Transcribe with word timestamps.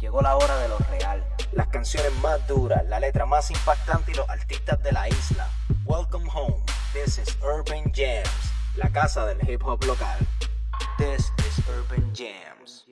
Llegó 0.00 0.22
la 0.22 0.34
hora 0.34 0.56
de 0.56 0.68
lo 0.68 0.78
real. 0.78 1.22
Las 1.52 1.68
canciones 1.68 2.10
más 2.22 2.46
duras, 2.48 2.82
la 2.86 3.00
letra 3.00 3.26
más 3.26 3.50
impactante 3.50 4.12
y 4.12 4.14
los 4.14 4.26
artistas 4.30 4.82
de 4.82 4.92
la 4.92 5.06
isla. 5.08 5.46
Welcome 5.84 6.26
home. 6.32 6.56
This 6.94 7.18
is 7.18 7.36
Urban 7.42 7.92
Jams, 7.94 8.30
la 8.76 8.88
casa 8.88 9.26
del 9.26 9.38
hip 9.46 9.62
hop 9.62 9.84
local. 9.84 10.18
This 10.96 11.30
is 11.46 11.64
Urban 11.68 12.14
Jams. 12.14 12.86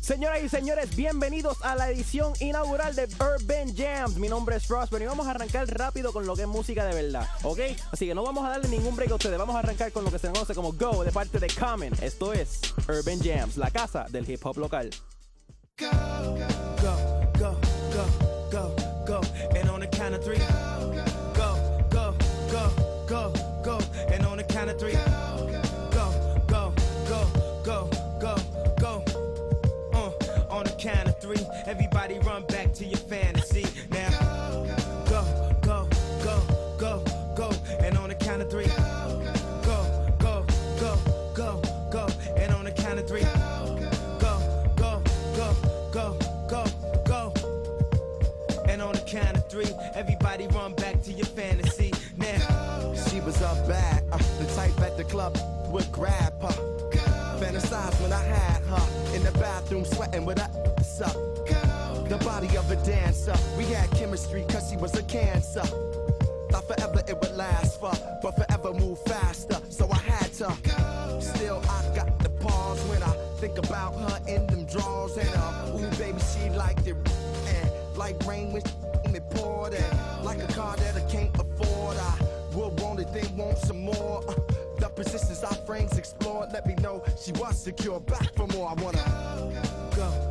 Señoras 0.00 0.40
y 0.40 0.48
señores, 0.48 0.94
bienvenidos 0.94 1.62
a 1.64 1.74
la 1.74 1.90
edición 1.90 2.32
inaugural 2.38 2.94
de 2.94 3.08
Urban 3.18 3.76
Jams. 3.76 4.18
Mi 4.18 4.28
nombre 4.28 4.54
es 4.54 4.68
Prosper 4.68 5.02
y 5.02 5.06
vamos 5.06 5.26
a 5.26 5.32
arrancar 5.32 5.66
rápido 5.66 6.12
con 6.12 6.26
lo 6.26 6.36
que 6.36 6.42
es 6.42 6.48
música 6.48 6.84
de 6.86 6.94
verdad, 6.94 7.28
¿ok? 7.42 7.58
Así 7.92 8.06
que 8.06 8.14
no 8.14 8.22
vamos 8.22 8.46
a 8.46 8.50
darle 8.50 8.68
ningún 8.68 8.94
break 8.94 9.10
a 9.10 9.16
ustedes, 9.16 9.36
vamos 9.36 9.56
a 9.56 9.58
arrancar 9.58 9.90
con 9.90 10.04
lo 10.04 10.12
que 10.12 10.20
se 10.20 10.28
conoce 10.28 10.54
como 10.54 10.72
Go 10.72 11.02
de 11.02 11.10
parte 11.10 11.40
de 11.40 11.48
Common. 11.48 11.92
Esto 12.00 12.32
es 12.32 12.60
Urban 12.88 13.18
Jams, 13.20 13.56
la 13.56 13.72
casa 13.72 14.06
del 14.08 14.30
hip 14.30 14.46
hop 14.46 14.58
local. 14.58 14.90
Go, 15.78 15.92
go, 16.82 17.28
go, 17.38 17.56
go, 17.92 18.10
go, 18.50 18.74
go. 19.06 19.22
And 19.54 19.70
on 19.70 19.78
the 19.78 19.86
count 19.86 20.12
of 20.12 20.24
three. 20.24 20.38
Go, 20.38 20.57
your 51.18 51.26
fantasy. 51.26 51.92
Now, 52.16 52.94
She 53.10 53.20
was 53.20 53.42
up 53.42 53.66
bad, 53.68 54.04
uh, 54.12 54.18
the 54.38 54.46
type 54.54 54.80
at 54.80 54.96
the 54.96 55.04
club 55.04 55.36
would 55.68 55.90
grab 55.90 56.32
her. 56.40 56.56
Fantasize 57.40 58.00
when 58.00 58.12
I 58.12 58.22
had 58.22 58.62
her 58.62 59.14
in 59.16 59.22
the 59.24 59.32
bathroom 59.32 59.84
sweating 59.84 60.24
with 60.24 60.38
her 60.38 60.50
ass. 60.78 60.98
The 62.08 62.16
body 62.24 62.56
of 62.56 62.70
a 62.70 62.76
dancer, 62.76 63.34
we 63.56 63.64
had 63.64 63.90
chemistry 63.90 64.44
cause 64.48 64.70
she 64.70 64.76
was 64.76 64.94
a 64.96 65.02
cancer. 65.02 65.62
Thought 66.50 66.66
forever 66.66 67.02
it 67.06 67.16
would 67.20 67.36
last 67.36 67.78
for, 67.80 67.92
but 68.22 68.34
forever 68.36 68.72
move 68.72 68.98
faster, 69.02 69.58
so 69.68 69.90
I 69.90 69.98
had 69.98 70.32
to. 70.34 71.20
Still, 71.20 71.62
I 71.68 71.94
got 71.94 72.18
the 72.20 72.30
pause 72.30 72.80
when 72.88 73.02
I 73.02 73.12
think 73.40 73.58
about 73.58 73.94
her 73.94 74.20
in 74.26 74.46
them 74.46 74.64
drawers 74.64 75.16
and 75.16 75.28
uh, 75.34 75.76
ooh 75.76 75.96
baby, 75.98 76.18
she 76.32 76.48
liked 76.50 76.86
it 76.86 76.96
and 77.46 77.70
like 77.96 78.16
rain 78.26 78.52
when 78.52 78.62
she 78.64 79.20
poured 79.36 79.74
would 83.22 83.36
want 83.36 83.58
some 83.58 83.80
more. 83.84 84.22
Uh, 84.28 84.34
the 84.78 84.88
positions 84.88 85.42
our 85.42 85.54
frames 85.66 85.98
explored, 85.98 86.52
let 86.52 86.66
me 86.66 86.74
know 86.76 87.02
she 87.20 87.32
was 87.32 87.60
secure. 87.62 88.00
Back 88.00 88.34
for 88.34 88.46
more, 88.48 88.68
I 88.68 88.74
wanna. 88.82 89.52
go, 89.94 89.96
go, 89.96 90.27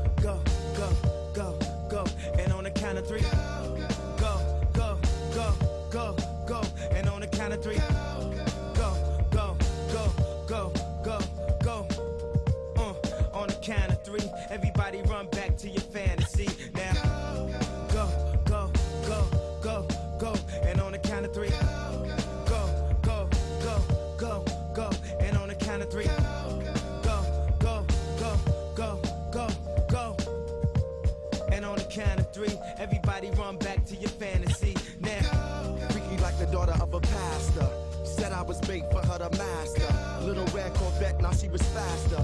Bait 38.67 38.83
for 38.91 38.99
her 38.99 39.17
to 39.17 39.29
master. 39.37 40.25
Little 40.25 40.45
red 40.47 40.73
Corvette, 40.73 41.21
now 41.21 41.31
she 41.31 41.47
was 41.47 41.61
faster. 41.61 42.21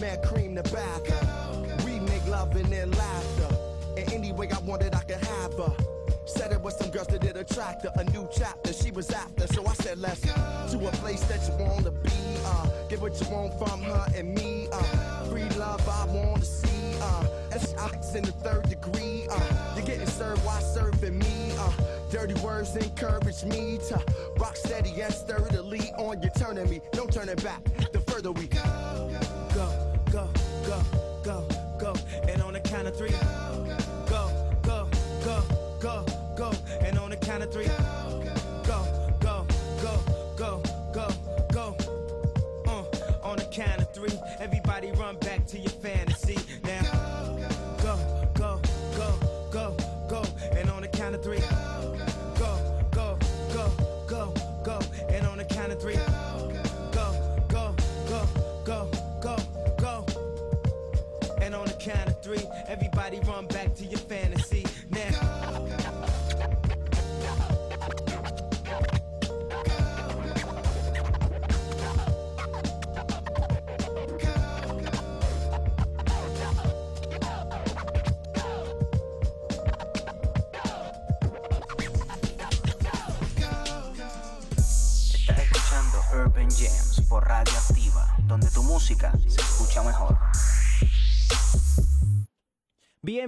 Man, 0.00 0.22
cream 0.22 0.54
the 0.54 0.62
bath. 0.62 1.84
We 1.84 1.98
make 1.98 2.24
love 2.28 2.54
and 2.54 2.66
then 2.66 2.92
laughter. 2.92 3.56
And 3.96 4.12
any 4.12 4.32
way 4.32 4.48
I 4.50 4.58
wanted, 4.60 4.94
I 4.94 5.00
could 5.00 5.16
have 5.16 5.54
her. 5.54 5.74
Said 6.26 6.52
it 6.52 6.60
was 6.60 6.78
some 6.78 6.90
girls 6.90 7.08
that 7.08 7.22
did 7.22 7.36
attract 7.36 7.82
her. 7.82 7.92
A 7.96 8.04
new 8.04 8.28
chapter 8.32 8.72
she 8.72 8.92
was 8.92 9.10
after. 9.10 9.48
So 9.48 9.66
I 9.66 9.74
said, 9.74 9.98
let's 9.98 10.24
go 10.24 10.32
to 10.32 10.88
a 10.88 10.92
place 10.92 11.24
that 11.24 11.40
you 11.48 11.64
wanna 11.64 11.90
be. 11.90 12.10
Uh, 12.44 12.68
get 12.88 13.00
what 13.00 13.20
you 13.20 13.28
want 13.28 13.58
from 13.58 13.82
her 13.82 14.06
and 14.14 14.32
me. 14.34 14.68
Uh, 14.72 15.24
free 15.24 15.48
love 15.58 15.86
I 15.88 16.06
wanna 16.06 16.44
see. 16.44 16.68
Uh, 17.00 17.24
in 18.14 18.22
the 18.24 18.32
third 18.32 18.68
degree. 18.68 19.26
Uh, 19.30 19.74
you're 19.74 19.86
getting 19.86 20.06
served 20.06 20.44
while 20.44 20.60
serving 20.60 21.18
me. 21.18 21.52
Uh, 21.58 21.72
dirty 22.10 22.34
words 22.42 22.76
encourage 22.76 23.42
me 23.44 23.78
to 23.88 23.98
rock 24.42 24.56
steady 24.56 25.00
and 25.00 25.14
sturdily 25.14 25.92
on 25.96 26.20
your 26.20 26.32
turning 26.32 26.68
me. 26.68 26.80
No 26.96 27.06
turning 27.06 27.36
back. 27.36 27.62
The 27.92 28.00
further 28.00 28.32
we 28.32 28.48
go, 28.48 29.10
go, 29.54 30.00
go, 30.10 30.28
go, 30.66 30.82
go. 31.22 31.48
go. 31.78 31.94
And 32.28 32.42
on 32.42 32.54
the 32.54 32.60
count 32.60 32.88
of 32.88 32.96
three, 32.96 33.10
go, 33.10 34.30
go, 34.64 34.88
go, 35.24 35.42
go, 35.80 36.04
go. 36.36 36.52
And 36.80 36.98
on 36.98 37.10
the 37.10 37.16
count 37.16 37.44
of 37.44 37.52
three, 37.52 37.66
go, 37.66 38.24
go, 39.20 39.46
go, 39.80 40.02
go, 40.36 40.62
go, 40.92 41.08
go. 41.52 41.76
Uh, 42.66 42.84
on 43.22 43.36
the 43.36 43.48
count 43.52 43.80
of 43.80 43.94
three, 43.94 44.18
everybody 44.40 44.90
run 44.92 45.16
back 45.18 45.46
to 45.46 45.58
your 45.58 45.70
fantasy. 45.70 46.38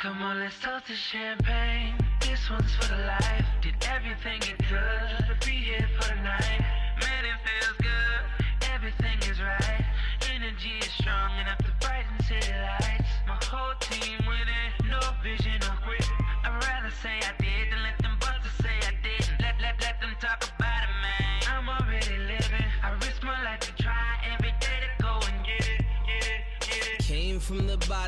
Come 0.02 0.20
on, 0.20 0.40
let's 0.40 0.58
toast 0.58 0.88
to 0.88 0.94
champagne. 0.94 1.94
This 2.20 2.50
one's 2.50 2.74
for 2.74 2.92
the 2.92 3.04
life. 3.04 3.46
Did 3.62 3.76
everything 3.88 4.42
it 4.42 4.58
could 4.58 5.28
to 5.28 5.46
be 5.46 5.52
here 5.52 5.88
for 6.00 6.08
the 6.08 6.20
night. 6.22 6.71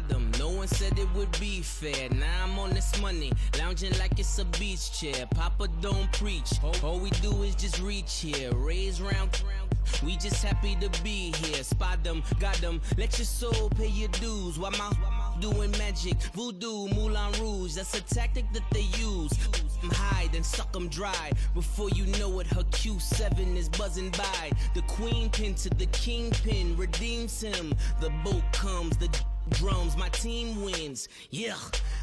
Bottom, 0.00 0.31
no 0.38 0.49
one 0.49 0.67
said 0.67 0.99
it 0.99 1.08
would 1.14 1.31
be 1.38 1.61
fair. 1.61 2.08
Now 2.11 2.44
I'm 2.44 2.58
on 2.58 2.70
this 2.70 3.00
money, 3.00 3.32
lounging 3.58 3.96
like 3.99 4.19
it's 4.19 4.38
a 4.38 4.44
beach 4.58 4.93
chair. 4.99 5.26
Papa 5.35 5.69
don't 5.81 6.11
preach, 6.12 6.50
all 6.82 6.99
we 6.99 7.11
do 7.11 7.43
is 7.43 7.55
just 7.55 7.81
reach 7.81 8.20
here. 8.20 8.52
Raise 8.55 9.00
round, 9.00 9.31
round. 9.46 9.70
we 10.02 10.17
just 10.17 10.43
happy 10.43 10.76
to 10.81 10.88
be 11.02 11.32
here. 11.38 11.62
Spot 11.62 12.02
them, 12.02 12.23
got 12.41 12.56
them, 12.56 12.81
let 12.99 13.19
your 13.19 13.26
soul 13.26 13.70
pay 13.70 13.87
your 13.88 14.08
dues. 14.08 14.58
While 14.58 14.73
my 14.73 14.91
doing 15.41 15.70
magic, 15.73 16.20
voodoo, 16.35 16.88
Moulin 16.88 17.32
Rouge, 17.41 17.75
that's 17.75 17.94
a 17.96 18.02
tactic 18.02 18.46
that 18.52 18.69
they 18.73 18.87
use. 18.99 19.32
I'm 19.82 19.91
high, 19.91 20.29
then 20.32 20.43
suck 20.43 20.73
them 20.73 20.88
dry. 20.88 21.31
Before 21.55 21.91
you 21.91 22.06
know 22.19 22.41
it, 22.41 22.46
her 22.49 22.64
Q7 22.64 23.56
is 23.56 23.69
buzzing 23.69 24.11
by. 24.11 24.50
The 24.75 24.82
queen 24.82 25.31
pin 25.31 25.55
to 25.56 25.70
the 25.70 25.87
kingpin 25.87 26.76
redeems 26.76 27.41
him. 27.41 27.75
The 28.00 28.11
boat 28.25 28.43
comes, 28.52 28.96
the 28.96 29.08
drums, 29.50 29.96
my 29.96 30.08
team 30.11 30.62
wins. 30.62 31.08
Yeah, 31.31 31.56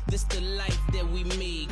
this 0.08 0.24
the 0.24 0.42
life 0.42 0.80
that 0.94 1.08
we 1.10 1.24
make. 1.38 1.70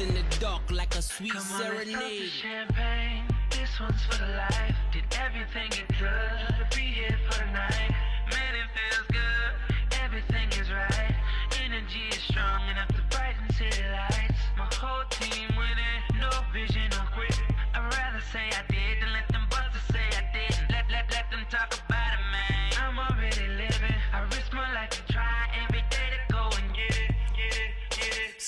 In 0.00 0.08
the 0.14 0.24
dark, 0.40 0.62
like 0.70 0.94
a 0.96 1.02
sweet 1.02 1.32
Come 1.32 1.42
on, 1.52 1.60
let's 1.76 1.90
serenade. 1.90 2.30
champagne. 2.30 3.24
This 3.50 3.70
one's 3.78 4.02
for 4.06 4.18
the 4.24 4.32
life. 4.32 4.76
Did 4.92 5.04
everything 5.20 5.68
it 5.72 5.88
could 5.98 6.70
to 6.70 6.76
be 6.76 6.82
here 6.82 7.18
for 7.30 7.38
the 7.44 7.50
night. 7.52 7.94
Man, 8.30 8.54
it 8.54 8.68
feels 8.74 9.06
good. 9.12 9.98
Everything 10.02 10.48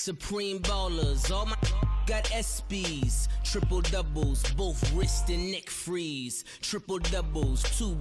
Supreme 0.05 0.59
ballers, 0.59 1.31
all 1.31 1.47
my 1.47 1.57
got 2.05 2.25
SBs, 2.25 3.27
triple 3.43 3.81
doubles, 3.81 4.43
both 4.51 4.93
wrist 4.93 5.29
and 5.29 5.51
neck 5.51 5.67
freeze, 5.67 6.45
triple 6.61 6.99
doubles, 6.99 7.63
two 7.75 7.97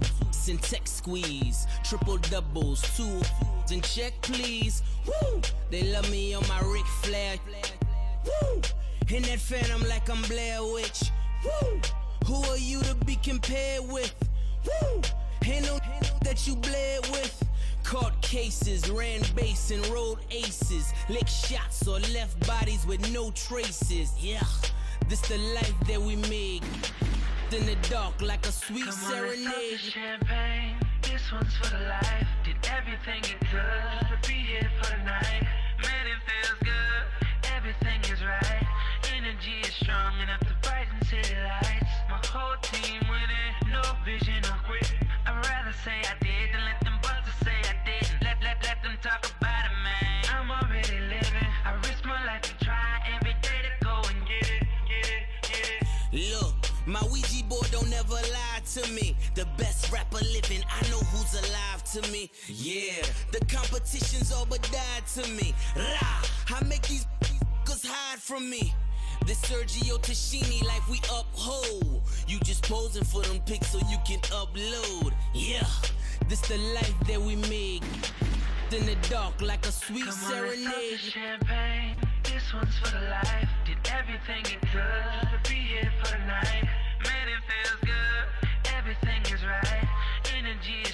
and 0.47 0.61
tech 0.61 0.87
squeeze, 0.87 1.67
triple 1.83 2.19
doubles, 2.19 2.83
two 2.95 3.23
and 3.73 3.83
check 3.83 4.13
please. 4.21 4.83
Woo! 5.07 5.41
They 5.71 5.85
love 5.95 6.11
me 6.11 6.35
on 6.35 6.47
my 6.47 6.61
Ric 6.61 6.85
Flair. 7.01 7.39
Woo! 8.27 8.61
In 9.09 9.23
that 9.23 9.41
phantom 9.41 9.89
like 9.89 10.11
I'm 10.11 10.21
Blair 10.25 10.63
Witch. 10.63 11.11
Woo! 11.43 11.81
Who 12.27 12.35
are 12.51 12.59
you 12.59 12.83
to 12.83 12.95
be 13.07 13.17
compared 13.17 13.91
with? 13.91 14.15
Woo! 14.67 15.01
Ain't 15.47 15.65
no 15.65 15.79
that 16.21 16.47
you 16.47 16.55
bled 16.57 17.07
with. 17.13 17.54
Caught 17.85 18.21
cases, 18.23 18.91
ran 18.91 19.21
base 19.37 19.71
and 19.71 19.87
rolled 19.89 20.19
aces. 20.31 20.93
Lick 21.09 21.29
shots 21.29 21.87
or 21.87 22.01
left 22.13 22.45
bodies 22.47 22.87
with 22.87 23.13
no 23.13 23.31
traces. 23.33 24.13
Yeah, 24.19 24.43
this 25.09 25.21
the 25.29 25.39
life 25.55 25.75
that 25.87 26.01
we 26.01 26.17
make. 26.17 26.63
In 27.53 27.67
the 27.67 27.77
dark 27.89 28.21
like 28.21 28.45
a 28.47 28.51
sweet 28.51 28.85
Come 28.85 29.15
on, 29.15 29.45
let's 29.45 29.79
champagne. 29.79 30.75
This 31.03 31.31
one's 31.31 31.55
for 31.55 31.71
the 31.77 31.85
life. 31.85 32.27
Did 32.43 32.57
everything 32.67 33.21
it 33.23 33.39
could 33.47 34.09
to 34.11 34.29
be 34.29 34.35
here 34.35 34.71
for 34.83 34.91
the 34.91 35.05
night. 35.05 35.47
Man, 35.81 36.07
it 36.09 36.19
feels 36.27 36.59
good. 36.65 37.53
Everything 37.55 38.01
is 38.13 38.21
right. 38.25 38.67
Energy 39.15 39.61
is 39.63 39.75
strong 39.75 40.19
enough 40.21 40.41
to 40.41 40.55
brighten 40.63 41.01
city 41.07 41.37
lights. 41.37 41.95
My 42.11 42.19
whole 42.27 42.57
team 42.63 43.03
winning. 43.09 43.73
No 43.73 43.83
vision 44.05 44.43
or 44.51 44.59
quit. 44.67 44.84
Living, 60.35 60.65
I 60.69 60.83
know 60.91 60.99
who's 60.99 61.35
alive 61.49 61.85
to 61.93 62.13
me. 62.13 62.31
Yeah, 62.49 63.07
the 63.33 63.41
competition's 63.47 64.33
all 64.33 64.47
but 64.47 64.63
died 64.63 65.07
to 65.15 65.31
me. 65.31 65.55
Rah, 65.77 66.57
I 66.57 66.65
make 66.65 66.83
these 66.89 67.07
cause 67.65 67.85
hide 67.87 68.19
from 68.19 68.51
me. 68.51 68.75
This 69.27 69.41
Sergio 69.43 69.99
Tashini 70.03 70.65
life 70.67 70.89
we 70.91 70.99
uphold. 71.11 72.03
You 72.27 72.39
just 72.41 72.65
posing 72.65 73.05
for 73.05 73.23
them 73.23 73.41
pics 73.47 73.69
so 73.69 73.79
you 73.91 73.99
can 74.07 74.21
upload. 74.43 75.13
Yeah, 75.33 75.67
this 76.29 76.41
the 76.43 76.59
life 76.75 76.95
that 77.07 77.21
we 77.21 77.37
make. 77.37 77.85
In 78.73 78.87
the 78.87 78.97
dark 79.09 79.41
like 79.41 79.65
a 79.67 79.71
sweet 79.71 80.05
Come 80.05 80.35
on, 80.35 80.47
let's 80.49 80.65
toast 80.65 81.05
to 81.05 81.11
champagne. 81.11 81.97
This 82.25 82.53
one's 82.53 82.77
for 82.79 82.91
the 82.91 83.05
life. 83.09 83.49
Did 83.65 83.79
everything 83.93 84.41
it 84.41 84.61
could 84.63 85.45
to 85.45 85.51
be 85.51 85.55
here 85.55 85.93
for 86.03 86.11
the 86.11 86.19
night. 86.27 86.65
Man, 87.05 87.29
it 87.29 87.43
feels 87.47 87.81
good. 87.83 88.04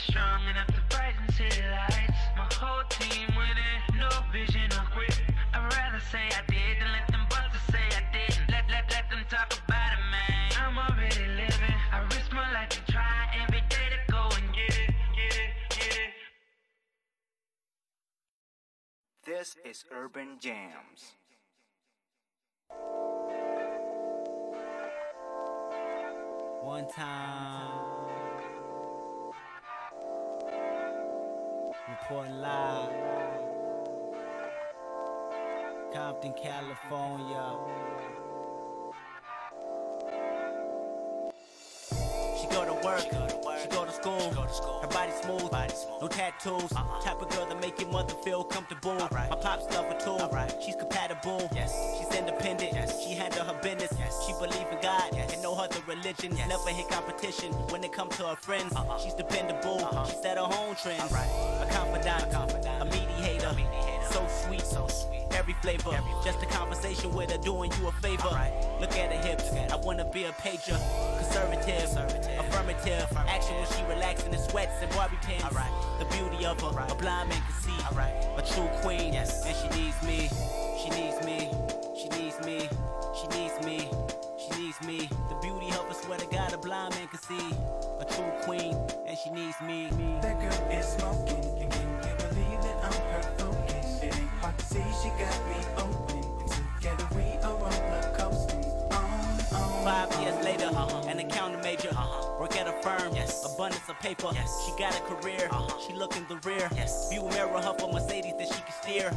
Strong 0.09 0.41
enough 0.49 0.67
to 0.69 0.81
brighten 0.89 1.29
city 1.33 1.63
lights. 1.69 2.21
My 2.37 2.49
whole 2.55 2.85
team 2.89 3.29
winning. 3.37 3.81
No 3.99 4.09
vision 4.33 4.71
or 4.73 4.87
quit. 4.93 5.21
I'd 5.53 5.73
rather 5.75 6.01
say 6.11 6.25
I 6.33 6.43
did 6.49 6.81
than 6.81 6.91
let 6.93 7.07
them 7.09 7.27
busters 7.29 7.61
say 7.71 7.85
I 7.93 8.03
didn't. 8.13 8.49
Let, 8.51 8.65
let, 8.71 8.91
let 8.91 9.11
them 9.11 9.25
talk 9.29 9.53
about 9.67 9.93
it, 9.93 10.05
man. 10.11 10.53
I'm 10.61 10.79
already 10.79 11.27
living. 11.37 11.77
I 11.93 12.01
risk 12.15 12.33
my 12.33 12.51
life 12.53 12.71
to 12.71 12.93
try 12.93 13.29
every 13.43 13.63
day 13.69 13.89
to 13.93 14.13
go 14.13 14.23
and 14.25 14.55
get 14.55 14.79
it, 14.79 14.95
get 15.15 15.37
it, 15.37 15.53
get 15.71 15.97
it. 15.97 16.13
This 19.27 19.57
is 19.65 19.85
Urban 19.93 20.39
Jams. 20.41 21.13
One 26.63 26.87
time. 26.89 27.80
Reporting 31.91 32.41
live. 32.41 32.89
Compton, 35.93 36.33
California. 36.35 37.57
She 42.41 42.47
go 42.47 42.65
to 42.65 42.75
work, 42.87 43.01
she 43.01 43.69
go 43.69 43.85
to 43.85 43.90
school. 44.03 44.81
Her 44.81 44.89
body 44.89 45.13
smooth, 45.23 45.53
no 46.01 46.09
tattoos. 46.09 46.71
Type 47.05 47.21
of 47.21 47.29
girl 47.31 47.47
that 47.47 47.61
make 47.61 47.81
your 47.81 47.91
mother 47.91 48.15
feel 48.25 48.45
comfortable. 48.45 48.95
My 48.95 49.37
pops 49.41 49.73
love 49.75 49.87
her 49.87 49.99
too. 49.99 50.19
She's 50.65 50.77
compatible. 50.77 51.49
She's 51.53 52.19
independent. 52.19 52.93
She 53.03 53.15
handle 53.15 53.45
her 53.45 53.59
business. 53.63 54.27
She 54.27 54.33
believe 54.35 54.67
in 54.71 54.81
God 54.83 55.13
and 55.15 55.43
no 55.43 55.55
other 55.55 55.81
religion. 55.87 56.35
Never 56.49 56.71
hit 56.71 56.89
competition 56.89 57.53
when 57.71 57.85
it 57.85 57.93
comes 57.93 58.17
to 58.17 58.25
her 58.29 58.37
friends. 58.37 58.73
Uh-huh. 58.75 58.99
She's 58.99 59.15
dependable. 59.15 59.85
Uh-huh. 59.85 60.07
She 60.07 60.17
set 60.23 60.37
her 60.37 60.45
own 60.45 60.75
trends. 60.77 61.13
A 61.13 61.67
confidant, 61.71 62.33
a 62.81 62.85
mediator. 62.85 63.55
So 64.11 64.27
sweet, 64.27 64.63
so 64.63 64.87
sweet. 64.89 65.27
Every 65.33 65.55
flavor, 65.63 65.97
just 66.25 66.43
a 66.43 66.47
conversation 66.47 67.15
with 67.15 67.31
her 67.31 67.39
doing 67.39 67.71
you 67.79 67.89
a 67.89 67.93
favor. 67.93 68.29
Look 68.81 68.93
at 68.97 69.13
her 69.13 69.23
hips, 69.23 69.53
I 69.53 69.77
wanna 69.77 70.05
be 70.05 70.25
a 70.25 70.33
pager. 70.33 70.79
Conservative, 71.19 71.97
affirmative. 72.39 73.07
Action 73.17 73.55
when 73.55 73.67
she 73.67 73.83
relaxing 73.85 74.33
in 74.33 74.41
sweats 74.41 74.83
and 74.83 74.91
Barbie 74.93 75.17
pins. 75.23 75.43
The 75.99 76.05
beauty 76.17 76.45
of 76.45 76.61
her, 76.61 76.69
a 76.69 76.95
blind 76.97 77.29
man 77.29 77.41
can 77.41 77.55
see. 77.63 77.71
A 78.37 78.43
true 78.43 78.69
queen, 78.83 79.15
and 79.15 79.29
she 79.29 79.69
needs 79.79 80.03
me. 80.03 80.29
She 80.83 80.91
needs 80.91 81.25
me. 81.25 81.51
She 81.97 82.09
needs 82.09 82.41
me. 82.45 82.69
She 83.15 83.27
needs 83.29 83.65
me. 83.65 83.89
She 84.39 84.61
needs 84.61 84.81
me. 84.83 85.09
The 85.29 85.37
beauty 85.41 85.69
of 85.69 85.87
her, 85.87 85.95
swear 85.95 86.19
to 86.19 86.27
God, 86.27 86.53
a 86.53 86.59
blind 86.59 86.95
man 86.97 87.07
can 87.07 87.21
see. 87.21 87.55
A 88.01 88.05
true 88.05 88.33
queen, 88.43 88.77
and 89.07 89.17
she 89.17 89.31
needs 89.31 89.61
me. 89.63 89.89
That 90.21 90.41
girl 90.41 90.71
is 90.71 90.87
smoking. 90.87 91.60
See 94.59 94.83
she 95.03 95.09
got 95.11 95.39
me 95.49 95.61
open. 95.77 96.23
Together 96.77 97.09
we 97.15 97.23
are 97.43 97.55
roller 97.55 98.03
coasting. 98.03 98.20
On, 100.31 100.37
on. 100.37 100.41
Five 100.41 100.47
years 100.47 100.61
later, 100.61 100.77
uh-huh. 100.77 101.09
an 101.09 101.19
accountant 101.19 101.63
major, 101.63 101.89
uh-huh. 101.89 102.39
work 102.41 102.57
at 102.57 102.67
a 102.67 102.73
firm, 102.83 103.15
yes. 103.15 103.55
abundance 103.55 103.89
of 103.89 103.99
paper. 104.01 104.29
Yes. 104.33 104.65
She 104.65 104.79
got 104.79 104.97
a 104.97 105.03
career, 105.03 105.49
uh-huh. 105.51 105.79
she 105.87 105.93
look 105.95 106.17
in 106.17 106.27
the 106.29 106.37
rear. 106.49 106.69
Yes. 106.75 107.11
View 107.11 107.25
mirror 107.31 107.61
her 107.61 107.75
for 107.79 107.93
Mercedes 107.93 108.35
that 108.39 108.49
she 108.49 108.63
can 108.63 108.73
steer. 108.83 109.11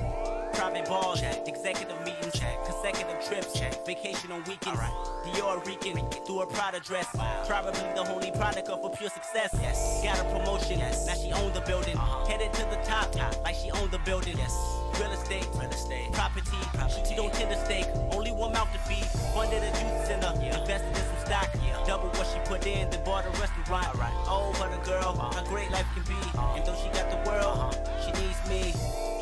Private 0.53 0.85
balls, 0.85 1.21
Check. 1.21 1.47
executive 1.47 1.99
meetings, 2.05 2.33
Check. 2.33 2.65
consecutive 2.65 3.23
trips, 3.25 3.53
Check. 3.53 3.85
vacation 3.85 4.31
on 4.31 4.43
weekends. 4.43 4.79
Dior 5.25 5.65
Rican, 5.65 6.09
through 6.25 6.39
her 6.39 6.45
Prada 6.45 6.79
dress. 6.79 7.07
Wow. 7.15 7.43
Probably 7.47 7.81
the 7.95 8.07
only 8.13 8.31
product 8.31 8.69
of 8.69 8.83
her 8.83 8.89
pure 8.89 9.09
success. 9.09 9.49
Yes. 9.61 10.03
Got 10.03 10.19
a 10.19 10.23
promotion, 10.23 10.79
yes. 10.79 11.07
now 11.07 11.15
she 11.15 11.31
owned 11.31 11.53
the 11.53 11.61
building. 11.61 11.97
Uh-huh. 11.97 12.25
Headed 12.25 12.53
to 12.53 12.63
the 12.69 12.79
top, 12.83 13.11
top, 13.11 13.41
like 13.43 13.55
she 13.55 13.71
owned 13.71 13.91
the 13.91 13.99
building. 13.99 14.37
Yes. 14.37 14.55
Real 14.99 15.11
estate, 15.11 15.47
real 15.55 15.71
estate, 15.71 16.11
property. 16.13 16.57
property. 16.73 17.01
She 17.09 17.15
don't 17.15 17.33
tend 17.33 17.49
to 17.49 17.65
stake, 17.65 17.87
only 18.11 18.31
one 18.31 18.53
mouth 18.53 18.71
to 18.73 18.79
feed. 18.79 19.05
Funded 19.33 19.63
a 19.63 19.65
youth 19.65 20.05
center, 20.05 20.31
yeah. 20.39 20.59
invested 20.59 20.95
in 20.95 21.02
stock. 21.25 21.49
Double 21.87 22.09
what 22.09 22.27
she 22.27 22.39
put 22.45 22.65
in, 22.65 22.89
then 22.89 23.03
bought 23.03 23.25
a 23.25 23.29
restaurant. 23.39 23.87
Oh, 24.27 24.53
what 24.57 24.71
a 24.71 24.81
girl, 24.85 25.15
uh-huh. 25.19 25.43
great 25.49 25.71
life 25.71 25.87
can 25.93 26.03
be. 26.03 26.19
And 26.55 26.65
though 26.65 26.75
she 26.75 26.89
got 26.89 27.09
the 27.11 27.19
world, 27.29 27.75
she 28.03 28.11
needs 28.19 28.39
me, 28.47 28.73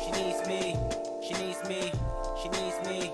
she 0.02 0.10
needs 0.18 0.40
me, 0.46 0.76
she 1.22 1.34
needs 1.34 1.60
me, 1.68 1.92
she 2.40 2.48
needs 2.48 2.78
me, 2.86 3.10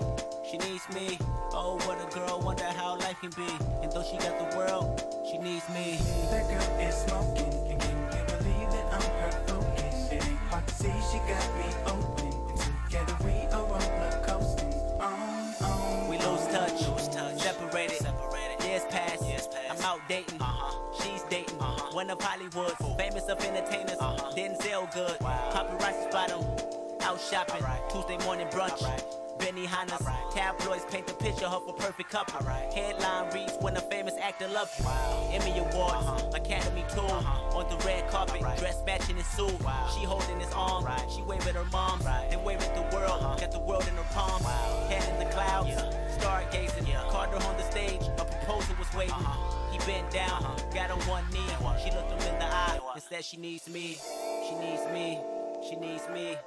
she 0.49 0.57
needs 0.57 0.85
me. 0.93 1.17
Oh, 1.51 1.79
what 1.85 1.97
a 2.01 2.07
girl, 2.13 2.41
wonder 2.41 2.65
how 2.65 2.97
life 2.97 3.17
can 3.21 3.31
be. 3.31 3.49
And 3.81 3.91
though 3.91 4.03
she 4.03 4.17
got 4.17 4.37
the 4.37 4.57
world, 4.57 5.03
she 5.29 5.37
needs 5.37 5.67
me. 5.69 5.97
That 6.31 6.47
girl 6.47 6.79
is 6.79 6.95
smoking. 6.95 7.68
Of 22.19 22.25
Hollywood, 22.25 22.97
famous 22.97 23.23
of 23.27 23.39
entertainers. 23.43 23.97
Uh-huh. 23.99 24.31
Denzel 24.35 24.93
good, 24.93 25.17
wow. 25.21 25.49
paparazzi 25.53 26.09
spot 26.09 26.31
him. 26.31 26.43
Out 27.01 27.19
shopping, 27.19 27.63
right. 27.63 27.81
Tuesday 27.89 28.17
morning 28.25 28.47
brunch. 28.47 28.83
Benny 29.39 29.65
Hannes, 29.65 30.01
right. 30.01 30.31
tabloids 30.33 30.83
paint 30.91 31.07
the 31.07 31.13
picture 31.13 31.45
of 31.45 31.65
a 31.65 31.71
perfect 31.71 32.09
couple. 32.09 32.45
Right. 32.45 32.71
Headline 32.73 33.33
reads 33.33 33.53
when 33.61 33.77
a 33.77 33.81
famous 33.81 34.13
actor 34.21 34.49
loves 34.49 34.77
you. 34.77 34.83
Wow. 34.83 35.29
Emmy 35.31 35.59
Awards, 35.59 36.05
uh-huh. 36.05 36.31
Academy 36.35 36.83
tour, 36.93 37.05
uh-huh. 37.05 37.57
on 37.57 37.69
the 37.69 37.77
red 37.85 38.09
carpet, 38.09 38.41
right. 38.41 38.57
dress 38.59 38.83
matching 38.85 39.15
his 39.15 39.25
suit. 39.27 39.57
Wow. 39.63 39.89
She 39.97 40.05
holding 40.05 40.41
his 40.41 40.51
arm, 40.51 40.85
she 41.09 41.21
waving 41.21 41.55
her 41.55 41.63
mom, 41.71 41.99
then 42.29 42.43
waving 42.43 42.73
the 42.73 42.81
world. 42.93 43.23
Uh-huh. 43.23 43.37
Got 43.39 43.51
the 43.51 43.59
world 43.59 43.87
in 43.87 43.95
her 43.95 44.03
palm, 44.11 44.43
wow. 44.43 44.87
head 44.89 45.07
in 45.13 45.25
the 45.25 45.33
clouds, 45.33 45.69
yeah. 45.69 45.89
stargazing. 46.19 46.87
Yeah. 46.87 47.07
Carter 47.09 47.37
on 47.37 47.55
the 47.55 47.63
stage, 47.63 48.01
a 48.17 48.25
proposal 48.25 48.75
was 48.77 48.93
waiting. 48.93 49.15
Bent 49.89 50.11
down, 50.11 50.55
got 50.71 50.91
on 50.91 50.99
one 51.09 51.23
knee. 51.31 51.39
She 51.83 51.89
looked 51.89 52.11
him 52.11 52.19
in 52.31 52.37
the 52.37 52.45
eye 52.45 52.79
and 52.93 53.01
said 53.01 53.25
she 53.25 53.37
needs 53.37 53.67
me, 53.67 53.97
she 54.47 54.53
needs 54.59 54.85
me, 54.93 55.19
she 55.67 55.75
needs 55.77 56.07
me, 56.13 56.37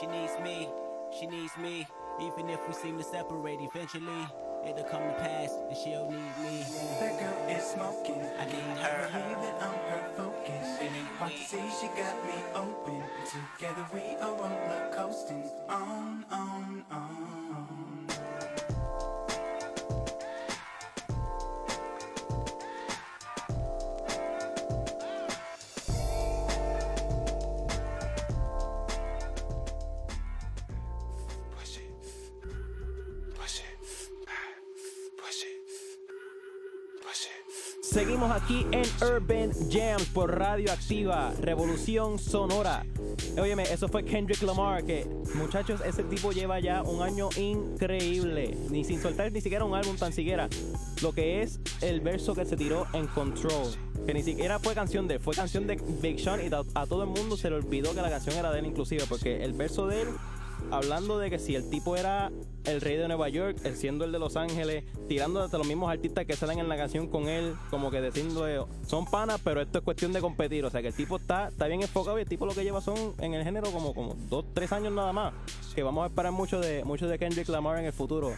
she 0.00 0.06
needs 0.08 0.32
me, 0.42 0.68
she 1.16 1.26
needs 1.28 1.56
me. 1.58 1.86
Even 2.20 2.50
if 2.50 2.58
we 2.66 2.74
seem 2.74 2.98
to 2.98 3.04
separate 3.04 3.60
eventually, 3.60 4.26
it'll 4.66 4.82
come 4.82 5.02
to 5.02 5.14
pass 5.20 5.52
and 5.68 5.76
she'll 5.78 6.10
need 6.10 6.34
me. 6.42 6.64
That 6.98 7.20
girl 7.20 7.56
is 7.56 7.62
smoking. 7.62 8.20
I 8.36 8.44
need 8.46 8.78
her. 8.82 9.08
I 9.14 9.20
Believe 9.20 9.42
that 9.46 9.62
I'm 9.62 9.78
her 9.90 10.08
focus. 10.16 10.80
It 10.80 10.90
ain't 10.90 11.06
hard 11.18 11.30
to 11.30 11.38
see 11.38 11.70
she 11.80 11.86
got 11.94 12.16
me 12.26 12.34
open. 12.56 13.00
Together 13.30 13.86
we 13.94 14.16
are 14.20 14.34
roller 14.34 14.90
coasting. 14.92 15.48
On, 15.68 16.24
on, 16.32 16.84
on. 16.90 17.47
Seguimos 37.98 38.30
aquí 38.30 38.64
en 38.70 38.84
Urban 39.04 39.50
Jams 39.72 40.04
por 40.14 40.38
Radio 40.38 40.70
Activa, 40.70 41.32
Revolución 41.40 42.20
Sonora. 42.20 42.86
Óyeme, 43.36 43.64
eso 43.64 43.88
fue 43.88 44.04
Kendrick 44.04 44.40
Lamar, 44.42 44.84
que 44.84 45.04
muchachos, 45.34 45.80
ese 45.84 46.04
tipo 46.04 46.30
lleva 46.30 46.60
ya 46.60 46.84
un 46.84 47.02
año 47.02 47.28
increíble, 47.36 48.56
ni 48.70 48.84
sin 48.84 49.02
soltar 49.02 49.32
ni 49.32 49.40
siquiera 49.40 49.64
un 49.64 49.74
álbum 49.74 49.96
tan 49.96 50.12
siquiera. 50.12 50.48
Lo 51.02 51.12
que 51.12 51.42
es 51.42 51.58
el 51.80 52.00
verso 52.00 52.36
que 52.36 52.44
se 52.44 52.56
tiró 52.56 52.86
en 52.92 53.08
Control, 53.08 53.74
que 54.06 54.14
ni 54.14 54.22
siquiera 54.22 54.60
fue 54.60 54.74
canción 54.74 55.08
de 55.08 55.14
él, 55.14 55.20
fue 55.20 55.34
canción 55.34 55.66
de 55.66 55.74
Big 56.00 56.20
Sean 56.20 56.40
y 56.40 56.54
a, 56.54 56.86
todo 56.86 57.02
el 57.02 57.08
mundo 57.08 57.36
se 57.36 57.50
le 57.50 57.56
olvidó 57.56 57.96
que 57.96 58.00
la 58.00 58.10
canción 58.10 58.36
era 58.36 58.52
de 58.52 58.60
él 58.60 58.66
inclusive, 58.66 59.06
porque 59.08 59.42
el 59.42 59.54
verso 59.54 59.88
de 59.88 60.02
él 60.02 60.08
hablando 60.70 61.18
de 61.18 61.30
que 61.30 61.38
si 61.38 61.54
el 61.54 61.68
tipo 61.70 61.96
era 61.96 62.30
el 62.64 62.80
rey 62.80 62.96
de 62.96 63.08
Nueva 63.08 63.28
York, 63.28 63.58
él 63.64 63.76
siendo 63.76 64.04
el 64.04 64.12
de 64.12 64.18
Los 64.18 64.36
Ángeles, 64.36 64.84
tirando 65.08 65.42
hasta 65.42 65.58
los 65.58 65.66
mismos 65.66 65.90
artistas 65.90 66.26
que 66.26 66.36
salen 66.36 66.58
en 66.58 66.68
la 66.68 66.76
canción 66.76 67.08
con 67.08 67.28
él, 67.28 67.54
como 67.70 67.90
que 67.90 68.02
diciendo, 68.02 68.68
son 68.86 69.06
panas, 69.06 69.40
pero 69.42 69.60
esto 69.60 69.78
es 69.78 69.84
cuestión 69.84 70.12
de 70.12 70.20
competir. 70.20 70.64
O 70.64 70.70
sea 70.70 70.82
que 70.82 70.88
el 70.88 70.94
tipo 70.94 71.16
está, 71.16 71.48
está 71.48 71.66
bien 71.66 71.82
enfocado 71.82 72.18
y 72.18 72.22
el 72.22 72.28
tipo 72.28 72.46
lo 72.46 72.54
que 72.54 72.64
lleva 72.64 72.80
son 72.80 73.14
en 73.18 73.34
el 73.34 73.44
género 73.44 73.70
como, 73.70 73.94
como 73.94 74.14
dos, 74.28 74.44
tres 74.54 74.72
años 74.72 74.92
nada 74.92 75.12
más. 75.12 75.32
Que 75.74 75.82
vamos 75.82 76.04
a 76.04 76.08
esperar 76.08 76.32
mucho 76.32 76.60
de, 76.60 76.84
mucho 76.84 77.06
de 77.06 77.18
Kendrick 77.18 77.48
Lamar 77.48 77.78
en 77.78 77.86
el 77.86 77.92
futuro. 77.92 78.32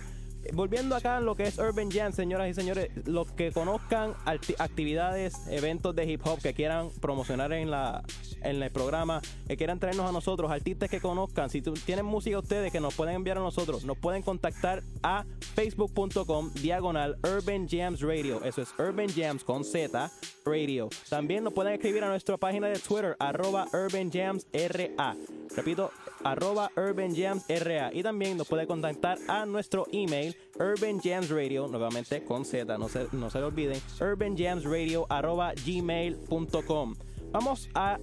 Volviendo 0.52 0.96
acá 0.96 1.18
en 1.18 1.24
lo 1.24 1.34
que 1.34 1.44
es 1.44 1.58
Urban 1.58 1.90
Jam, 1.90 2.12
señoras 2.12 2.48
y 2.48 2.54
señores, 2.54 2.90
los 3.06 3.30
que 3.32 3.52
conozcan 3.52 4.14
actividades, 4.58 5.46
eventos 5.48 5.94
de 5.94 6.10
hip 6.10 6.20
hop 6.24 6.40
que 6.40 6.54
quieran 6.54 6.90
promocionar 7.00 7.52
en 7.52 7.70
la 7.70 8.02
en 8.42 8.62
el 8.62 8.70
programa, 8.70 9.20
que 9.46 9.56
quieran 9.56 9.78
traernos 9.78 10.08
a 10.08 10.12
nosotros, 10.12 10.50
artistas 10.50 10.88
que 10.88 11.00
conozcan, 11.00 11.50
si 11.50 11.60
tienen 11.60 12.06
música 12.06 12.38
ustedes 12.38 12.72
que 12.72 12.80
nos 12.80 12.94
pueden 12.94 13.16
enviar 13.16 13.38
a 13.38 13.40
nosotros, 13.40 13.84
nos 13.84 13.98
pueden 13.98 14.22
contactar 14.22 14.82
a 15.02 15.24
facebook.com 15.54 16.50
diagonal 16.54 17.16
Urban 17.22 17.68
Jams 17.68 18.00
Radio, 18.00 18.42
eso 18.44 18.62
es 18.62 18.72
Urban 18.78 19.08
Jams 19.08 19.44
con 19.44 19.64
Z 19.64 20.10
Radio. 20.44 20.88
También 21.08 21.44
nos 21.44 21.52
pueden 21.52 21.74
escribir 21.74 22.04
a 22.04 22.08
nuestra 22.08 22.36
página 22.36 22.68
de 22.68 22.78
Twitter, 22.78 23.16
arroba 23.18 23.66
Urban 23.72 24.10
Jams 24.10 24.46
RA. 24.52 25.16
Repito, 25.54 25.90
arroba 26.24 26.70
Urban 26.76 27.14
Jams 27.14 27.44
RA. 27.48 27.90
Y 27.92 28.02
también 28.02 28.36
nos 28.36 28.48
puede 28.48 28.66
contactar 28.66 29.18
a 29.28 29.46
nuestro 29.46 29.86
email, 29.92 30.36
Urban 30.58 31.00
Jams 31.00 31.30
Radio, 31.30 31.66
nuevamente 31.66 32.24
con 32.24 32.44
Z, 32.44 32.78
no 32.78 32.88
se, 32.88 33.06
no 33.12 33.30
se 33.30 33.40
lo 33.40 33.48
olviden, 33.48 33.80
urbanjamsradio 34.00 35.06
arroba 35.08 35.52
gmail.com. 35.54 36.94
Vamos 37.32 37.68
a 37.74 37.98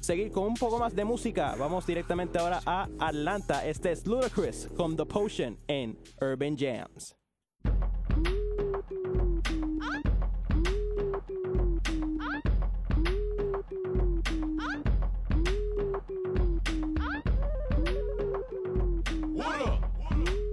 seguir 0.00 0.30
con 0.30 0.44
un 0.44 0.54
poco 0.54 0.78
más 0.78 0.94
de 0.94 1.04
música. 1.04 1.54
Vamos 1.58 1.86
directamente 1.86 2.38
ahora 2.38 2.60
a 2.66 2.88
Atlanta. 2.98 3.66
Este 3.66 3.92
es 3.92 4.06
Ludacris 4.06 4.68
con 4.76 4.96
The 4.96 5.06
Potion 5.06 5.58
en 5.68 5.98
Urban 6.20 6.56
Jams. 6.56 7.16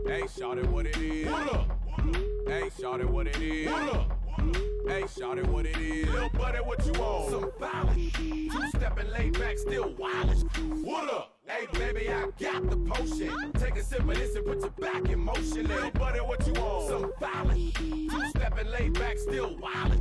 Hey, 0.10 0.26
shout 0.40 0.58
it 0.58 0.66
what 0.66 0.88
it 0.88 0.98
is. 0.98 1.30
What 1.30 1.54
up? 1.54 1.80
Hey, 2.48 2.72
shout 2.82 3.00
it 3.00 3.08
what 3.08 3.28
it 3.28 3.40
is. 3.40 3.70
What 3.70 3.96
up? 3.96 4.20
Hey, 4.88 5.06
shout 5.06 5.38
it 5.38 5.46
what 5.46 5.68
it 5.68 5.78
is. 5.78 6.10
Little 6.10 6.30
buddy, 6.30 6.58
what 6.58 6.84
you 6.84 6.94
on? 6.94 7.30
Some 7.30 7.52
violence. 7.60 8.14
Two 8.16 8.70
stepping 8.70 9.12
laid 9.12 9.38
back, 9.38 9.60
still 9.60 9.94
wild. 10.00 10.50
What 10.84 11.14
up? 11.14 11.39
Hey, 11.50 11.66
baby, 11.74 12.14
I 12.14 12.28
got 12.40 12.70
the 12.70 12.78
potion. 12.78 13.52
Take 13.54 13.76
a 13.76 13.84
sip 13.84 14.02
of 14.02 14.14
this 14.14 14.36
and 14.36 14.46
put 14.46 14.60
your 14.60 14.70
back 14.70 15.10
in 15.10 15.20
motion. 15.20 15.68
Little 15.68 15.90
buddy, 15.90 16.20
what 16.20 16.46
you 16.46 16.54
want? 16.54 16.88
Some 16.88 17.12
violent. 17.20 17.74
Two 17.74 18.30
stepping 18.30 18.70
laid 18.70 18.94
back, 18.94 19.18
still 19.18 19.58
wild. 19.58 19.94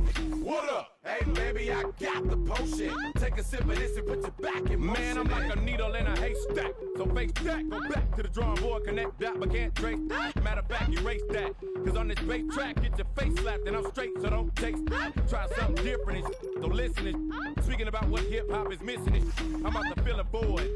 What 0.43 0.69
up? 0.69 0.99
Hey, 1.03 1.25
baby, 1.31 1.71
I 1.73 1.81
got 1.99 2.29
the 2.29 2.37
potion. 2.37 2.93
Take 3.15 3.39
a 3.39 3.43
sip 3.43 3.61
of 3.61 3.75
this 3.75 3.97
and 3.97 4.05
put 4.05 4.21
your 4.21 4.31
back 4.39 4.69
in 4.69 4.79
motion. 4.79 5.03
Man, 5.03 5.17
I'm 5.17 5.27
like 5.27 5.57
a 5.57 5.59
needle 5.59 5.95
in 5.95 6.05
a 6.05 6.19
haystack. 6.19 6.71
So 6.97 7.07
face 7.07 7.31
that, 7.43 7.67
go 7.67 7.79
back 7.89 8.15
to 8.15 8.21
the 8.21 8.29
drawing 8.29 8.61
board, 8.61 8.83
connect 8.85 9.19
that, 9.19 9.39
but 9.39 9.51
can't 9.51 9.73
trace 9.73 9.99
that. 10.09 10.43
Matter 10.43 10.59
of 10.59 10.67
fact, 10.67 10.93
erase 10.93 11.23
that. 11.31 11.53
Cause 11.83 11.97
on 11.97 12.09
this 12.09 12.19
bass 12.19 12.43
track, 12.53 12.79
get 12.79 12.95
your 12.95 13.07
face 13.17 13.35
slapped, 13.39 13.67
and 13.67 13.75
I'm 13.75 13.89
straight, 13.89 14.11
so 14.21 14.29
don't 14.29 14.55
taste 14.55 14.85
that. 14.85 15.27
Try 15.27 15.47
something 15.57 15.83
different, 15.83 16.27
so 16.61 16.67
listen 16.67 17.31
Speaking 17.63 17.87
about 17.87 18.07
what 18.09 18.21
hip 18.23 18.51
hop 18.51 18.71
is 18.71 18.81
missing, 18.81 19.31
sh- 19.31 19.41
I'm 19.55 19.67
about 19.67 19.95
to 19.95 20.03
fill 20.03 20.19
a 20.19 20.23
void. 20.23 20.69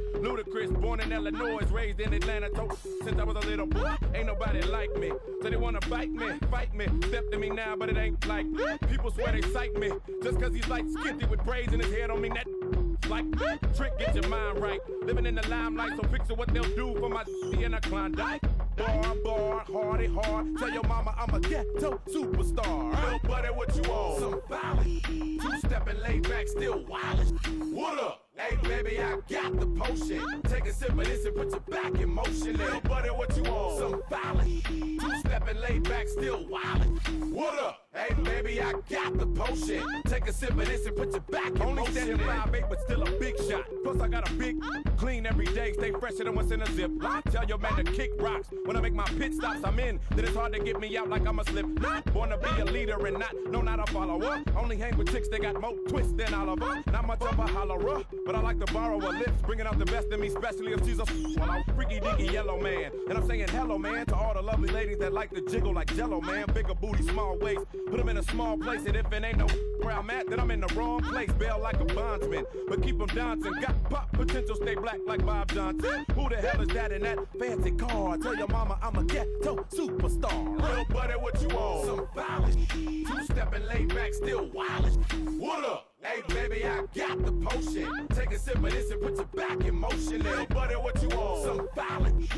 Born 0.71 0.99
in 0.99 1.11
Illinois, 1.11 1.65
raised 1.71 1.99
in 1.99 2.13
Atlanta, 2.13 2.49
told 2.49 2.77
since 3.03 3.19
I 3.19 3.23
was 3.23 3.35
a 3.35 3.47
little 3.47 3.65
boy. 3.65 3.95
Ain't 4.13 4.27
nobody 4.27 4.61
like 4.61 4.95
me, 4.95 5.11
so 5.41 5.49
they 5.49 5.55
wanna 5.55 5.79
bite 5.89 6.11
me, 6.11 6.31
fight 6.49 6.73
me. 6.73 6.87
Step 7.07 7.29
to 7.31 7.37
me 7.37 7.49
now, 7.49 7.75
but 7.75 7.89
it 7.89 7.97
ain't 7.97 8.25
like 8.27 8.45
people 8.89 9.11
swear 9.11 9.31
they 9.31 9.41
sight 9.51 9.73
me. 9.75 9.91
Just 10.21 10.39
cause 10.39 10.53
he's 10.53 10.67
like 10.67 10.85
skinty 10.85 11.29
with 11.29 11.43
braids 11.43 11.73
in 11.73 11.79
his 11.79 11.91
head, 11.93 12.07
don't 12.07 12.21
mean 12.21 12.33
that 12.33 12.47
like 13.09 13.25
trick, 13.75 13.97
get 13.99 14.15
your 14.15 14.27
mind 14.27 14.59
right. 14.61 14.79
Living 15.03 15.25
in 15.25 15.35
the 15.35 15.47
limelight, 15.49 15.93
so 15.95 16.07
picture 16.07 16.35
what 16.35 16.53
they'll 16.53 16.63
do 16.75 16.95
for 16.99 17.09
my 17.09 17.23
in 17.61 17.73
a 17.73 17.81
Klondike. 17.81 18.41
Bar, 18.75 19.15
bar, 19.23 19.65
hardy, 19.71 20.07
hard. 20.07 20.57
Tell 20.57 20.69
your 20.69 20.83
mama 20.83 21.13
I'm 21.17 21.33
a 21.35 21.39
ghetto 21.39 22.01
superstar. 22.07 23.09
Real 23.09 23.19
buddy, 23.19 23.49
what 23.49 23.75
you 23.75 23.81
want? 23.83 24.19
Some 24.19 24.41
violence. 24.49 25.01
Two 25.03 25.59
stepping 25.59 25.99
laid 26.01 26.27
back, 26.27 26.47
still 26.47 26.83
wild. 26.85 27.39
What 27.71 27.99
up? 27.99 28.22
Hey 28.35 28.55
baby, 28.63 28.99
I 28.99 29.17
got 29.29 29.59
the 29.59 29.67
potion. 29.67 30.41
Take 30.43 30.65
a 30.65 30.73
sip 30.73 30.89
of 30.89 31.05
this 31.05 31.23
and 31.25 31.35
put 31.35 31.51
your 31.51 31.59
back 31.59 31.93
in 32.01 32.09
motion. 32.09 32.57
Little 32.57 32.81
buddy, 32.81 33.09
what 33.09 33.37
you 33.37 33.43
want? 33.43 33.77
Some 33.77 34.01
violence. 34.09 34.63
Two 34.63 35.19
stepping 35.19 35.61
laid 35.61 35.83
back, 35.83 36.07
still 36.07 36.43
wildin'. 36.47 37.31
What 37.31 37.59
up? 37.59 37.82
Hey 37.95 38.11
baby, 38.23 38.59
I 38.59 38.71
got 38.89 39.19
the 39.19 39.27
potion. 39.27 39.83
Take 40.07 40.27
a 40.27 40.33
sip 40.33 40.49
of 40.49 40.65
this 40.65 40.83
and 40.87 40.95
put 40.95 41.11
your 41.11 41.19
back 41.21 41.51
in 41.51 41.61
Only 41.61 41.75
motion. 41.75 41.97
Only 41.97 42.01
standing 42.01 42.17
five 42.27 42.55
eight, 42.55 42.63
but 42.67 42.81
still 42.81 43.03
a 43.03 43.11
big 43.19 43.37
shot. 43.47 43.65
Plus 43.83 43.99
I 44.01 44.07
got 44.07 44.27
a 44.27 44.33
big 44.33 44.57
clean 44.97 45.27
every 45.27 45.45
day. 45.45 45.73
Stay 45.73 45.91
fresher 45.91 46.23
than 46.23 46.33
what's 46.33 46.49
in 46.49 46.63
a 46.63 46.65
zip. 46.71 46.91
I 47.03 47.21
tell 47.29 47.45
your 47.45 47.59
man 47.59 47.75
to 47.75 47.83
kick 47.83 48.09
rocks. 48.17 48.49
When 48.65 48.75
I 48.75 48.81
make 48.81 48.95
my 48.95 49.03
pit 49.03 49.35
stops, 49.35 49.59
I'm 49.63 49.77
in. 49.77 49.99
Then 50.15 50.25
it's 50.25 50.35
hard 50.35 50.53
to 50.53 50.59
get 50.59 50.79
me 50.79 50.97
out 50.97 51.07
like 51.07 51.27
I'm 51.27 51.37
a 51.37 51.45
slip. 51.45 51.67
Not 51.67 52.11
born 52.11 52.31
to 52.31 52.37
be 52.37 52.61
a 52.61 52.65
leader 52.65 53.05
and 53.05 53.19
not, 53.19 53.35
no, 53.51 53.61
not 53.61 53.79
a 53.79 53.91
follower. 53.93 54.41
Only 54.57 54.75
hang 54.75 54.97
with 54.97 55.11
chicks 55.11 55.27
that 55.27 55.43
got 55.43 55.61
more 55.61 55.73
twists 55.87 56.13
than 56.13 56.33
Oliver. 56.33 56.81
Not 56.91 57.05
much 57.05 57.21
of 57.21 57.37
a 57.37 57.45
hollerer, 57.45 58.05
but 58.25 58.33
I 58.33 58.41
like 58.41 58.59
to 58.65 58.73
borrow 58.73 58.97
a 58.97 59.11
lift. 59.11 59.43
Bringing 59.43 59.67
out 59.67 59.77
the 59.77 59.85
best 59.85 60.07
in 60.07 60.19
me, 60.19 60.29
especially 60.29 60.73
if 60.73 60.83
she's 60.83 60.97
a 60.97 61.05
well, 61.37 61.51
I'm 61.51 61.63
freaky 61.75 61.99
deaky 61.99 62.31
yellow 62.31 62.59
man. 62.59 62.91
And 63.07 63.19
I'm 63.19 63.27
saying 63.27 63.49
hello, 63.49 63.77
man, 63.77 64.07
to 64.07 64.15
all 64.15 64.33
the 64.33 64.41
lovely 64.41 64.69
ladies 64.69 64.97
that 64.97 65.13
like 65.13 65.29
to 65.29 65.41
jiggle 65.47 65.73
like 65.73 65.95
jello, 65.95 66.21
man. 66.21 66.47
Bigger 66.55 66.73
booty, 66.73 67.03
small 67.03 67.37
waist. 67.37 67.65
Put 67.87 67.97
them 67.97 68.09
in 68.09 68.17
a 68.17 68.23
small 68.23 68.57
place, 68.57 68.85
and 68.85 68.95
if 68.95 69.11
it 69.11 69.23
ain't 69.23 69.37
no 69.37 69.47
where 69.81 69.93
I'm 69.93 70.09
at, 70.09 70.29
then 70.29 70.39
I'm 70.39 70.51
in 70.51 70.61
the 70.61 70.73
wrong 70.75 71.01
place. 71.01 71.31
Bail 71.33 71.59
like 71.61 71.79
a 71.79 71.85
bondsman, 71.85 72.45
but 72.67 72.81
keep 72.81 72.97
them 72.97 73.07
dancing. 73.07 73.53
Got 73.53 73.89
pop 73.89 74.11
potential, 74.13 74.55
stay 74.55 74.75
black 74.75 74.99
like 75.05 75.25
Bob 75.25 75.51
Johnson. 75.51 76.05
Who 76.15 76.29
the 76.29 76.37
hell 76.37 76.61
is 76.61 76.69
that 76.69 76.91
in 76.91 77.01
that 77.03 77.19
fancy 77.39 77.71
car? 77.71 78.17
Tell 78.17 78.35
your 78.35 78.47
mama 78.47 78.79
I'm 78.81 78.95
a 78.97 79.03
ghetto 79.03 79.65
superstar. 79.73 80.61
Real 80.61 80.85
buddy, 80.85 81.13
what 81.13 81.41
you 81.41 81.47
want? 81.49 81.85
Some 81.85 82.07
violence. 82.15 82.55
Two 82.71 83.23
stepping 83.25 83.65
laid 83.67 83.89
back, 83.89 84.13
still 84.13 84.49
wildin'. 84.49 85.39
What 85.39 85.65
up? 85.65 85.92
Hey 86.03 86.21
baby, 86.27 86.65
I 86.65 86.83
got 86.93 87.25
the 87.25 87.31
potion. 87.31 88.07
Take 88.09 88.33
a 88.33 88.37
sip 88.37 88.57
of 88.57 88.63
this 88.63 88.91
and 88.91 89.01
put 89.01 89.15
your 89.15 89.25
back 89.25 89.63
in 89.63 89.75
motion. 89.75 90.21
Little 90.21 90.45
buddy, 90.47 90.75
what 90.75 91.01
you 91.01 91.07
want? 91.07 91.43
Some 91.43 91.69
violence. 91.73 92.29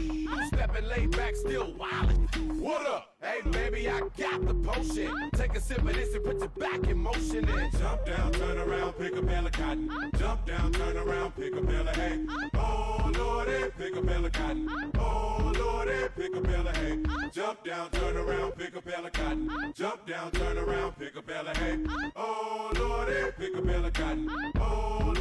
Stepping 0.47 0.87
laid 0.87 1.17
back, 1.17 1.35
still 1.35 1.73
wildin'. 1.73 2.59
What 2.59 2.85
up? 2.85 3.15
Hey 3.23 3.41
baby, 3.49 3.89
I 3.89 4.01
got 4.19 4.45
the 4.45 4.53
potion. 4.53 5.31
Take 5.33 5.55
a 5.55 5.59
sip 5.59 5.79
of 5.79 5.93
this 5.93 6.13
and 6.13 6.23
put 6.23 6.37
your 6.37 6.49
back 6.49 6.87
in 6.87 6.97
motion. 6.99 7.49
And 7.49 7.71
jump 7.79 8.05
down, 8.05 8.31
turn 8.33 8.57
around, 8.59 8.93
pick 8.93 9.15
a 9.15 9.21
bale 9.23 9.47
of 9.47 9.51
cotton. 9.51 10.11
Jump 10.19 10.45
down, 10.45 10.71
turn 10.71 10.97
around, 10.97 11.35
pick 11.35 11.55
a 11.55 11.61
bale 11.61 11.87
of 11.87 11.95
hay. 11.95 12.19
Oh 12.53 13.11
lordy, 13.17 13.71
pick 13.79 13.95
a 13.95 14.01
bale 14.01 14.25
of 14.25 14.31
cotton. 14.31 14.69
Oh 14.99 15.34
pick 16.15 16.35
a 16.35 16.41
bale 16.41 16.67
of 16.67 16.75
hay. 16.77 17.03
Jump 17.31 17.63
down, 17.63 17.89
turn 17.91 18.17
around, 18.17 18.51
pick 18.53 18.75
a 18.75 18.81
bale 18.81 19.05
of 19.05 19.13
cotton. 19.13 19.73
Jump 19.75 20.07
down, 20.07 20.31
turn 20.31 20.57
around, 20.57 20.97
pick 20.97 21.15
a 21.15 21.21
bale 21.21 21.47
of 21.47 21.57
hay. 21.57 21.79
Oh 22.15 22.71
lordy, 22.77 23.31
pick 23.37 23.55
a 23.55 23.61
bale 23.61 23.85
of 23.85 23.93
cotton. 23.93 24.29
Oh 24.65 25.13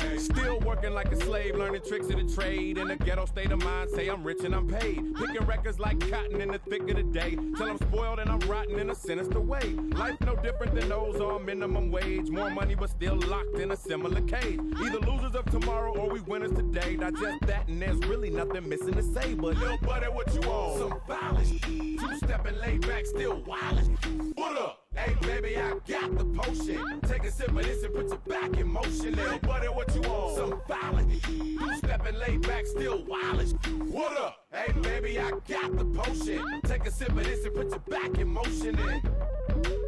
hay. 0.00 0.14
Eh, 0.14 0.18
still 0.18 0.60
working 0.60 0.92
like 0.92 1.10
a 1.12 1.16
slave, 1.16 1.56
learning 1.56 1.82
tricks 1.86 2.08
of 2.08 2.16
the 2.16 2.34
trade. 2.34 2.78
In 2.78 2.90
a 2.90 2.96
ghetto 2.96 3.26
state 3.26 3.50
of 3.50 3.62
mind, 3.62 3.90
say 3.90 4.08
I'm 4.08 4.22
rich 4.22 4.44
and 4.44 4.54
I'm 4.54 4.68
paid. 4.68 5.14
Picking 5.14 5.46
records 5.46 5.78
like 5.78 5.98
cotton 6.10 6.40
in 6.40 6.48
the 6.48 6.58
thick 6.58 6.82
of 6.82 6.96
the 6.96 7.02
day. 7.02 7.36
Till 7.56 7.70
I'm 7.70 7.78
spoiled 7.78 8.18
and 8.18 8.30
I'm 8.30 8.40
rotten 8.40 8.78
in 8.78 8.90
a 8.90 8.94
sinister 8.94 9.40
way. 9.40 9.74
Life 9.94 10.20
no 10.22 10.36
different 10.36 10.74
than 10.74 10.88
those 10.88 11.20
on 11.20 11.44
minimum 11.44 11.90
wage. 11.90 12.30
More 12.30 12.50
money, 12.50 12.74
but 12.74 12.90
still 12.90 13.16
locked 13.16 13.58
in 13.58 13.70
a 13.70 13.76
similar 13.76 14.20
cage. 14.22 14.60
Either 14.82 15.00
losers 15.00 15.34
of 15.34 15.44
tomorrow 15.46 15.96
or 15.96 16.10
we 16.10 16.20
winners 16.20 16.52
today. 16.52 16.96
Digest 16.96 17.46
that, 17.46 17.68
and 17.68 17.80
there's 17.80 17.98
really 18.00 18.30
nothing 18.30 18.68
missing 18.68 18.94
to 18.94 19.02
say. 19.02 19.34
But 19.34 19.56
little 19.56 19.78
buddy, 19.78 20.06
what 20.06 20.32
you 20.34 20.40
want? 20.48 20.78
Some 20.78 21.00
violence. 21.06 21.60
Two 21.60 22.16
stepping 22.16 22.58
laid 22.58 22.86
back, 22.86 23.06
still 23.06 23.40
wildin'. 23.42 24.36
What 24.36 24.56
up? 24.58 24.89
Hey 24.96 25.14
baby, 25.22 25.56
I 25.56 25.74
got 25.86 26.18
the 26.18 26.24
potion. 26.24 27.00
Take 27.02 27.24
a 27.24 27.30
sip 27.30 27.48
of 27.48 27.62
this 27.62 27.84
and 27.84 27.94
put 27.94 28.08
your 28.08 28.18
back 28.26 28.58
in 28.58 28.72
motion. 28.72 29.14
Little 29.14 29.38
buddy, 29.38 29.68
what 29.68 29.94
you 29.94 30.00
want? 30.00 30.36
Some 30.36 30.60
violence. 30.66 31.22
Two 31.22 31.74
stepping 31.76 32.18
laid 32.18 32.42
back, 32.42 32.66
still 32.66 33.04
wildin'. 33.04 33.88
What 33.88 34.16
up? 34.18 34.46
Hey 34.52 34.72
baby, 34.72 35.20
I 35.20 35.30
got 35.48 35.76
the 35.76 35.84
potion. 35.84 36.60
Take 36.64 36.86
a 36.86 36.90
sip 36.90 37.10
of 37.10 37.22
this 37.22 37.44
and 37.44 37.54
put 37.54 37.70
your 37.70 37.78
back 37.78 38.18
in 38.18 38.28
motion. 38.28 38.76
And 38.78 39.79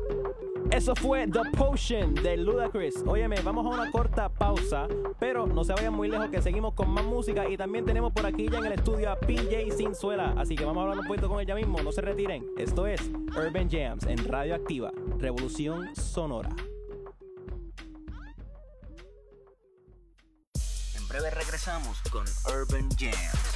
Eso 0.73 0.95
fue 0.97 1.27
The 1.29 1.51
Potion 1.55 2.15
de 2.15 2.39
Ludacris. 2.39 3.05
Óyeme, 3.07 3.37
vamos 3.43 3.67
a 3.67 3.69
una 3.69 3.91
corta 3.91 4.31
pausa, 4.31 4.89
pero 5.21 5.47
no 5.47 5.65
se 5.65 5.75
vayan 5.75 5.93
muy 5.93 6.09
lejos 6.09 6.31
que 6.31 6.41
seguimos 6.41 6.73
con 6.73 6.89
más 6.89 7.05
música 7.05 7.47
y 7.47 7.59
también 7.59 7.85
tenemos 7.85 8.11
por 8.11 8.25
aquí 8.25 8.49
ya 8.49 8.57
en 8.57 8.65
el 8.65 8.73
estudio 8.73 9.11
a 9.11 9.21
PJ 9.21 9.77
Sinzuela. 9.77 10.35
Así 10.39 10.57
que 10.57 10.65
vamos 10.65 10.81
a 10.81 10.85
hablar 10.85 10.99
un 11.01 11.07
poquito 11.07 11.29
con 11.29 11.41
ella 11.41 11.55
mismo, 11.55 11.83
no 11.83 11.93
se 11.93 12.01
retiren. 12.01 12.47
Esto 12.57 12.87
es 12.87 13.03
Urban 13.37 13.69
Jams 13.71 14.07
en 14.07 14.17
Radio 14.27 14.55
Activa, 14.55 14.91
Revolución 15.19 15.95
Sonora. 15.95 16.49
En 20.97 21.09
breve 21.09 21.31
regresamos 21.33 22.01
con 22.11 22.25
Urban 22.47 22.89
Jams. 22.99 23.53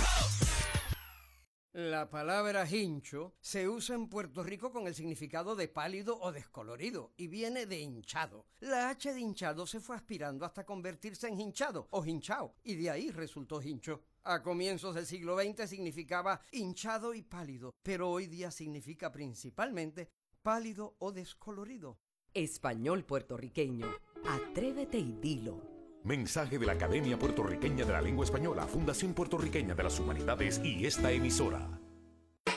La 1.76 2.08
palabra 2.08 2.66
hincho 2.66 3.34
se 3.38 3.68
usa 3.68 3.96
en 3.96 4.08
Puerto 4.08 4.42
Rico 4.42 4.72
con 4.72 4.86
el 4.86 4.94
significado 4.94 5.54
de 5.54 5.68
pálido 5.68 6.18
o 6.18 6.32
descolorido 6.32 7.12
y 7.18 7.26
viene 7.26 7.66
de 7.66 7.78
hinchado. 7.78 8.46
La 8.60 8.88
H 8.88 9.12
de 9.12 9.20
hinchado 9.20 9.66
se 9.66 9.80
fue 9.80 9.94
aspirando 9.94 10.46
hasta 10.46 10.64
convertirse 10.64 11.28
en 11.28 11.38
hinchado 11.38 11.86
o 11.90 12.02
hinchao 12.02 12.54
y 12.64 12.76
de 12.76 12.88
ahí 12.88 13.10
resultó 13.10 13.60
hincho. 13.60 14.00
A 14.22 14.42
comienzos 14.42 14.94
del 14.94 15.04
siglo 15.04 15.38
XX 15.38 15.68
significaba 15.68 16.40
hinchado 16.50 17.12
y 17.12 17.20
pálido, 17.20 17.74
pero 17.82 18.08
hoy 18.08 18.26
día 18.26 18.50
significa 18.50 19.12
principalmente 19.12 20.08
pálido 20.40 20.96
o 20.98 21.12
descolorido. 21.12 21.98
Español 22.32 23.04
puertorriqueño. 23.04 23.86
Atrévete 24.24 24.96
y 24.96 25.12
dilo. 25.20 25.75
Mensaje 26.06 26.56
de 26.56 26.66
la 26.66 26.74
Academia 26.74 27.18
Puertorriqueña 27.18 27.84
de 27.84 27.92
la 27.92 28.00
Lengua 28.00 28.24
Española, 28.24 28.64
Fundación 28.68 29.12
Puertorriqueña 29.12 29.74
de 29.74 29.82
las 29.82 29.98
Humanidades 29.98 30.60
y 30.62 30.86
esta 30.86 31.10
emisora. 31.10 31.68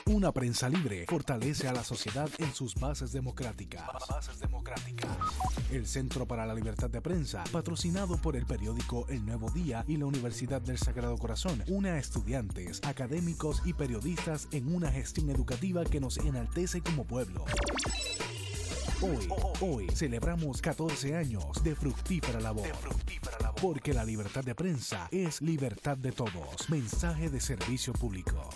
Una 0.05 0.31
prensa 0.31 0.69
libre 0.69 1.07
fortalece 1.07 1.67
a 1.67 1.73
la 1.73 1.83
sociedad 1.83 2.29
en 2.37 2.53
sus 2.53 2.75
bases 2.75 3.11
democráticas. 3.11 3.89
Bases 4.07 4.39
democráticas. 4.39 5.09
El 5.71 5.87
Centro 5.87 6.27
para 6.27 6.45
la 6.45 6.53
Libertad 6.53 6.91
de 6.91 7.01
Prensa, 7.01 7.43
patrocinado 7.51 8.17
por 8.17 8.35
el 8.35 8.45
periódico 8.45 9.07
El 9.09 9.25
Nuevo 9.25 9.49
Día 9.49 9.83
y 9.87 9.97
la 9.97 10.05
Universidad 10.05 10.61
del 10.61 10.77
Sagrado 10.77 11.17
Corazón, 11.17 11.63
une 11.69 11.89
a 11.89 11.97
estudiantes, 11.97 12.81
académicos 12.85 13.63
y 13.65 13.73
periodistas 13.73 14.47
en 14.51 14.75
una 14.75 14.91
gestión 14.91 15.31
educativa 15.31 15.83
que 15.85 15.99
nos 15.99 16.17
enaltece 16.19 16.81
como 16.81 17.05
pueblo. 17.05 17.45
Hoy, 19.01 19.29
hoy 19.61 19.87
celebramos 19.95 20.61
14 20.61 21.15
años 21.15 21.63
de 21.63 21.73
fructífera 21.73 22.41
labor. 22.41 22.67
Porque 23.61 23.93
la 23.93 24.03
libertad 24.03 24.43
de 24.43 24.53
prensa 24.53 25.07
es 25.09 25.41
libertad 25.41 25.97
de 25.97 26.11
todos. 26.11 26.69
Mensaje 26.69 27.29
de 27.29 27.39
servicio 27.39 27.93
público. 27.93 28.49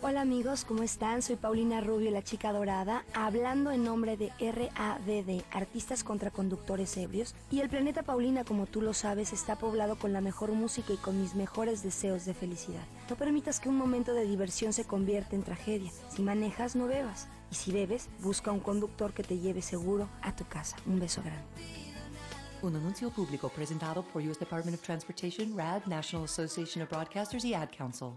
Hola 0.00 0.20
amigos, 0.20 0.64
¿cómo 0.64 0.84
están? 0.84 1.22
Soy 1.22 1.34
Paulina 1.34 1.80
Rubio, 1.80 2.12
la 2.12 2.22
chica 2.22 2.52
dorada, 2.52 3.04
hablando 3.14 3.72
en 3.72 3.82
nombre 3.82 4.16
de 4.16 4.30
RADD, 4.38 5.42
Artistas 5.50 6.04
contra 6.04 6.30
Conductores 6.30 6.96
Ebrios. 6.96 7.34
Y 7.50 7.60
el 7.60 7.68
planeta 7.68 8.04
Paulina, 8.04 8.44
como 8.44 8.66
tú 8.66 8.80
lo 8.80 8.94
sabes, 8.94 9.32
está 9.32 9.56
poblado 9.56 9.98
con 9.98 10.12
la 10.12 10.20
mejor 10.20 10.52
música 10.52 10.92
y 10.92 10.98
con 10.98 11.20
mis 11.20 11.34
mejores 11.34 11.82
deseos 11.82 12.24
de 12.26 12.34
felicidad. 12.34 12.84
No 13.10 13.16
permitas 13.16 13.58
que 13.58 13.68
un 13.68 13.76
momento 13.76 14.14
de 14.14 14.24
diversión 14.24 14.72
se 14.72 14.84
convierta 14.84 15.34
en 15.34 15.42
tragedia. 15.42 15.90
Si 16.10 16.22
manejas, 16.22 16.76
no 16.76 16.86
bebas. 16.86 17.26
Y 17.50 17.56
si 17.56 17.72
bebes, 17.72 18.08
busca 18.20 18.52
un 18.52 18.60
conductor 18.60 19.12
que 19.12 19.24
te 19.24 19.40
lleve 19.40 19.62
seguro 19.62 20.08
a 20.22 20.34
tu 20.36 20.44
casa. 20.44 20.76
Un 20.86 21.00
beso 21.00 21.22
grande. 21.22 21.42
Un 22.62 22.76
anuncio 22.76 23.10
público 23.10 23.48
presentado 23.48 24.04
por 24.04 24.22
U.S. 24.22 24.38
Department 24.38 24.78
of 24.78 24.84
Transportation, 24.84 25.56
RAD, 25.56 25.86
National 25.86 26.26
Association 26.26 26.84
of 26.84 26.88
Broadcasters 26.88 27.44
y 27.44 27.54
Ad 27.54 27.70
Council. 27.76 28.12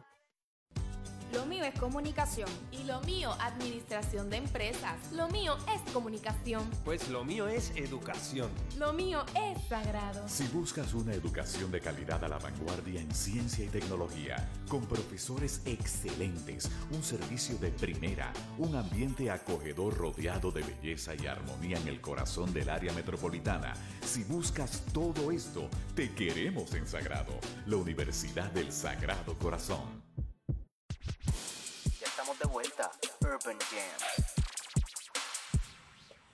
Lo 1.34 1.46
mío 1.46 1.64
es 1.64 1.80
comunicación. 1.80 2.50
Y 2.72 2.84
lo 2.84 3.00
mío, 3.02 3.32
administración 3.40 4.30
de 4.30 4.38
empresas. 4.38 4.96
Lo 5.14 5.30
mío 5.30 5.56
es 5.74 5.94
comunicación. 5.94 6.70
Pues 6.84 7.08
lo 7.10 7.24
mío 7.24 7.48
es 7.48 7.72
educación. 7.78 8.50
Lo 8.78 8.92
mío 8.92 9.24
es 9.36 9.62
sagrado. 9.70 10.28
Si 10.28 10.46
buscas 10.48 10.94
una 10.94 11.14
educación 11.14 11.72
de 11.72 11.80
calidad 11.80 12.24
a 12.26 12.28
la 12.28 12.38
vanguardia 12.38 13.00
en 13.00 13.14
ciencia 13.14 13.64
y 13.64 13.70
tecnología, 13.70 14.50
con 14.68 14.86
profesores 14.86 15.62
excelentes, 15.66 16.70
un 16.92 17.02
servicio 17.02 17.58
de 17.60 17.72
primera, 17.72 18.34
un 18.58 18.76
ambiente 18.76 19.32
acogedor 19.32 19.98
rodeado 19.98 20.52
de 20.52 20.64
belleza 20.64 21.14
y 21.16 21.28
armonía 21.28 21.78
en 21.78 21.88
el 21.88 22.02
corazón 22.02 22.54
del 22.54 22.70
área 22.70 22.92
metropolitana, 22.92 23.74
si 24.06 24.26
buscas 24.26 24.84
todo 24.94 25.32
esto, 25.32 25.70
te 25.96 26.14
queremos 26.14 26.74
en 26.74 26.86
Sagrado, 26.86 27.40
la 27.66 27.78
Universidad 27.78 28.52
del 28.52 28.72
Sagrado 28.72 29.38
Corazón. 29.40 30.02
Ya 32.00 32.08
estamos 32.08 32.38
de 32.40 32.46
vuelta. 32.46 32.92
Urban. 33.22 33.58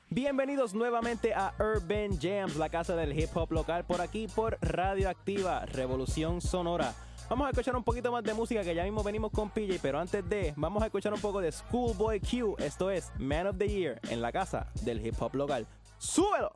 Bienvenidos 0.10 0.74
nuevamente 0.74 1.34
a 1.34 1.54
Urban 1.60 2.20
Jams, 2.20 2.56
la 2.56 2.70
casa 2.70 2.96
del 2.96 3.18
hip 3.18 3.36
hop 3.36 3.52
local, 3.52 3.86
por 3.86 4.02
aquí 4.02 4.28
por 4.28 4.58
Radioactiva, 4.62 5.66
Revolución 5.66 6.42
Sonora. 6.42 6.94
Vamos 7.30 7.48
a 7.48 7.50
escuchar 7.50 7.76
un 7.76 7.84
poquito 7.84 8.12
más 8.12 8.24
de 8.24 8.34
música 8.34 8.64
que 8.64 8.74
ya 8.74 8.84
mismo 8.84 9.04
venimos 9.04 9.32
con 9.32 9.50
PJ, 9.50 9.80
pero 9.82 10.00
antes 10.00 10.28
de, 10.30 10.54
vamos 10.56 10.82
a 10.82 10.86
escuchar 10.86 11.14
un 11.14 11.20
poco 11.20 11.42
de 11.42 11.52
Schoolboy 11.52 12.22
Q. 12.22 12.56
Esto 12.60 12.90
es 12.90 13.12
Man 13.20 13.48
of 13.48 13.58
the 13.58 13.68
Year 13.68 14.00
en 14.10 14.22
la 14.22 14.32
casa 14.32 14.72
del 14.82 15.06
hip 15.06 15.16
hop 15.22 15.36
local. 15.36 15.68
¡Súbelo! 15.98 16.54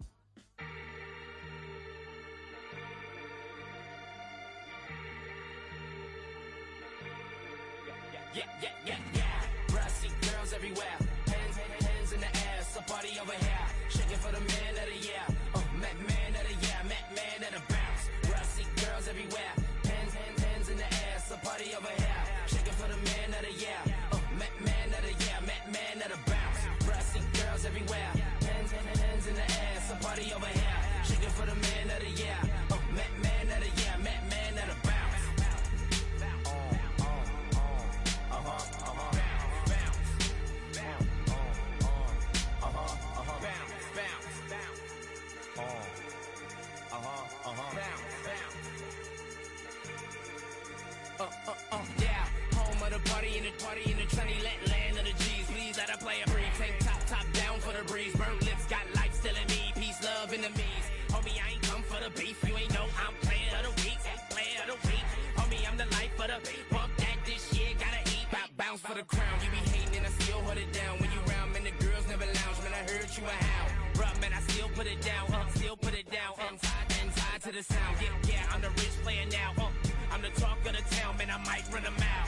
For 68.92 68.98
the 68.98 69.06
crown. 69.06 69.40
You 69.44 69.50
be 69.52 69.58
hating 69.72 69.98
and 69.98 70.06
I 70.06 70.10
still 70.20 70.40
hold 70.40 70.58
it 70.58 70.72
down. 70.74 71.00
When 71.00 71.10
you 71.12 71.20
round, 71.32 71.54
man, 71.54 71.64
the 71.64 71.72
girls 71.84 72.06
never 72.08 72.26
lounge. 72.26 72.58
Man, 72.64 72.74
I 72.74 72.84
heard 72.92 73.10
you 73.16 73.24
a 73.24 73.38
howl. 73.46 73.70
Bruh, 73.94 74.22
man, 74.22 74.32
I 74.34 74.42
still 74.52 74.70
put 74.70 74.88
it 74.88 75.02
down. 75.02 75.32
Uh, 75.32 75.48
still 75.56 75.78
put 75.78 75.94
it 75.94 76.10
down. 76.12 76.34
Uh, 76.40 76.52
inside, 76.52 76.88
inside 77.04 77.40
to 77.46 77.52
the 77.52 77.64
sound. 77.64 77.96
Yeah, 78.02 78.32
yeah, 78.32 78.52
I'm 78.52 78.62
the 78.62 78.70
rich 78.82 78.96
player 79.04 79.26
now. 79.32 79.52
Uh, 79.58 79.70
I'm 80.12 80.22
the 80.22 80.34
talk 80.42 80.58
of 80.66 80.74
the 80.76 80.84
town, 80.96 81.18
man. 81.18 81.30
I 81.32 81.40
might 81.46 81.64
run 81.72 81.86
a 81.86 81.92
mile. 81.92 82.28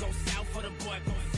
Go 0.00 0.08
south 0.26 0.48
for 0.52 0.62
the 0.62 0.72
boy, 0.84 0.98
go 1.06 1.31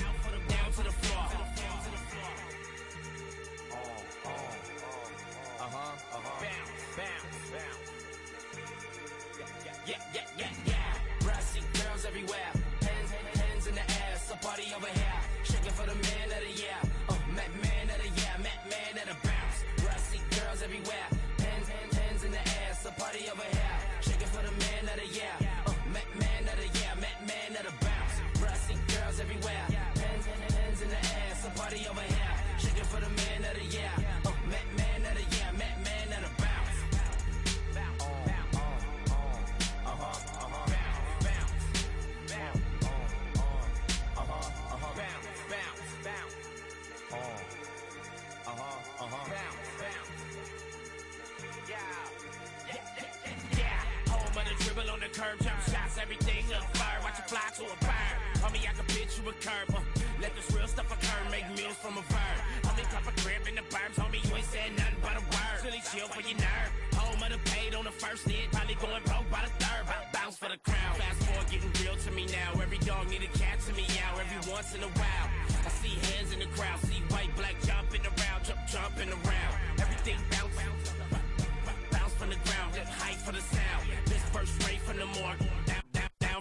curb, 55.14 55.38
jump 55.38 55.61
shots, 55.70 55.94
everything 56.03 56.42
on 56.50 56.66
fire. 56.74 56.98
Watch 57.07 57.18
it 57.22 57.31
fly 57.31 57.46
to 57.59 57.64
a 57.70 57.79
bird. 57.87 58.16
Homie, 58.42 58.66
I 58.66 58.74
can 58.74 58.87
pitch 58.90 59.14
you 59.14 59.24
a 59.31 59.35
curb. 59.38 59.70
Uh, 59.70 59.81
let 60.20 60.35
this 60.35 60.50
real 60.50 60.66
stuff 60.66 60.90
occur, 60.90 61.22
make 61.31 61.46
meals 61.55 61.79
from 61.79 61.94
a 61.94 62.05
verb. 62.11 62.38
Homie, 62.66 62.83
cop 62.90 63.07
a 63.07 63.14
crib 63.22 63.46
in 63.46 63.55
the 63.55 63.66
burbs, 63.70 63.94
homie, 63.94 64.18
you 64.27 64.35
ain't 64.35 64.50
said 64.50 64.74
nothing 64.74 64.98
but 65.00 65.14
a 65.14 65.22
word. 65.22 65.59
Really 65.62 65.83
chill 65.87 66.11
for 66.11 66.22
your 66.27 66.38
nerve. 66.42 66.70
Home 66.98 67.22
of 67.22 67.31
the 67.31 67.38
paid 67.50 67.74
on 67.79 67.87
the 67.87 67.94
first 67.94 68.27
hit, 68.27 68.50
probably 68.50 68.74
going 68.83 69.03
broke 69.07 69.29
by 69.31 69.46
the 69.46 69.55
third. 69.62 69.87
Bout 69.87 70.05
bounce 70.11 70.37
for 70.37 70.50
the 70.50 70.59
crown. 70.66 70.92
Fast 70.98 71.22
forward, 71.22 71.46
getting 71.46 71.70
real 71.79 71.94
to 71.94 72.11
me 72.11 72.27
now. 72.27 72.50
Every 72.59 72.83
dog 72.83 73.07
need 73.07 73.22
a 73.22 73.33
cat 73.38 73.62
to 73.70 73.72
me 73.79 73.87
out 74.03 74.18
every 74.18 74.42
once 74.50 74.74
in 74.74 74.83
a 74.83 74.92
while. 74.98 75.27
I 75.62 75.70
see 75.79 75.94
hands 76.11 76.35
in 76.35 76.42
the 76.42 76.50
crowd, 76.59 76.83
see 76.90 77.00
white, 77.14 77.31
black 77.38 77.55
jumping 77.62 78.03
around, 78.03 78.42
jump, 78.42 78.61
jumping 78.66 79.11
around. 79.14 79.55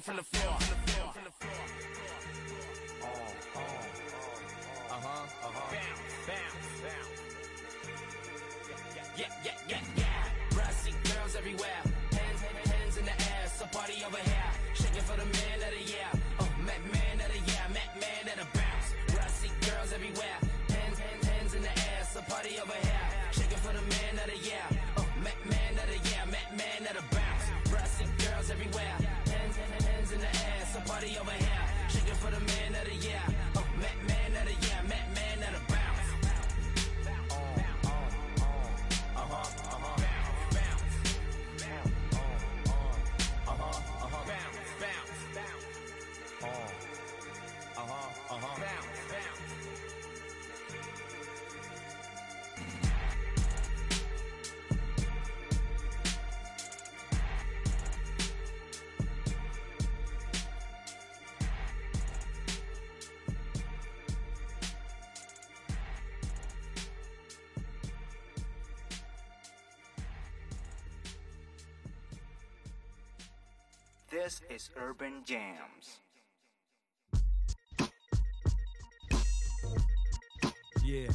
From 0.03 0.17
the 0.17 0.23
floor. 0.23 0.82
This 74.13 74.41
is 74.47 74.69
Urban 74.78 75.23
Jams. 75.26 75.97
Yeah, 80.86 81.08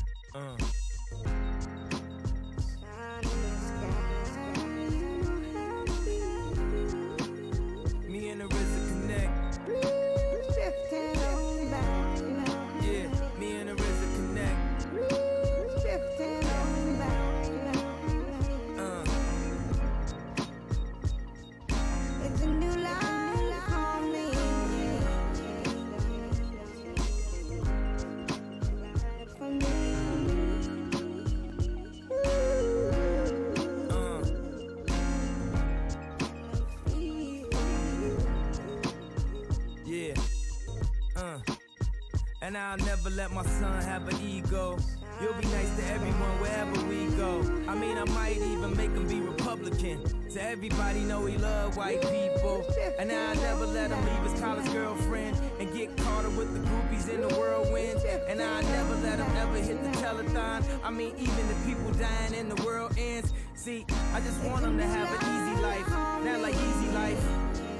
let 43.18 43.32
my 43.32 43.42
son 43.42 43.82
have 43.82 44.06
an 44.06 44.16
ego. 44.24 44.78
You'll 45.20 45.34
be 45.34 45.48
nice 45.48 45.74
to 45.76 45.84
everyone 45.90 46.40
wherever 46.40 46.80
we 46.86 47.06
go. 47.16 47.40
I 47.66 47.74
mean, 47.74 47.98
I 47.98 48.04
might 48.04 48.36
even 48.36 48.76
make 48.76 48.92
him 48.92 49.08
be 49.08 49.18
Republican. 49.20 50.04
To 50.30 50.40
everybody 50.40 51.00
know 51.00 51.26
he 51.26 51.36
love 51.36 51.76
white 51.76 52.00
people. 52.00 52.64
And 52.96 53.10
I'll 53.10 53.34
never 53.34 53.66
let 53.66 53.90
him 53.90 53.98
leave 54.06 54.30
his 54.30 54.40
college 54.40 54.72
girlfriend 54.72 55.36
and 55.58 55.66
get 55.76 55.96
caught 55.96 56.26
up 56.26 56.32
with 56.34 56.54
the 56.54 56.60
groupies 56.60 57.12
in 57.12 57.22
the 57.22 57.34
whirlwind. 57.34 58.00
And 58.28 58.40
I'll 58.40 58.62
never 58.62 58.94
let 59.02 59.18
him 59.18 59.36
ever 59.36 59.56
hit 59.56 59.82
the 59.82 59.90
telethon. 59.98 60.62
I 60.84 60.90
mean, 60.90 61.12
even 61.18 61.48
the 61.48 61.58
people 61.66 61.90
dying 61.94 62.34
in 62.34 62.48
the 62.48 62.62
world 62.62 62.94
ends. 62.96 63.32
See, 63.54 63.84
I 64.14 64.20
just 64.20 64.40
want 64.44 64.64
him 64.64 64.78
to 64.78 64.86
have 64.86 65.08
an 65.10 65.22
easy 65.34 65.60
life, 65.60 65.88
not 66.22 66.38
like 66.38 66.54
easy 66.54 66.88
life. 66.92 67.24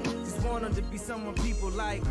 Just 0.03 0.43
want 0.45 0.65
him 0.65 0.75
to 0.75 0.83
be 0.83 0.99
someone 0.99 1.35
people 1.37 1.71
like. 1.71 2.03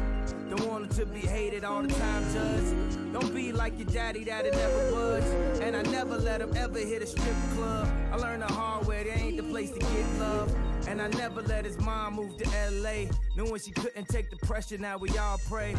Don't 0.58 0.70
want 0.70 0.84
him 0.86 0.90
to 0.98 1.06
be 1.06 1.20
hated 1.20 1.64
all 1.64 1.84
the 1.84 1.94
time, 1.94 2.24
judge. 2.34 3.14
Don't 3.14 3.34
be 3.34 3.52
like 3.52 3.78
your 3.78 3.88
daddy 3.88 4.24
that 4.24 4.46
it 4.46 4.54
never 4.54 4.92
was. 4.92 5.24
And 5.60 5.76
I 5.76 5.84
never 5.84 6.18
let 6.18 6.42
him 6.42 6.56
ever 6.56 6.80
hit 6.80 7.04
a 7.04 7.06
strip 7.06 7.36
club. 7.54 7.88
I 8.12 8.16
learned 8.16 8.42
the 8.42 8.48
hard 8.48 8.88
way, 8.88 9.04
there 9.04 9.18
ain't 9.18 9.38
the 9.38 9.44
place 9.44 9.70
to 9.72 9.80
get 9.80 10.20
love. 10.20 10.54
And 10.88 11.00
I 11.00 11.10
never 11.10 11.44
let 11.44 11.66
his 11.66 11.78
mom 11.80 12.16
move 12.16 12.38
to 12.38 12.72
LA. 12.72 13.06
Knowing 13.36 13.62
she 13.62 13.72
couldn't 13.72 14.08
take 14.08 14.32
the 14.32 14.38
pressure, 14.38 14.80
now 14.80 14.98
we 14.98 15.16
all 15.18 15.40
pray. 15.48 15.76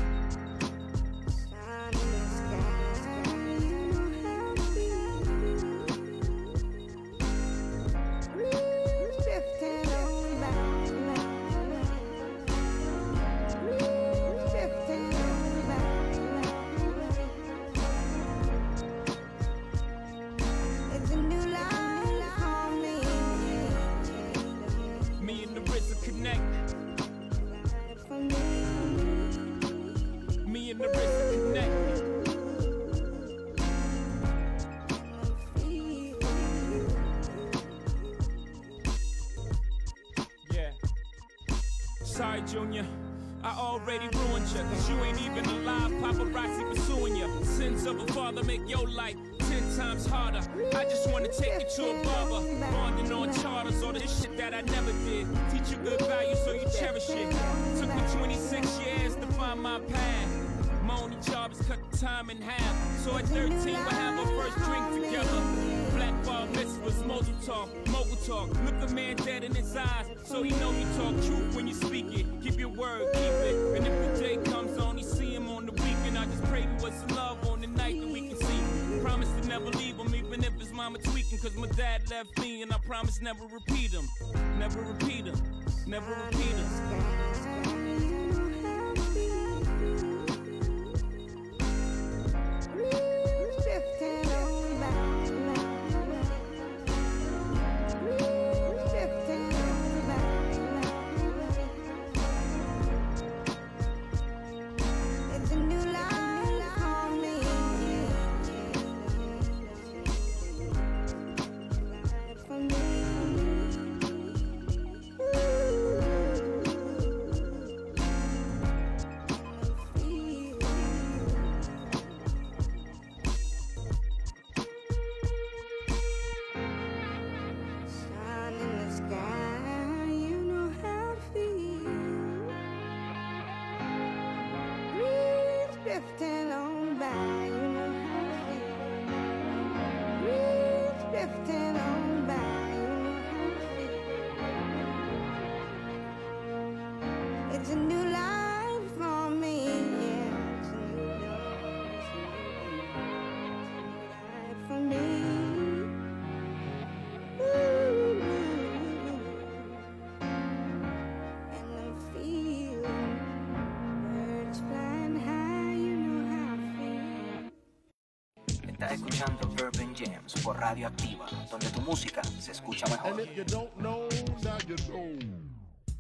Jams 170.18 170.42
por 170.42 170.59
Radio 170.59 170.88
Activa, 170.88 171.26
donde 171.50 171.68
tu 171.70 171.81
música 171.81 172.22
se 172.24 172.52
escucha 172.52 172.87
mejor. 172.87 173.22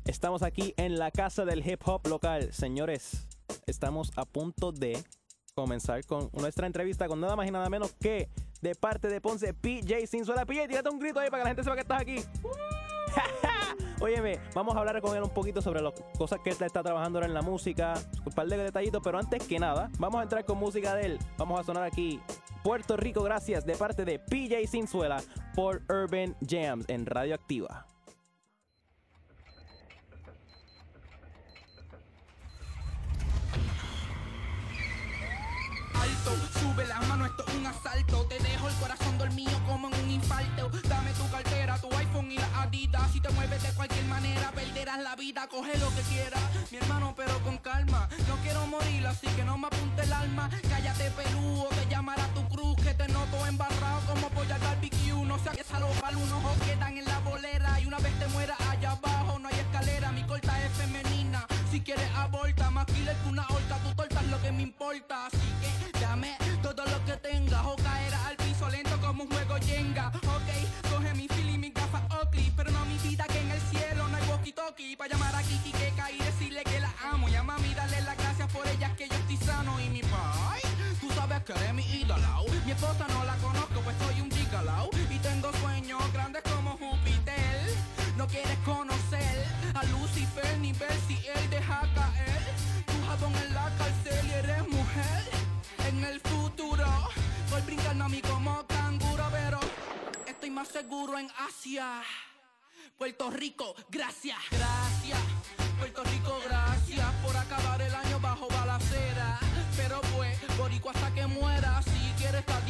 Estamos 0.04 0.42
aquí 0.42 0.74
en 0.76 0.98
la 0.98 1.10
casa 1.10 1.44
del 1.44 1.66
hip 1.66 1.80
hop 1.86 2.06
local. 2.06 2.52
Señores, 2.52 3.28
estamos 3.66 4.10
a 4.16 4.24
punto 4.24 4.72
de 4.72 5.02
comenzar 5.54 6.04
con 6.04 6.30
nuestra 6.32 6.66
entrevista 6.66 7.06
con 7.06 7.20
nada 7.20 7.36
más 7.36 7.46
y 7.46 7.50
nada 7.50 7.68
menos 7.68 7.92
que 8.00 8.28
de 8.60 8.74
parte 8.74 9.08
de 9.08 9.20
Ponce, 9.20 9.54
PJ 9.54 10.06
Sinzuela. 10.06 10.44
PJ, 10.44 10.68
tírate 10.68 10.88
un 10.88 10.98
grito 10.98 11.20
ahí 11.20 11.30
para 11.30 11.42
que 11.42 11.44
la 11.44 11.50
gente 11.50 11.64
sepa 11.64 11.76
que 11.76 11.82
estás 11.82 12.00
aquí. 12.00 12.16
Óyeme, 14.00 14.38
vamos 14.54 14.76
a 14.76 14.78
hablar 14.78 15.00
con 15.00 15.16
él 15.16 15.22
un 15.22 15.30
poquito 15.30 15.60
sobre 15.60 15.82
las 15.82 15.92
cosas 16.16 16.40
que 16.42 16.50
él 16.50 16.56
está 16.60 16.82
trabajando 16.82 17.18
ahora 17.18 17.26
en 17.26 17.34
la 17.34 17.42
música, 17.42 17.94
un 18.24 18.32
par 18.32 18.46
de 18.46 18.56
detallitos, 18.56 19.00
pero 19.02 19.18
antes 19.18 19.42
que 19.46 19.58
nada, 19.58 19.90
vamos 19.98 20.20
a 20.20 20.22
entrar 20.22 20.44
con 20.44 20.58
música 20.58 20.94
de 20.94 21.06
él. 21.06 21.18
Vamos 21.36 21.58
a 21.58 21.64
sonar 21.64 21.82
aquí 21.82 22.20
Puerto 22.68 22.98
Rico, 22.98 23.22
gracias, 23.22 23.64
de 23.64 23.76
parte 23.76 24.04
de 24.04 24.18
PJ 24.18 24.66
Sinzuela 24.66 25.22
por 25.54 25.80
Urban 25.88 26.36
Jams 26.46 26.84
en 26.90 27.06
Radio 27.06 27.34
Activa. 27.34 27.86
Sube 36.78 36.86
las 36.86 37.08
manos, 37.08 37.30
esto 37.30 37.44
es 37.48 37.54
un 37.56 37.66
asalto. 37.66 38.24
Te 38.26 38.38
dejo 38.38 38.68
el 38.68 38.74
corazón 38.76 39.18
dormido 39.18 39.50
como 39.66 39.88
en 39.88 39.94
un 39.94 40.10
infarto. 40.10 40.70
Dame 40.88 41.10
tu 41.10 41.28
cartera, 41.28 41.76
tu 41.78 41.92
iPhone 41.96 42.30
y 42.30 42.36
la 42.36 42.62
Adidas. 42.62 43.10
Si 43.10 43.20
te 43.20 43.30
mueves 43.30 43.60
de 43.64 43.72
cualquier 43.72 44.04
manera, 44.04 44.52
perderás 44.52 45.00
la 45.00 45.16
vida. 45.16 45.48
Coge 45.48 45.76
lo 45.76 45.92
que 45.96 46.02
quieras, 46.02 46.40
mi 46.70 46.78
hermano, 46.78 47.14
pero 47.16 47.36
con 47.40 47.58
calma. 47.58 48.08
No 48.28 48.36
quiero 48.44 48.64
morir, 48.68 49.04
así 49.08 49.26
que 49.26 49.42
no 49.42 49.58
me 49.58 49.66
apunte 49.66 50.02
el 50.02 50.12
alma. 50.12 50.48
Cállate, 50.70 51.10
peludo, 51.10 51.68
te 51.70 51.90
llamará 51.90 52.28
tu 52.28 52.46
cruz. 52.48 52.76
Que 52.76 52.94
te 52.94 53.08
noto 53.08 53.44
embarrado 53.44 54.00
como 54.06 54.28
pollo 54.30 54.54
al 54.54 54.60
barbecue. 54.60 55.24
No 55.24 55.36
sé 55.40 55.64
salo 55.64 55.88
para 56.00 56.16
unos 56.16 56.30
ojos 56.30 56.56
quedan 56.64 56.96
en 56.96 57.06
la 57.06 57.18
bolera. 57.20 57.80
Y 57.80 57.86
una 57.86 57.98
vez 57.98 58.16
te 58.20 58.28
mueras 58.28 58.60
allá 58.60 58.92
abajo, 58.92 59.40
no 59.40 59.48
hay 59.48 59.58
escalera. 59.58 60.12
Mi 60.12 60.22
corta 60.22 60.64
es 60.64 60.70
femenina. 60.74 61.44
Si 61.72 61.80
quieres 61.80 62.08
aborta, 62.14 62.70
más 62.70 62.86
killer 62.86 63.16
que 63.16 63.28
una 63.30 63.42
horca. 63.48 63.78
Tu 63.78 63.94
torta 63.96 64.22
lo 64.22 64.40
que 64.40 64.52
me 64.52 64.62
importa. 64.62 65.26
Así 65.26 65.38
que 65.60 65.98
dame 65.98 66.36
todo 67.18 67.32
lo 67.32 67.38
que 67.38 67.48
tengas. 67.48 67.66
O 67.66 67.76
caerás 67.76 68.26
al 68.26 68.36
piso 68.36 68.68
lento 68.68 69.00
como 69.00 69.24
un 69.24 69.30
juego 69.30 69.56
Jenga. 69.64 70.08
Ok, 70.08 70.90
coge 70.90 71.14
mi 71.14 71.28
fil 71.28 71.50
y 71.50 71.58
mi 71.58 71.70
gafas 71.70 72.02
Oakley. 72.10 72.52
Pero 72.56 72.70
no 72.70 72.84
mi 72.86 72.98
vida 72.98 73.24
que 73.24 73.40
en 73.40 73.50
el 73.50 73.60
cielo 73.60 74.08
no 74.08 74.16
hay 74.16 74.22
walkie-talkie. 74.24 74.96
Pa' 74.96 75.08
llamar 75.08 75.34
a 75.34 75.42
Kiki 75.42 75.72
Keka 75.72 76.10
y 76.12 76.18
decirle 76.18 76.62
que 76.64 76.80
la 76.80 76.92
amo. 77.12 77.28
Y 77.28 77.34
a 77.34 77.42
mami 77.42 77.74
darle 77.74 78.00
las 78.02 78.16
gracias 78.16 78.52
por 78.52 78.66
ellas 78.66 78.92
que 78.96 79.08
yo 79.08 79.16
estoy 79.16 79.36
sano. 79.36 79.80
Y 79.80 79.88
mi 79.90 80.02
pai 80.02 80.60
regalado. 82.08 82.46
Mi 82.64 82.72
esposa 82.72 83.06
no 83.08 83.24
la 83.24 83.36
conozco, 83.36 83.80
pues 83.80 83.96
soy 83.98 84.20
un 84.20 84.30
gigalow. 84.30 84.90
Y 85.10 85.18
tengo 85.18 85.52
sueños 85.60 86.00
grandes 86.12 86.42
como 86.42 86.70
Júpiter. 86.72 87.74
No 88.16 88.26
quieres 88.26 88.58
conocer 88.64 89.46
a 89.74 89.84
Lucifer 89.84 90.58
ni 90.58 90.72
ver 90.72 90.96
brincando 97.68 98.04
a 98.04 98.08
mí 98.08 98.22
como 98.22 98.66
canguro, 98.66 99.24
pero 99.30 99.60
estoy 100.26 100.48
más 100.48 100.68
seguro 100.68 101.18
en 101.18 101.28
Asia. 101.46 102.02
Puerto 102.96 103.30
Rico, 103.30 103.74
gracias, 103.90 104.38
gracias. 104.50 105.20
Puerto 105.78 106.02
Rico, 106.04 106.40
gracias 106.46 107.06
por 107.22 107.36
acabar 107.36 107.82
el 107.82 107.94
año 107.94 108.18
bajo 108.20 108.48
balacera. 108.48 109.38
Pero 109.76 110.00
pues, 110.16 110.38
boricua 110.56 110.92
hasta 110.92 111.12
que 111.12 111.26
muera. 111.26 111.82
Si 111.82 112.12
quieres 112.16 112.46
tatita, 112.46 112.67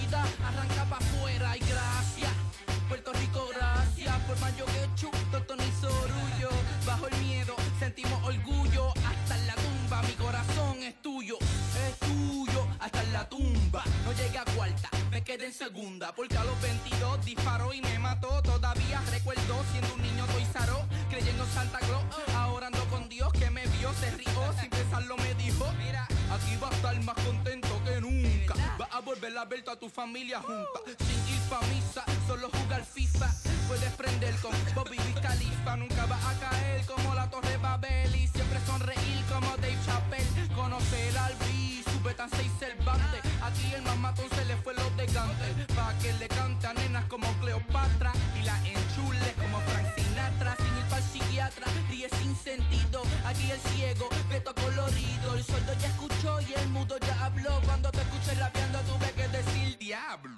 No 13.71 14.13
llegué 14.13 14.39
a 14.39 14.45
cuarta, 14.57 14.89
me 15.11 15.23
quedé 15.23 15.47
en 15.47 15.53
segunda. 15.53 16.15
Porque 16.15 16.39
a 16.39 16.45
los 16.45 16.59
22 16.63 17.23
disparó 17.25 17.75
y 17.75 17.83
me 17.83 17.99
mató. 17.99 18.41
Todavía 18.43 19.03
recuerdo 19.11 19.63
siendo 19.73 19.95
un 19.95 20.01
niño 20.01 20.25
Toy 20.27 20.47
Saró, 20.51 20.87
creyendo 21.11 21.45
en 21.45 21.51
Santa 21.51 21.79
Claus. 21.81 22.03
Ahora 22.35 22.69
ando 22.69 22.83
con 22.87 23.11
Dios 23.11 23.31
que 23.35 23.51
me 23.51 23.67
vio, 23.67 23.93
se 23.95 24.11
rió. 24.13 24.55
Sin 24.59 24.71
pensarlo 24.71 25.19
me 25.19 25.35
dijo: 25.35 25.71
Mira, 25.85 26.05
aquí 26.33 26.57
va 26.63 26.69
a 26.69 26.73
estar 26.73 26.99
más 27.03 27.17
contento 27.17 27.69
que 27.85 28.01
nunca. 28.01 28.55
Va 28.81 28.89
a 28.91 29.01
volver 29.01 29.37
a 29.37 29.45
ver 29.45 29.63
toda 29.63 29.79
tu 29.79 29.91
familia 29.91 30.41
junta. 30.41 30.81
Sin 31.05 31.35
ir 31.35 31.41
pa' 31.51 31.61
misa, 31.69 32.05
solo 32.27 32.49
jugar 32.49 32.83
FIFA. 32.87 33.29
Puedes 33.69 33.93
prender 33.95 34.35
con 34.37 34.53
Bobby 34.75 34.97
Wiz 34.97 35.21
Khalifa. 35.21 35.77
Nunca 35.77 36.07
va 36.07 36.17
a 36.17 36.35
caer 36.41 36.87
como 36.87 37.15
la 37.15 37.29
Torre 37.29 37.59
Babel. 37.59 38.15
Y 38.17 38.29
siempre 38.29 38.61
sonreír 38.65 39.23
como 39.31 39.55
Dave 39.59 39.77
Chappelle. 39.85 40.55
Conocer 40.55 41.19
al 41.19 41.35
B, 41.35 41.85
sube 41.93 42.15
tan 42.15 42.31
seis 42.31 42.51
Cervantes. 42.59 43.28
Aquí 43.49 43.73
el 43.75 43.81
más 43.81 43.97
matón 43.97 44.27
se 44.35 44.45
le 44.45 44.57
fue 44.59 44.75
los 44.75 44.95
de 44.99 45.07
Gante. 45.07 45.75
Pa' 45.75 45.95
que 46.03 46.13
le 46.13 46.29
cante 46.29 46.67
a 46.67 46.75
nenas 46.75 47.07
como 47.07 47.27
Cleopatra. 47.41 48.13
Y 48.39 48.43
la 48.43 48.57
enchule 48.59 49.33
como 49.41 49.59
Frank 49.63 49.87
Sinatra. 49.97 50.55
Sin 50.57 50.77
ir 50.77 50.85
pa'l 50.91 51.03
psiquiatra, 51.03 51.67
ríe 51.89 52.11
sin 52.21 52.37
sentido. 52.37 53.03
Aquí 53.25 53.51
el 53.51 53.59
ciego, 53.73 54.11
veto 54.29 54.55
colorido. 54.55 55.35
El 55.35 55.43
sordo 55.45 55.73
ya 55.81 55.89
escuchó 55.89 56.41
y 56.43 56.53
el 56.61 56.69
mudo 56.69 56.99
ya 56.99 57.25
habló. 57.25 57.59
Cuando 57.65 57.91
te 57.91 58.03
escuches 58.03 58.39
rapeando, 58.39 58.81
tuve 58.81 59.11
que 59.13 59.29
decir 59.29 59.79
diablo. 59.79 60.37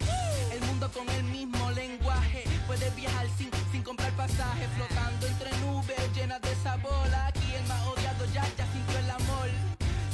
El 0.52 0.60
mundo 0.66 0.88
con 0.92 1.08
el 1.08 1.24
mismo 1.24 1.68
lenguaje. 1.72 2.44
Puedes 2.68 2.94
viajar 2.94 3.26
sin, 3.36 3.50
sin 3.72 3.82
comprar 3.82 4.12
pasaje. 4.12 4.68
Flotando 4.76 5.26
entre 5.26 5.50
nubes 5.58 5.98
llenas 6.14 6.40
de 6.42 6.54
sabor. 6.62 7.08
Aquí 7.26 7.54
el 7.56 7.66
más 7.66 7.84
odiado 7.88 8.24
ya, 8.26 8.44
ya 8.56 8.66
sintió 8.72 8.98
el 9.00 9.10
amor. 9.10 9.48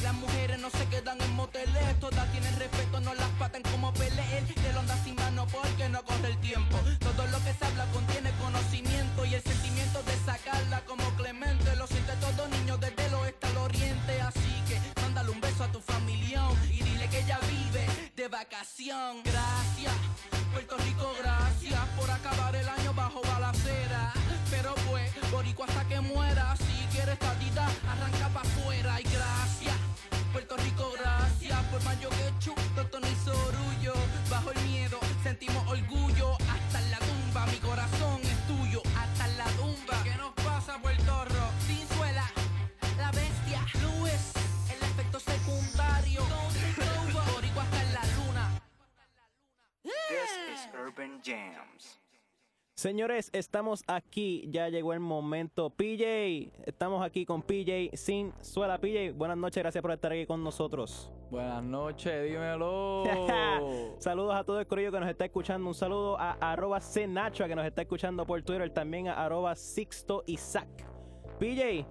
Las 0.03 0.15
mujeres 0.15 0.61
no 0.61 0.71
se 0.71 0.87
quedan 0.87 1.21
en 1.21 1.33
moteles, 1.35 1.99
todas 1.99 2.31
tienen 2.31 2.55
respeto, 2.61 2.76
paten 3.57 3.73
como 3.73 3.93
peleé. 3.93 4.43
Del 4.63 4.77
onda 4.77 4.97
sin 5.05 5.15
mano 5.17 5.47
porque 5.47 5.89
no 5.89 6.03
corre 6.05 6.29
el 6.29 6.39
tiempo. 6.39 6.77
Todo 7.01 7.27
lo 7.29 7.39
que 7.45 7.55
se 7.55 7.65
habla 7.65 7.87
contiene 7.93 8.31
conocimiento 8.41 9.25
y 9.25 9.35
el 9.35 9.43
sentimiento 9.43 10.03
de 10.03 10.17
sacarla 10.25 10.81
como 10.87 11.05
Clemente. 11.17 11.77
Lo 11.77 11.87
siente 11.87 12.13
todo 12.21 12.49
niño 12.49 12.77
desde 12.79 13.07
el 13.07 13.15
oeste 13.15 13.47
al 13.47 13.57
oriente. 13.59 14.21
Así 14.21 14.63
que 14.69 14.81
mándale 15.01 15.31
un 15.31 15.41
beso 15.41 15.65
a 15.65 15.73
tu 15.73 15.81
familión 15.81 16.57
y 16.71 16.83
dile 16.83 17.09
que 17.09 17.21
ella 17.21 17.39
vive 17.49 17.87
de 18.17 18.29
vacación. 18.29 19.23
Gracias, 19.25 19.56
Urban 50.87 51.21
Jams. 51.21 52.01
Señores, 52.77 53.31
estamos 53.33 53.83
aquí, 53.89 54.45
ya 54.51 54.69
llegó 54.69 54.93
el 54.93 55.01
momento. 55.01 55.71
PJ, 55.71 56.53
estamos 56.65 57.05
aquí 57.05 57.27
con 57.27 57.43
PJ 57.43 57.97
sin 57.97 58.33
suela. 58.41 58.79
PJ, 58.79 59.13
buenas 59.13 59.37
noches, 59.37 59.63
gracias 59.63 59.83
por 59.83 59.91
estar 59.91 60.13
aquí 60.13 60.27
con 60.27 60.45
nosotros. 60.45 61.11
Buenas 61.29 61.65
noches, 61.65 62.31
dímelo. 62.31 63.03
Saludos 63.99 64.37
a 64.37 64.45
todo 64.45 64.61
el 64.61 64.67
corillo 64.69 64.93
que 64.93 65.01
nos 65.01 65.09
está 65.09 65.25
escuchando. 65.25 65.67
Un 65.67 65.75
saludo 65.75 66.21
a 66.21 66.33
arroba 66.53 66.81
Cenacho 66.81 67.49
que 67.49 67.57
nos 67.57 67.67
está 67.67 67.83
escuchando 67.83 68.25
por 68.25 68.41
Twitter. 68.43 68.71
También 68.71 69.09
a 69.09 69.25
arroba 69.25 69.57
Sixto 69.57 70.23
Isaac. 70.27 70.69
PJ, 71.41 71.85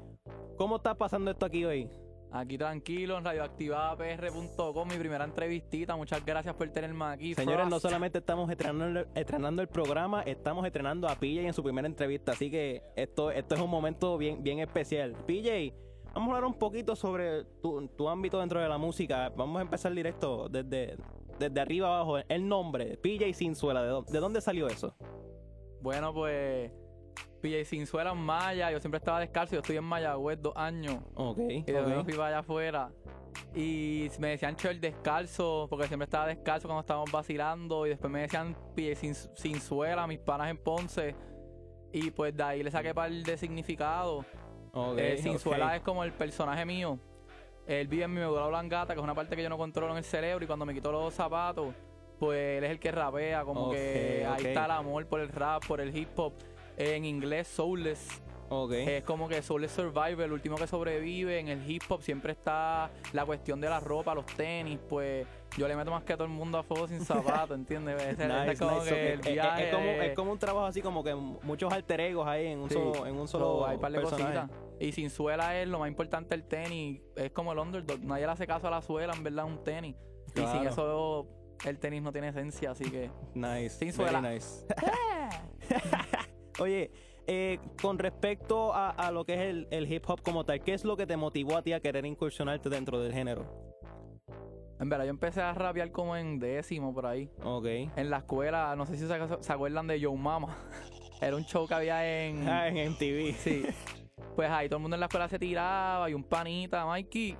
¿cómo 0.56 0.78
está 0.78 0.94
pasando 0.96 1.32
esto 1.32 1.46
aquí 1.46 1.66
hoy? 1.66 1.90
Aquí 2.36 2.58
tranquilo 2.58 3.18
en 3.18 3.24
radioactivadapr.com, 3.24 4.90
mi 4.90 4.98
primera 4.98 5.24
entrevistita. 5.24 5.96
Muchas 5.96 6.26
gracias 6.26 6.54
por 6.54 6.68
tenerme 6.68 7.06
aquí. 7.06 7.34
Señores, 7.34 7.70
no 7.70 7.80
solamente 7.80 8.18
estamos 8.18 8.52
estrenando, 8.52 9.06
estrenando 9.16 9.62
el 9.62 9.70
programa, 9.70 10.22
estamos 10.24 10.66
estrenando 10.66 11.08
a 11.08 11.16
PJ 11.16 11.48
en 11.48 11.54
su 11.54 11.64
primera 11.64 11.88
entrevista. 11.88 12.34
Así 12.34 12.52
que 12.52 12.84
esto, 12.98 13.32
esto 13.32 13.56
es 13.56 13.62
un 13.62 13.70
momento 13.70 14.18
bien, 14.18 14.44
bien 14.44 14.60
especial. 14.60 15.14
PJ, 15.26 15.74
vamos 16.14 16.34
a 16.34 16.36
hablar 16.36 16.44
un 16.44 16.60
poquito 16.60 16.98
sobre 16.98 17.46
tu, 17.62 17.88
tu 17.88 18.10
ámbito 18.10 18.42
dentro 18.42 18.60
de 18.60 18.68
la 18.68 18.78
música. 18.78 19.30
Vamos 19.30 19.60
a 19.60 19.62
empezar 19.62 19.94
directo 19.94 20.50
desde, 20.50 20.98
desde 21.40 21.62
arriba 21.62 21.88
abajo. 21.88 22.18
El 22.28 22.50
nombre, 22.50 22.98
PJ 22.98 23.34
Sinzuela, 23.34 23.82
¿de, 23.82 24.04
de 24.12 24.20
dónde 24.20 24.42
salió 24.42 24.68
eso? 24.68 24.94
Bueno, 25.82 26.14
pues 26.14 26.70
PJ 27.42 27.66
Sinzuela 27.66 28.12
en 28.12 28.18
Maya. 28.18 28.72
Yo 28.72 28.80
siempre 28.80 28.98
estaba 28.98 29.20
descalzo. 29.20 29.54
Yo 29.56 29.62
estoy 29.62 29.78
en 29.78 29.84
Mayagüez 29.84 30.42
dos 30.42 30.54
años. 30.56 31.00
Ok. 31.16 31.40
Y 31.40 31.62
después 31.64 31.86
ok. 31.86 31.96
me 31.98 32.04
fui 32.04 32.14
para 32.14 32.28
allá 32.28 32.40
afuera. 32.40 32.92
Y 33.54 34.10
me 34.20 34.30
decían 34.30 34.56
Chel 34.56 34.80
descalzo, 34.82 35.68
porque 35.70 35.88
siempre 35.88 36.06
estaba 36.06 36.28
descalzo 36.28 36.68
cuando 36.68 36.82
estábamos 36.82 37.12
vacilando. 37.12 37.86
Y 37.86 37.90
después 37.90 38.12
me 38.12 38.22
decían 38.22 38.56
pie 38.76 38.96
sin, 38.96 39.14
sin 39.14 39.60
suela, 39.60 40.08
mis 40.08 40.20
panas 40.20 40.50
en 40.50 40.58
Ponce. 40.58 41.16
Y 41.92 42.12
pues 42.12 42.36
de 42.36 42.44
ahí 42.44 42.64
le 42.64 42.72
saqué 42.72 42.94
par 42.94 43.12
de 43.12 43.38
significado. 43.38 44.26
Ok, 44.74 44.98
Eh, 44.98 45.18
sin 45.20 45.36
ok. 45.36 45.40
suela 45.40 45.76
es 45.76 45.82
como 45.82 46.04
el 46.04 46.12
personaje 46.12 46.66
mío. 46.66 47.00
Él 47.66 47.88
vive 47.88 48.04
en 48.04 48.14
mi 48.14 48.20
médula 48.20 48.46
oblongata, 48.46 48.94
que 48.94 49.00
es 49.00 49.04
una 49.04 49.16
parte 49.16 49.36
que 49.36 49.42
yo 49.44 49.50
no 49.50 49.58
controlo 49.58 49.92
en 49.94 49.98
el 49.98 50.04
cerebro. 50.04 50.44
Y 50.44 50.48
cuando 50.48 50.66
me 50.66 50.74
quito 50.74 50.92
los 50.92 51.14
zapatos, 51.14 51.74
pues 52.20 52.58
él 52.58 52.64
es 52.66 52.72
el 52.72 52.80
que 52.80 52.92
rapea. 52.92 53.44
Como 53.46 53.72
que 53.72 54.26
ahí 54.30 54.46
está 54.48 54.66
el 54.66 54.72
amor 54.72 55.06
por 55.08 55.20
el 55.22 55.30
rap, 55.30 55.66
por 55.66 55.80
el 55.82 55.96
hip 55.96 56.10
hop. 56.18 56.34
En 56.78 57.06
inglés, 57.06 57.48
soulless. 57.48 58.22
Es 58.72 59.04
como 59.04 59.28
que 59.28 59.42
Soulless 59.42 59.72
Survivor, 59.72 60.22
el 60.24 60.32
último 60.32 60.56
que 60.56 60.68
sobrevive. 60.68 61.40
En 61.40 61.48
el 61.48 61.70
hip 61.70 61.82
hop 61.90 62.04
siempre 62.04 62.32
está 62.32 62.92
la 63.12 63.26
cuestión 63.26 63.60
de 63.60 63.68
la 63.68 63.80
ropa, 63.80 64.14
los 64.14 64.26
tenis. 64.28 64.80
Pues 64.88 65.26
yo 65.58 65.68
le 65.68 65.76
meto 65.76 65.90
más 65.90 66.04
que 66.04 66.14
a 66.14 66.16
todo 66.16 66.26
el 66.28 66.34
mundo 66.34 66.60
a 66.60 66.64
fuego 66.64 66.88
sin 66.88 67.00
zapatos, 67.06 67.58
¿entiendes? 67.58 68.02
Ese 68.04 68.28
Nice, 68.28 68.52
es 68.52 68.60
como 68.60 68.76
nice. 68.80 68.90
que 68.90 69.14
el 69.14 69.20
es- 69.20 69.26
es- 69.26 69.34
viaje 69.34 69.70
es, 69.70 69.74
como, 70.16 70.30
es 70.30 70.34
un 70.34 70.40
trabajo 70.40 70.66
así 70.68 70.82
como 70.84 71.04
que 71.04 71.16
muchos 71.16 71.74
alter 71.74 72.00
egos 72.02 72.28
ahí 72.28 72.46
en 72.48 72.60
un 72.60 72.70
Sí. 72.70 72.76
solo, 72.76 73.06
en 73.08 73.16
un 73.18 73.28
So, 73.28 73.40
solo 73.40 73.66
hay 73.66 73.78
par 73.80 73.92
de 73.92 74.02
cositas. 74.04 74.50
Y 74.80 74.92
sin 74.92 75.10
suela 75.10 75.60
es 75.60 75.68
lo 75.68 75.80
más 75.80 75.88
importante 75.90 76.36
el 76.36 76.44
tenis. 76.44 77.02
Es 77.16 77.32
como 77.32 77.52
el 77.52 77.58
underdog. 77.60 78.00
Nadie 78.02 78.28
le 78.28 78.32
hace 78.32 78.46
caso 78.46 78.68
a 78.68 78.72
la 78.72 78.82
suela, 78.84 79.14
en 79.16 79.24
verdad, 79.24 79.46
un 79.46 79.64
tenis. 79.64 79.96
Y 80.36 80.40
sin 80.40 80.46
Claro. 80.46 80.70
eso 80.70 81.28
el 81.66 81.80
tenis 81.80 82.04
no 82.04 82.12
tiene 82.12 82.28
esencia, 82.30 82.72
así 82.72 82.84
que. 82.92 83.10
Nice. 83.34 83.70
Sin 83.72 83.88
very 83.88 83.94
suela. 84.12 84.22
nice. 84.22 84.66
Oye, 86.60 86.92
eh, 87.28 87.60
con 87.82 88.00
respecto 88.00 88.74
a, 88.74 88.90
a 88.90 89.12
lo 89.12 89.26
que 89.26 89.34
es 89.34 89.42
el, 89.42 89.68
el 89.72 89.92
hip 89.92 90.04
hop 90.08 90.22
como 90.22 90.46
tal, 90.46 90.62
¿qué 90.62 90.74
es 90.74 90.86
lo 90.86 90.96
que 90.96 91.06
te 91.06 91.18
motivó 91.18 91.58
a 91.58 91.62
ti 91.62 91.74
a 91.74 91.80
querer 91.80 92.06
incursionarte 92.06 92.70
dentro 92.70 93.00
del 93.00 93.14
género? 93.14 93.66
En 94.80 94.90
verdad, 94.90 95.06
yo 95.06 95.12
empecé 95.12 95.42
a 95.42 95.54
rapear 95.54 95.92
como 95.92 96.18
en 96.18 96.38
décimo 96.38 96.94
por 96.94 97.06
ahí. 97.06 97.30
Ok. 97.44 97.66
En 97.66 98.10
la 98.10 98.18
escuela, 98.18 98.76
no 98.76 98.86
sé 98.86 98.98
si 98.98 99.08
se, 99.08 99.18
se 99.40 99.54
acuerdan 99.54 99.88
de 99.88 100.00
Yo 100.00 100.14
Mama. 100.14 100.56
Era 101.22 101.36
un 101.36 101.46
show 101.46 101.66
que 101.68 101.74
había 101.74 102.26
en. 102.26 102.48
Ah, 102.48 102.68
en 102.68 102.92
MTV. 102.92 103.34
Sí. 103.38 103.66
Pues 104.36 104.50
ahí 104.50 104.68
todo 104.68 104.78
el 104.78 104.82
mundo 104.82 104.96
en 104.96 105.00
la 105.00 105.06
escuela 105.06 105.30
se 105.30 105.40
tiraba 105.40 106.10
y 106.10 106.14
un 106.14 106.26
panita, 106.26 106.86
Mikey. 106.86 107.38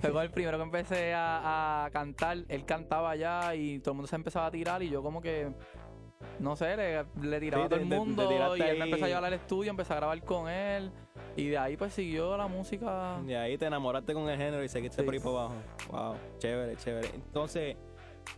Fue 0.00 0.10
con 0.10 0.22
el 0.22 0.30
primero 0.30 0.56
que 0.56 0.64
empecé 0.64 1.12
a, 1.12 1.84
a 1.84 1.90
cantar. 1.90 2.38
Él 2.48 2.64
cantaba 2.64 3.10
allá 3.10 3.54
y 3.54 3.80
todo 3.80 3.92
el 3.92 3.96
mundo 3.96 4.08
se 4.08 4.16
empezaba 4.16 4.46
a 4.46 4.50
tirar 4.50 4.82
y 4.82 4.88
yo 4.88 5.02
como 5.02 5.20
que. 5.20 5.52
No 6.40 6.56
sé, 6.56 6.76
le, 6.76 7.04
le 7.22 7.40
tiraba 7.40 7.64
Sí, 7.64 7.66
a 7.66 7.68
todo 7.68 7.80
el 7.80 7.88
te- 7.88 7.96
mundo 7.96 8.56
y 8.56 8.60
él 8.62 8.78
me 8.78 8.84
empezó 8.86 9.04
a 9.04 9.08
llevar 9.08 9.24
al 9.24 9.32
estudio, 9.34 9.70
empecé 9.70 9.92
a 9.92 9.96
grabar 9.96 10.20
con 10.22 10.48
él 10.48 10.90
y 11.36 11.48
de 11.48 11.58
ahí 11.58 11.76
pues 11.76 11.92
siguió 11.94 12.36
la 12.36 12.46
música. 12.48 13.20
Y 13.26 13.34
ahí 13.34 13.56
te 13.58 13.66
enamoraste 13.66 14.14
con 14.14 14.28
el 14.28 14.36
género 14.36 14.62
y 14.62 14.68
seguiste 14.68 15.02
Sí. 15.02 15.04
por 15.04 15.14
ahí 15.14 15.20
por 15.20 15.32
abajo. 15.36 15.54
Wow, 15.90 16.14
chévere, 16.38 16.76
chévere. 16.76 17.08
Entonces, 17.14 17.76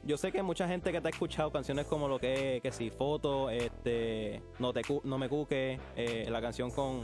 yo 0.03 0.17
sé 0.17 0.31
que 0.33 0.43
mucha 0.43 0.67
gente 0.69 0.93
que 0.93 1.01
te 1.01 1.09
ha 1.09 1.11
escuchado 1.11 1.51
canciones 1.51 1.87
como 1.87 2.07
lo 2.09 2.19
que 2.19 2.57
es, 2.57 2.63
que 2.63 2.71
si 2.73 2.91
foto, 2.91 3.51
este, 3.51 4.43
no 4.59 4.73
te 4.73 4.83
no 5.05 5.19
me 5.19 5.29
cuque, 5.29 5.79
eh, 5.97 6.27
la 6.31 6.41
canción 6.41 6.71
con, 6.71 7.01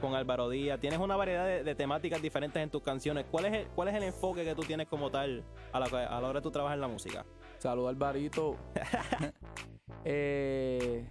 con 0.00 0.14
Álvaro 0.14 0.48
Díaz. 0.48 0.80
Tienes 0.80 0.98
una 0.98 1.16
variedad 1.16 1.46
de, 1.46 1.62
de 1.62 1.74
temáticas 1.74 2.20
diferentes 2.20 2.62
en 2.62 2.70
tus 2.70 2.82
canciones. 2.82 3.26
¿Cuál 3.30 3.46
es 3.46 3.52
el, 3.54 3.66
cuál 3.68 3.88
es 3.88 3.94
el 3.94 4.02
enfoque 4.02 4.44
que 4.44 4.54
tú 4.54 4.62
tienes 4.62 4.86
como 4.88 5.10
tal 5.10 5.44
a 5.72 5.80
la, 5.80 5.86
a 5.86 6.20
la 6.20 6.28
hora 6.28 6.40
de 6.40 6.42
tu 6.42 6.50
trabajar 6.50 6.76
en 6.76 6.80
la 6.82 6.88
música? 6.88 7.24
Saludos 7.58 7.90
Alvarito. 7.90 8.56
eh, 10.04 11.06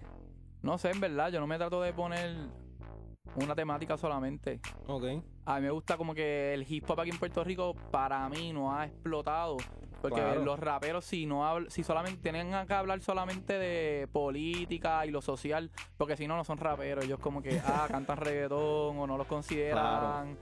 no 0.62 0.78
sé, 0.78 0.92
en 0.92 1.00
verdad, 1.00 1.32
yo 1.32 1.40
no 1.40 1.48
me 1.48 1.58
trato 1.58 1.82
de 1.82 1.94
poner 1.94 2.36
una 3.36 3.56
temática 3.56 3.98
solamente. 3.98 4.60
Ok. 4.88 5.04
A 5.46 5.56
mí 5.58 5.62
me 5.62 5.72
gusta 5.72 5.98
como 5.98 6.14
que 6.16 6.54
el 6.54 6.66
hip 6.72 6.90
hop 6.90 7.02
aquí 7.02 7.10
en 7.12 7.18
Puerto 7.20 7.44
Rico 7.44 7.76
para 7.92 8.28
mí 8.30 8.52
no 8.54 8.76
ha 8.76 8.86
explotado. 8.86 9.58
Porque 10.02 10.22
Claro. 10.22 10.44
los 10.46 10.60
raperos 10.60 11.04
si 11.04 11.26
no 11.26 11.44
habl- 11.44 11.68
si 11.70 11.84
solamente 11.84 12.22
tienen 12.22 12.52
que 12.68 12.74
hablar 12.74 13.02
solamente 13.02 13.58
de 13.58 14.08
política 14.12 15.04
y 15.06 15.10
lo 15.10 15.20
social, 15.22 15.72
porque 15.98 16.16
si 16.16 16.28
no 16.28 16.36
no 16.36 16.44
son 16.44 16.60
raperos, 16.60 17.06
ellos 17.06 17.18
como 17.20 17.42
que 17.42 17.60
ah, 17.66 17.88
cantan 17.90 18.18
reggaetón 18.18 19.00
o 19.00 19.08
no 19.08 19.18
los 19.18 19.26
consideran. 19.26 20.38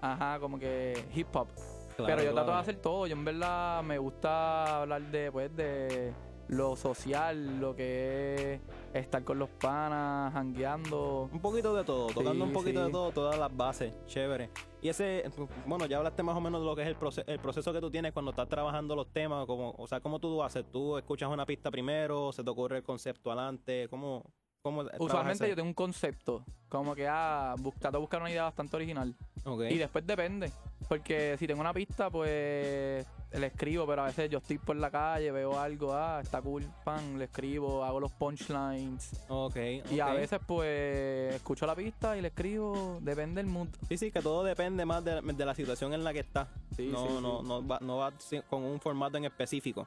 Ajá, 0.00 0.38
como 0.40 0.58
que 0.58 0.94
hip 1.14 1.28
hop. 1.36 1.48
Claro, 1.96 2.12
Pero 2.16 2.22
yo 2.24 2.34
trato 2.34 2.50
de 2.52 2.56
hacer 2.58 2.76
todo. 2.76 3.06
Yo 3.06 3.14
en 3.14 3.24
verdad 3.24 3.82
me 3.82 3.98
gusta 3.98 4.82
hablar 4.82 5.02
de 5.10 5.30
pues 5.30 5.54
de 5.56 6.12
lo 6.48 6.76
social, 6.76 7.58
lo 7.58 7.74
que 7.74 8.60
es 8.92 9.02
estar 9.02 9.24
con 9.24 9.38
los 9.38 9.48
panas, 9.48 10.32
jangueando. 10.32 11.28
Un 11.32 11.40
poquito 11.40 11.74
de 11.74 11.84
todo, 11.84 12.08
tocando 12.08 12.32
Sí, 12.34 12.40
un 12.42 12.52
poquito 12.52 12.80
sí. 12.80 12.86
de 12.86 12.92
todo, 12.92 13.12
todas 13.12 13.38
las 13.38 13.56
bases, 13.56 13.94
chévere. 14.06 14.50
Y 14.82 14.88
ese, 14.90 15.24
bueno, 15.64 15.86
ya 15.86 15.96
hablaste 15.96 16.22
más 16.22 16.36
o 16.36 16.40
menos 16.42 16.60
de 16.60 16.66
lo 16.66 16.76
que 16.76 16.82
es 16.82 16.88
el, 16.88 16.98
proce- 16.98 17.24
el 17.26 17.38
proceso 17.38 17.72
que 17.72 17.80
tú 17.80 17.90
tienes 17.90 18.12
cuando 18.12 18.32
estás 18.32 18.46
trabajando 18.48 18.94
los 18.94 19.10
temas, 19.10 19.46
como, 19.46 19.70
o 19.78 19.86
sea, 19.86 20.00
¿cómo 20.00 20.18
tú 20.18 20.42
haces? 20.42 20.64
¿Tú 20.70 20.98
escuchas 20.98 21.30
una 21.30 21.46
pista 21.46 21.70
primero, 21.70 22.30
se 22.32 22.44
te 22.44 22.50
ocurre 22.50 22.76
el 22.78 22.82
concepto 22.82 23.32
adelante? 23.32 23.88
¿Cómo, 23.88 24.22
cómo 24.64 24.82
Usualmente 24.98 25.46
yo 25.46 25.54
tengo 25.54 25.68
un 25.68 25.74
concepto, 25.74 26.42
como 26.70 26.94
que 26.94 27.06
ah, 27.06 27.54
trato 27.78 27.98
de 27.98 28.00
buscar 28.00 28.22
una 28.22 28.30
idea 28.30 28.44
bastante 28.44 28.74
original. 28.74 29.14
Ok. 29.44 29.64
Y 29.68 29.76
después 29.76 30.06
depende, 30.06 30.50
porque 30.88 31.36
si 31.38 31.46
tengo 31.46 31.60
una 31.60 31.74
pista, 31.74 32.08
pues 32.08 33.06
le 33.30 33.46
escribo, 33.46 33.86
pero 33.86 34.02
a 34.02 34.06
veces 34.06 34.30
yo 34.30 34.38
estoy 34.38 34.56
por 34.56 34.76
la 34.76 34.90
calle, 34.90 35.30
veo 35.32 35.60
algo, 35.60 35.92
ah, 35.92 36.18
está 36.22 36.40
cool, 36.40 36.64
pan, 36.82 37.18
le 37.18 37.26
escribo, 37.26 37.84
hago 37.84 38.00
los 38.00 38.12
punchlines. 38.12 39.22
Ok, 39.28 39.56
Y 39.90 40.00
a 40.00 40.14
veces 40.14 40.40
pues 40.46 41.34
escucho 41.34 41.66
la 41.66 41.74
pista 41.74 42.16
y 42.16 42.22
le 42.22 42.28
escribo, 42.28 43.00
depende 43.02 43.42
del 43.42 43.52
mood. 43.52 43.68
Sí, 43.86 43.98
sí, 43.98 44.10
que 44.10 44.22
todo 44.22 44.44
depende 44.44 44.86
más 44.86 45.04
de, 45.04 45.20
de 45.20 45.44
la 45.44 45.54
situación 45.54 45.92
en 45.92 46.02
la 46.02 46.14
que 46.14 46.20
estás. 46.20 46.48
Sí, 46.74 46.88
no, 46.90 47.06
sí, 47.06 47.18
no, 47.20 47.40
sí. 47.42 47.48
no 47.48 47.66
va, 47.66 47.78
no 47.82 47.98
va 47.98 48.14
con 48.48 48.64
un 48.64 48.80
formato 48.80 49.18
en 49.18 49.26
específico. 49.26 49.86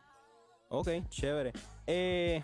Ok, 0.69 0.89
chévere. 1.09 1.53
Eh, 1.87 2.43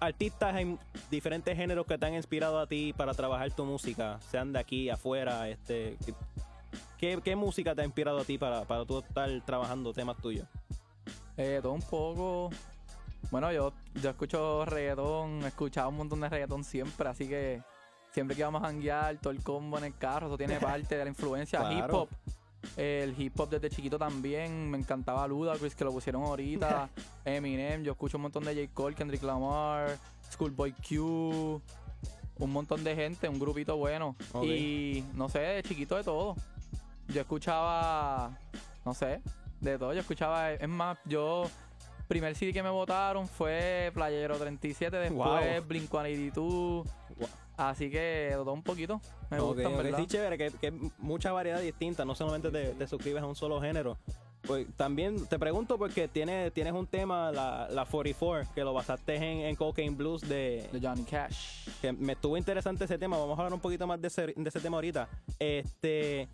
artistas 0.00 0.56
en 0.56 0.78
diferentes 1.10 1.56
géneros 1.56 1.86
que 1.86 1.98
te 1.98 2.06
han 2.06 2.14
inspirado 2.14 2.58
a 2.58 2.66
ti 2.66 2.92
para 2.96 3.14
trabajar 3.14 3.52
tu 3.52 3.64
música, 3.64 4.18
sean 4.30 4.52
de 4.52 4.58
aquí, 4.58 4.90
afuera, 4.90 5.48
este, 5.48 5.96
¿qué, 6.98 7.20
qué 7.22 7.36
música 7.36 7.74
te 7.74 7.82
ha 7.82 7.84
inspirado 7.84 8.18
a 8.18 8.24
ti 8.24 8.38
para, 8.38 8.64
para 8.64 8.84
tú 8.84 8.98
estar 8.98 9.28
trabajando 9.44 9.92
temas 9.92 10.16
tuyos? 10.18 10.46
Eh, 11.36 11.60
todo 11.62 11.72
un 11.72 11.82
poco. 11.82 12.50
Bueno, 13.30 13.52
yo, 13.52 13.72
yo 14.02 14.10
escucho 14.10 14.64
reggaetón, 14.64 15.42
he 15.44 15.48
escuchado 15.48 15.88
un 15.88 15.96
montón 15.96 16.20
de 16.20 16.28
reggaetón 16.28 16.64
siempre, 16.64 17.08
así 17.08 17.28
que 17.28 17.62
siempre 18.12 18.36
que 18.36 18.42
vamos 18.42 18.62
a 18.62 18.66
janguear, 18.66 19.18
todo 19.18 19.32
el 19.32 19.42
combo 19.42 19.78
en 19.78 19.84
el 19.84 19.96
carro, 19.96 20.26
eso 20.28 20.38
tiene 20.38 20.56
parte 20.60 20.96
de 20.96 21.04
la 21.04 21.10
influencia. 21.10 21.60
Claro. 21.60 21.76
Hip 21.76 21.94
hop. 21.94 22.08
El 22.76 23.20
hip 23.20 23.38
hop 23.38 23.48
desde 23.48 23.70
chiquito 23.70 23.98
también, 23.98 24.70
me 24.70 24.78
encantaba 24.78 25.26
Ludacris, 25.26 25.74
que 25.74 25.84
lo 25.84 25.92
pusieron 25.92 26.22
ahorita. 26.22 26.88
Eminem, 27.24 27.82
yo 27.82 27.92
escucho 27.92 28.18
un 28.18 28.22
montón 28.22 28.44
de 28.44 28.54
J. 28.54 28.70
Cole, 28.72 28.94
Kendrick 28.94 29.22
Lamar, 29.22 29.98
Schoolboy 30.32 30.72
Q, 30.72 31.60
un 32.38 32.52
montón 32.52 32.84
de 32.84 32.94
gente, 32.94 33.28
un 33.28 33.38
grupito 33.38 33.76
bueno. 33.76 34.16
Y 34.42 35.04
no 35.14 35.28
sé, 35.28 35.40
de 35.40 35.62
chiquito 35.62 35.96
de 35.96 36.04
todo. 36.04 36.36
Yo 37.08 37.20
escuchaba, 37.20 38.38
no 38.84 38.94
sé, 38.94 39.20
de 39.60 39.78
todo. 39.78 39.92
Yo 39.92 40.00
escuchaba, 40.00 40.52
es 40.52 40.68
más, 40.68 40.98
yo, 41.04 41.44
primer 42.06 42.34
CD 42.36 42.52
que 42.52 42.62
me 42.62 42.70
votaron 42.70 43.26
fue 43.26 43.90
Playero 43.94 44.36
37, 44.36 44.96
después 44.96 45.60
Wow. 45.60 45.66
Blink 45.66 45.90
182. 45.90 46.86
Así 47.58 47.90
que 47.90 48.30
todo 48.34 48.52
un 48.52 48.62
poquito. 48.62 49.00
Me 49.30 49.38
Ok, 49.40 49.46
gusta, 49.48 49.62
en 49.62 49.74
ok, 49.74 49.76
verdad. 49.82 49.98
Sí, 49.98 50.06
chévere, 50.06 50.38
que, 50.38 50.50
que 50.52 50.70
mucha 50.98 51.32
variedad 51.32 51.60
distinta, 51.60 52.04
no 52.04 52.14
solamente 52.14 52.50
te, 52.50 52.68
te 52.72 52.86
suscribes 52.86 53.22
a 53.22 53.26
un 53.26 53.36
solo 53.36 53.60
género. 53.60 53.98
Pues 54.42 54.66
también 54.76 55.26
te 55.26 55.38
pregunto 55.38 55.76
porque 55.76 56.06
tienes, 56.06 56.52
tienes 56.54 56.72
un 56.72 56.86
tema, 56.86 57.32
la, 57.32 57.68
la 57.68 57.84
44, 57.84 58.54
que 58.54 58.62
lo 58.62 58.72
basaste 58.72 59.16
en, 59.16 59.22
en 59.40 59.56
Cocaine 59.56 59.96
Blues 59.96 60.22
de, 60.22 60.68
de 60.72 60.80
Johnny 60.80 61.02
Cash. 61.02 61.68
Que 61.82 61.92
me 61.92 62.12
estuvo 62.12 62.36
interesante 62.36 62.84
ese 62.84 62.96
tema, 62.96 63.18
vamos 63.18 63.36
a 63.36 63.42
hablar 63.42 63.52
un 63.52 63.60
poquito 63.60 63.86
más 63.86 64.00
de 64.00 64.06
ese, 64.08 64.26
de 64.34 64.48
ese 64.48 64.60
tema 64.60 64.76
ahorita. 64.76 65.08
Este, 65.40 66.28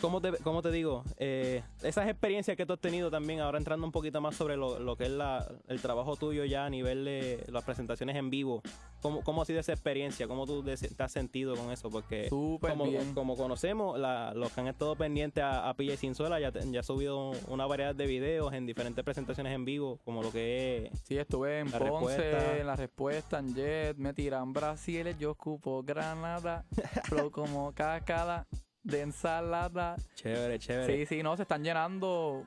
¿cómo 0.00 0.20
te, 0.20 0.32
cómo 0.38 0.62
te 0.62 0.70
digo? 0.70 1.04
Eh, 1.16 1.62
esas 1.82 2.08
experiencias 2.08 2.56
que 2.56 2.66
tú 2.66 2.72
has 2.72 2.80
tenido 2.80 3.10
también, 3.10 3.40
ahora 3.40 3.58
entrando 3.58 3.86
un 3.86 3.92
poquito 3.92 4.20
más 4.20 4.34
sobre 4.36 4.56
lo, 4.56 4.78
lo 4.78 4.96
que 4.96 5.04
es 5.04 5.10
la, 5.10 5.46
el 5.68 5.80
trabajo 5.80 6.16
tuyo 6.16 6.44
ya 6.44 6.64
a 6.66 6.70
nivel 6.70 7.04
de 7.04 7.44
las 7.48 7.64
presentaciones 7.64 8.16
en 8.16 8.30
vivo. 8.30 8.62
¿Cómo, 9.02 9.22
cómo 9.22 9.42
ha 9.42 9.44
sido 9.46 9.60
esa 9.60 9.72
experiencia? 9.72 10.26
¿Cómo 10.28 10.46
tú 10.46 10.62
te 10.62 10.74
has 11.02 11.12
sentido 11.12 11.54
con 11.56 11.70
eso? 11.70 11.90
Porque 11.90 12.28
Súper 12.28 12.70
como, 12.72 12.84
bien. 12.84 13.14
como 13.14 13.36
conocemos, 13.36 13.98
la- 13.98 14.32
los 14.34 14.52
que 14.52 14.60
han 14.60 14.68
estado 14.68 14.94
pendientes 14.96 15.42
a, 15.42 15.68
a 15.68 15.74
PJ 15.74 15.96
Sinzuela 15.96 16.38
ya, 16.40 16.52
ya 16.52 16.80
ha 16.80 16.82
subido 16.82 17.30
una 17.48 17.66
variedad 17.66 17.94
de 17.94 18.06
videos 18.06 18.52
en 18.52 18.66
diferentes 18.66 19.04
presentaciones 19.04 19.54
en 19.54 19.64
vivo, 19.64 19.98
como 20.04 20.22
lo 20.22 20.30
que 20.30 20.86
es... 20.92 21.00
Sí, 21.04 21.16
estuve 21.16 21.60
en 21.60 21.70
La 21.70 21.78
Ponce, 21.78 22.16
respuesta. 22.16 22.58
en 22.58 22.66
la 22.66 22.76
respuesta, 22.76 23.38
en 23.38 23.54
Jet, 23.54 23.96
me 23.96 24.12
tiran 24.12 24.52
Brasil, 24.52 25.16
yo 25.18 25.32
ocupo 25.32 25.82
Granada, 25.82 26.64
flow 27.04 27.30
como 27.30 27.72
cascada 27.72 28.46
de 28.82 29.02
ensalada. 29.02 29.96
Chévere, 30.14 30.58
chévere. 30.58 30.96
Sí, 31.06 31.06
sí, 31.16 31.22
no, 31.22 31.36
se 31.36 31.42
están 31.42 31.62
llenando. 31.62 32.44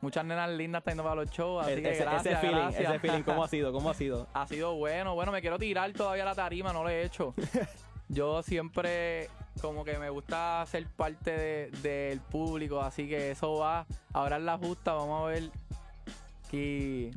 Muchas 0.00 0.24
nenas 0.24 0.50
lindas 0.50 0.80
están 0.80 0.92
yendo 0.92 1.02
para 1.04 1.14
los 1.16 1.30
shows, 1.30 1.64
así 1.64 1.72
E- 1.74 1.82
que 1.82 1.92
ese, 1.92 2.02
gracias, 2.04 2.26
ese 2.26 2.36
feeling, 2.40 2.56
gracias. 2.56 2.90
ese 2.90 2.98
feeling, 2.98 3.22
¿cómo 3.22 3.42
ha 3.44 3.48
sido? 3.48 3.72
¿Cómo 3.72 3.88
ha 3.90 3.94
sido? 3.94 4.28
Ha 4.34 4.46
sido 4.46 4.74
bueno. 4.74 5.14
Bueno, 5.14 5.32
me 5.32 5.40
quiero 5.40 5.58
tirar 5.58 5.92
todavía 5.92 6.24
la 6.26 6.34
tarima, 6.34 6.72
no 6.72 6.82
lo 6.82 6.90
he 6.90 7.02
hecho. 7.04 7.34
Yo 8.08 8.42
siempre 8.42 9.30
como 9.62 9.82
que 9.82 9.96
me 9.98 10.10
gusta 10.10 10.62
ser 10.66 10.86
parte 10.88 11.30
de- 11.30 11.70
del 11.82 12.20
público, 12.20 12.80
así 12.82 13.08
que 13.08 13.30
eso 13.30 13.54
va. 13.54 13.86
Ahora 14.12 14.36
en 14.36 14.44
la 14.44 14.58
justa, 14.58 14.92
vamos 14.92 15.22
a 15.22 15.26
ver. 15.32 15.50
Que 16.50 17.10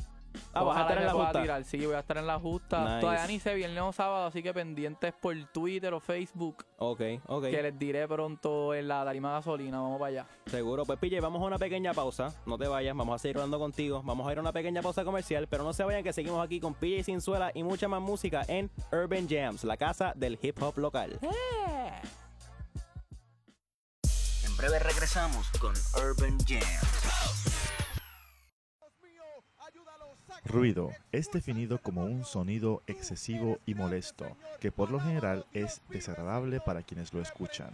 Ah, 0.59 0.63
vas 0.63 0.77
a 0.77 0.81
estar 0.81 0.97
en 0.97 1.05
la 1.05 1.13
justa. 1.13 1.41
tirar. 1.41 1.63
Sí, 1.63 1.85
voy 1.85 1.95
a 1.95 1.99
estar 1.99 2.17
en 2.17 2.27
la 2.27 2.39
justa. 2.39 2.81
Nice. 2.83 3.01
Todavía 3.01 3.27
ni 3.27 3.39
sé 3.39 3.53
viernes 3.55 3.83
o 3.83 3.91
sábado, 3.93 4.25
así 4.27 4.41
que 4.43 4.53
pendientes 4.53 5.13
por 5.13 5.35
Twitter 5.53 5.93
o 5.93 5.99
Facebook. 5.99 6.65
Ok, 6.77 7.01
ok. 7.27 7.43
Que 7.45 7.61
les 7.61 7.77
diré 7.77 8.07
pronto 8.07 8.73
en 8.73 8.87
la 8.87 9.03
tarima 9.03 9.33
gasolina. 9.33 9.79
Vamos 9.79 9.99
para 9.99 10.09
allá. 10.09 10.25
Seguro, 10.45 10.85
pues 10.85 10.99
pille, 10.99 11.19
vamos 11.19 11.41
a 11.41 11.45
una 11.45 11.57
pequeña 11.57 11.93
pausa. 11.93 12.33
No 12.45 12.57
te 12.57 12.67
vayas, 12.67 12.95
vamos 12.95 13.15
a 13.15 13.19
seguir 13.19 13.37
hablando 13.37 13.59
contigo. 13.59 14.01
Vamos 14.03 14.27
a 14.27 14.31
ir 14.31 14.37
a 14.37 14.41
una 14.41 14.53
pequeña 14.53 14.81
pausa 14.81 15.03
comercial, 15.03 15.47
pero 15.47 15.63
no 15.63 15.73
se 15.73 15.83
vayan 15.83 16.03
que 16.03 16.13
seguimos 16.13 16.43
aquí 16.43 16.59
con 16.59 16.73
PJ 16.73 17.03
Sinzuela 17.03 17.51
y 17.53 17.63
mucha 17.63 17.87
más 17.87 18.01
música 18.01 18.43
en 18.47 18.69
Urban 18.91 19.27
Jams, 19.29 19.63
la 19.63 19.77
casa 19.77 20.13
del 20.15 20.37
hip 20.41 20.61
hop 20.61 20.77
local. 20.77 21.19
En 24.43 24.57
breve 24.57 24.79
regresamos 24.79 25.49
con 25.59 25.73
Urban 26.03 26.37
Jams. 26.47 27.76
Ruido 30.47 30.91
es 31.11 31.29
definido 31.29 31.77
como 31.81 32.05
un 32.05 32.23
sonido 32.23 32.81
excesivo 32.87 33.59
y 33.65 33.75
molesto, 33.75 34.37
que 34.61 34.71
por 34.71 34.91
lo 34.91 34.99
general 34.99 35.45
es 35.51 35.81
desagradable 35.89 36.61
para 36.61 36.83
quienes 36.83 37.13
lo 37.13 37.21
escuchan. 37.21 37.71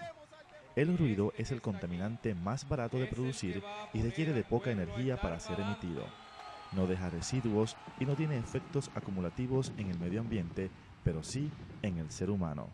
El 0.75 0.97
ruido 0.97 1.33
es 1.37 1.51
el 1.51 1.61
contaminante 1.61 2.33
más 2.33 2.67
barato 2.67 2.97
de 2.97 3.05
producir 3.05 3.61
y 3.93 4.01
requiere 4.01 4.33
de 4.33 4.43
poca 4.43 4.71
energía 4.71 5.21
para 5.21 5.39
ser 5.39 5.59
emitido. 5.59 6.03
No 6.71 6.87
deja 6.87 7.11
residuos 7.11 7.77
y 7.99 8.05
no 8.05 8.15
tiene 8.15 8.39
efectos 8.39 8.89
acumulativos 8.95 9.71
en 9.77 9.91
el 9.91 9.99
medio 9.99 10.21
ambiente, 10.21 10.71
pero 11.03 11.21
sí 11.21 11.51
en 11.83 11.99
el 11.99 12.09
ser 12.09 12.31
humano. 12.31 12.69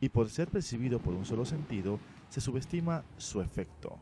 Y 0.00 0.10
por 0.10 0.30
ser 0.30 0.46
percibido 0.46 1.00
por 1.00 1.14
un 1.14 1.24
solo 1.24 1.44
sentido, 1.44 1.98
se 2.28 2.40
subestima 2.40 3.02
su 3.16 3.40
efecto. 3.40 3.98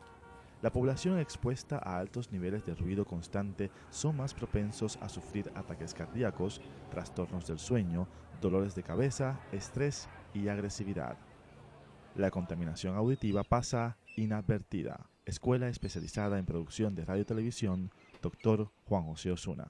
La 0.66 0.72
población 0.72 1.20
expuesta 1.20 1.78
a 1.78 1.96
altos 1.96 2.32
niveles 2.32 2.66
de 2.66 2.74
ruido 2.74 3.04
constante 3.04 3.70
son 3.88 4.16
más 4.16 4.34
propensos 4.34 4.98
a 5.00 5.08
sufrir 5.08 5.48
ataques 5.54 5.94
cardíacos, 5.94 6.60
trastornos 6.90 7.46
del 7.46 7.60
sueño, 7.60 8.08
dolores 8.40 8.74
de 8.74 8.82
cabeza, 8.82 9.38
estrés 9.52 10.08
y 10.34 10.48
agresividad. 10.48 11.18
La 12.16 12.32
contaminación 12.32 12.96
auditiva 12.96 13.44
pasa 13.44 13.96
inadvertida. 14.16 15.08
Escuela 15.24 15.68
especializada 15.68 16.36
en 16.36 16.46
producción 16.46 16.96
de 16.96 17.04
radio 17.04 17.22
y 17.22 17.26
televisión, 17.26 17.92
Dr. 18.20 18.68
Juan 18.86 19.04
José 19.04 19.30
Osuna. 19.30 19.68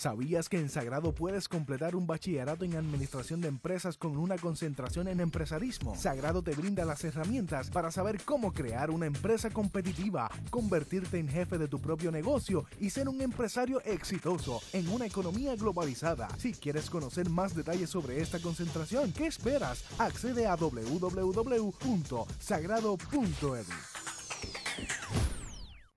¿Sabías 0.00 0.48
que 0.48 0.58
en 0.58 0.70
Sagrado 0.70 1.12
puedes 1.12 1.46
completar 1.46 1.94
un 1.94 2.06
bachillerato 2.06 2.64
en 2.64 2.74
administración 2.74 3.42
de 3.42 3.48
empresas 3.48 3.98
con 3.98 4.16
una 4.16 4.38
concentración 4.38 5.08
en 5.08 5.20
empresarismo? 5.20 5.94
Sagrado 5.94 6.40
te 6.42 6.54
brinda 6.54 6.86
las 6.86 7.04
herramientas 7.04 7.68
para 7.68 7.90
saber 7.90 8.24
cómo 8.24 8.50
crear 8.50 8.90
una 8.90 9.04
empresa 9.04 9.50
competitiva, 9.50 10.30
convertirte 10.48 11.18
en 11.18 11.28
jefe 11.28 11.58
de 11.58 11.68
tu 11.68 11.82
propio 11.82 12.10
negocio 12.10 12.64
y 12.80 12.88
ser 12.88 13.10
un 13.10 13.20
empresario 13.20 13.82
exitoso 13.82 14.62
en 14.72 14.88
una 14.88 15.04
economía 15.04 15.54
globalizada. 15.54 16.28
Si 16.38 16.54
quieres 16.54 16.88
conocer 16.88 17.28
más 17.28 17.54
detalles 17.54 17.90
sobre 17.90 18.22
esta 18.22 18.40
concentración, 18.40 19.12
¿qué 19.12 19.26
esperas? 19.26 19.84
Accede 20.00 20.46
a 20.46 20.56
www.sagrado.edu. 20.56 21.60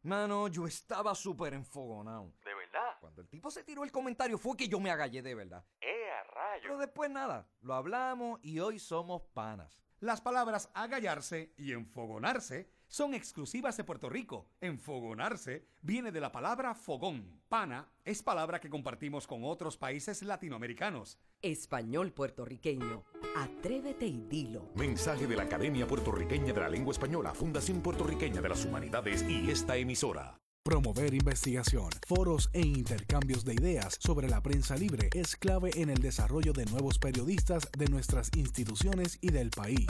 Mano, 0.03 0.49
yo 0.49 0.67
estaba 0.67 1.15
súper 1.15 1.53
enfogonado. 1.53 2.33
¿De 2.43 2.53
verdad? 2.53 2.97
Cuando 2.99 3.21
el 3.21 3.22
tipo 3.33 3.49
se 3.49 3.63
tiró 3.63 3.83
el 3.83 3.91
comentario 3.91 4.37
fue 4.37 4.55
que 4.55 4.67
yo 4.67 4.79
me 4.79 4.91
agallé 4.91 5.23
de 5.23 5.33
verdad. 5.33 5.65
¡Eh, 5.81 6.11
a 6.11 6.23
rayo! 6.35 6.61
Pero 6.61 6.77
después 6.77 7.09
nada, 7.09 7.47
lo 7.61 7.73
hablamos 7.73 8.39
y 8.43 8.59
hoy 8.59 8.77
somos 8.77 9.23
panas. 9.33 9.81
Las 9.99 10.21
palabras 10.21 10.69
agallarse 10.75 11.51
y 11.57 11.71
enfogonarse 11.71 12.69
son 12.85 13.15
exclusivas 13.15 13.75
de 13.75 13.83
Puerto 13.83 14.07
Rico. 14.07 14.49
Enfogonarse 14.61 15.65
viene 15.81 16.11
de 16.11 16.21
la 16.21 16.31
palabra 16.31 16.75
fogón. 16.75 17.41
Pana 17.49 17.91
es 18.05 18.21
palabra 18.21 18.59
que 18.59 18.69
compartimos 18.69 19.25
con 19.25 19.43
otros 19.43 19.77
países 19.77 20.21
latinoamericanos. 20.21 21.17
Español 21.41 22.13
puertorriqueño. 22.13 23.03
Atrévete 23.35 24.05
y 24.05 24.21
dilo. 24.29 24.69
Mensaje 24.75 25.25
de 25.25 25.35
la 25.35 25.43
Academia 25.43 25.87
Puertorriqueña 25.87 26.53
de 26.53 26.61
la 26.61 26.69
Lengua 26.69 26.91
Española, 26.91 27.33
Fundación 27.33 27.81
Puertorriqueña 27.81 28.41
de 28.41 28.49
las 28.49 28.63
Humanidades 28.63 29.23
y 29.27 29.49
esta 29.49 29.75
emisora. 29.75 30.42
Promover 30.65 31.13
investigación, 31.13 31.89
foros 32.07 32.49
e 32.53 32.61
intercambios 32.61 33.43
de 33.43 33.53
ideas 33.53 33.97
sobre 33.99 34.29
la 34.29 34.41
prensa 34.41 34.77
libre 34.77 35.09
es 35.13 35.35
clave 35.35 35.71
en 35.75 35.89
el 35.89 36.01
desarrollo 36.01 36.53
de 36.53 36.65
nuevos 36.67 36.99
periodistas 36.99 37.67
de 37.77 37.89
nuestras 37.89 38.29
instituciones 38.37 39.17
y 39.19 39.31
del 39.31 39.49
país. 39.49 39.85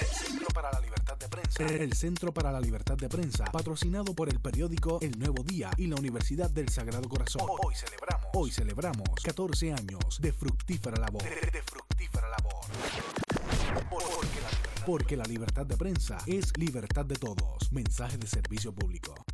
El 0.00 0.06
Centro 0.08 0.48
para 0.52 0.72
la 0.72 0.80
Libertad 0.80 1.16
de 1.16 1.28
Prensa. 1.28 1.62
El 1.64 1.92
Centro 1.92 2.34
para 2.34 2.50
la 2.50 2.60
Libertad 2.60 2.96
de 2.96 3.08
Prensa, 3.08 3.44
patrocinado 3.44 4.16
por 4.16 4.28
el 4.28 4.40
periódico 4.40 4.98
El 5.00 5.16
Nuevo 5.16 5.44
Día 5.44 5.70
y 5.76 5.86
la 5.86 5.94
Universidad 5.94 6.50
del 6.50 6.68
Sagrado 6.68 7.08
Corazón. 7.08 7.42
Hoy 7.62 7.76
celebramos. 7.76 8.26
Hoy 8.34 8.50
celebramos 8.50 9.08
14 9.22 9.72
años 9.72 10.20
de 10.20 10.32
fructífera 10.32 11.00
labor. 11.00 11.22
De, 11.22 11.62
fructífera 11.62 12.28
labor. 12.30 12.66
Porque 14.84 15.16
la 15.16 15.24
libertad 15.24 15.66
de 15.66 15.76
prensa 15.76 16.18
es 16.26 16.56
libertad 16.56 17.04
de 17.04 17.14
todos. 17.14 17.70
Mensaje 17.70 18.18
de 18.18 18.26
servicio 18.26 18.74
público. 18.74 19.25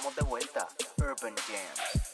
Estamos 0.00 0.16
de 0.16 0.24
vuelta. 0.30 0.66
Urban 0.96 1.34
Jams. 1.36 2.10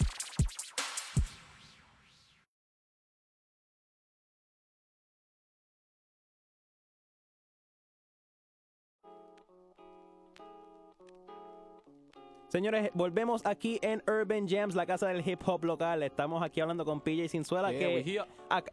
Señores, 12.48 12.90
volvemos 12.94 13.46
aquí 13.46 13.78
en 13.82 14.02
Urban 14.08 14.48
Jams, 14.48 14.74
la 14.74 14.84
casa 14.84 15.06
del 15.06 15.22
hip 15.24 15.40
hop 15.46 15.62
local. 15.62 16.02
Estamos 16.02 16.42
aquí 16.42 16.60
hablando 16.60 16.84
con 16.84 17.00
PJ 17.00 17.28
Sinzuela. 17.28 17.70
Yeah, 17.70 18.02
que 18.02 18.24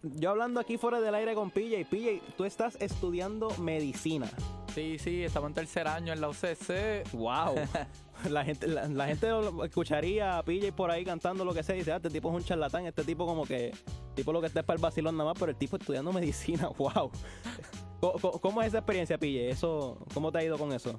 yo 0.02 0.30
hablando 0.32 0.60
aquí 0.60 0.80
fuera 0.80 1.00
del 1.00 1.14
aire 1.14 1.36
con 1.36 1.52
PJ. 1.52 1.86
PJ, 1.88 2.34
tú 2.36 2.46
estás 2.46 2.78
estudiando 2.82 3.52
medicina. 3.60 4.28
Sí, 4.74 4.98
sí, 4.98 5.24
estamos 5.24 5.50
en 5.50 5.54
tercer 5.54 5.88
año 5.88 6.14
en 6.14 6.20
la 6.20 6.30
UCC. 6.30 7.14
Wow. 7.14 7.58
La 8.30 8.44
gente, 8.46 8.68
la, 8.68 8.88
la 8.88 9.08
gente 9.08 9.28
lo- 9.30 9.64
escucharía 9.66 10.38
a 10.38 10.44
PJ 10.44 10.72
por 10.74 10.90
ahí 10.92 11.04
cantando 11.04 11.44
lo 11.44 11.54
que 11.54 11.64
sea 11.64 11.76
y 11.76 11.80
dice, 11.80 11.92
ah, 11.92 11.98
este 11.98 12.10
tipo 12.10 12.30
es 12.30 12.36
un 12.36 12.44
charlatán, 12.44 12.86
este 12.86 13.04
tipo 13.04 13.26
como 13.26 13.46
que, 13.46 13.72
tipo 14.16 14.32
lo 14.32 14.40
que 14.42 14.48
está 14.48 14.62
es 14.62 14.66
para 14.66 14.78
el 14.78 14.82
vacilón 14.82 15.18
nada 15.18 15.32
más, 15.32 15.40
pero 15.40 15.52
el 15.52 15.58
tipo 15.58 15.76
estudiando 15.78 16.12
medicina, 16.14 16.70
wow. 16.78 17.12
¿Cómo, 18.42 18.62
es 18.62 18.68
esa 18.70 18.80
experiencia, 18.80 19.18
PJ? 19.18 19.50
Eso, 19.50 19.98
¿Cómo 20.14 20.32
te 20.32 20.40
ha 20.40 20.44
ido 20.44 20.58
con 20.58 20.72
eso? 20.74 20.94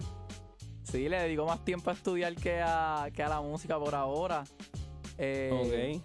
Sí, 0.83 1.09
le 1.09 1.19
dedico 1.19 1.45
más 1.45 1.65
tiempo 1.65 1.91
a 1.91 1.93
estudiar 1.93 2.35
que 2.35 2.61
a, 2.63 3.09
que 3.13 3.23
a 3.23 3.29
la 3.29 3.41
música 3.41 3.79
por 3.79 3.95
ahora. 3.95 4.45
Eh, 5.19 6.01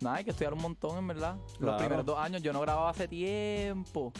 Nada, 0.00 0.16
hay 0.16 0.24
que 0.24 0.30
estudiar 0.30 0.52
un 0.54 0.60
montón, 0.62 0.98
en 0.98 1.06
verdad. 1.06 1.36
Claro. 1.58 1.72
Los 1.72 1.76
primeros 1.80 2.04
dos 2.06 2.18
años 2.18 2.42
yo 2.42 2.52
no 2.52 2.60
grababa 2.60 2.90
hace 2.90 3.06
tiempo. 3.06 4.12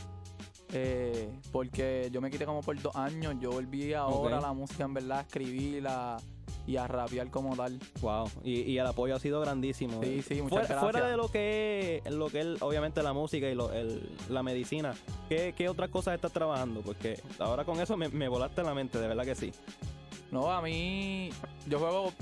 Eh, 0.72 1.28
porque 1.52 2.08
yo 2.12 2.20
me 2.20 2.30
quité 2.30 2.44
como 2.46 2.60
por 2.62 2.80
dos 2.80 2.94
años. 2.96 3.34
Yo 3.40 3.50
volví 3.52 3.92
ahora 3.94 4.38
a 4.38 4.40
la 4.40 4.52
música, 4.52 4.84
en 4.84 4.94
verdad, 4.94 5.18
a 5.18 5.22
escribirla 5.22 6.16
y 6.66 6.76
a 6.76 6.86
rapear 6.86 7.28
como 7.30 7.56
tal. 7.56 7.78
Wow. 8.00 8.28
Y, 8.44 8.60
y 8.62 8.78
el 8.78 8.86
apoyo 8.86 9.16
ha 9.16 9.18
sido 9.18 9.40
grandísimo. 9.40 10.00
Sí, 10.02 10.22
sí, 10.22 10.34
muchas 10.36 10.48
fuera, 10.50 10.66
gracias. 10.66 10.80
fuera 10.80 11.08
de 11.08 11.16
lo 11.16 11.28
que 11.28 12.02
es, 12.04 12.12
lo 12.12 12.28
que 12.28 12.40
es, 12.40 12.62
obviamente, 12.62 13.02
la 13.02 13.12
música 13.12 13.48
y 13.48 13.54
lo- 13.54 13.72
el- 13.72 14.08
la 14.28 14.42
medicina, 14.42 14.94
¿qué, 15.28 15.54
qué 15.56 15.68
otras 15.68 15.90
cosas 15.90 16.14
estás 16.14 16.32
trabajando? 16.32 16.80
Porque 16.82 17.20
ahora 17.38 17.64
con 17.64 17.80
eso 17.80 17.96
me, 17.96 18.08
me 18.08 18.28
volaste 18.28 18.62
la 18.62 18.74
mente, 18.74 18.98
de 18.98 19.08
verdad 19.08 19.24
que 19.24 19.34
sí. 19.34 19.52
No, 20.30 20.50
a 20.50 20.62
mí, 20.62 21.28
yo 21.68 21.78
juego, 21.78 22.12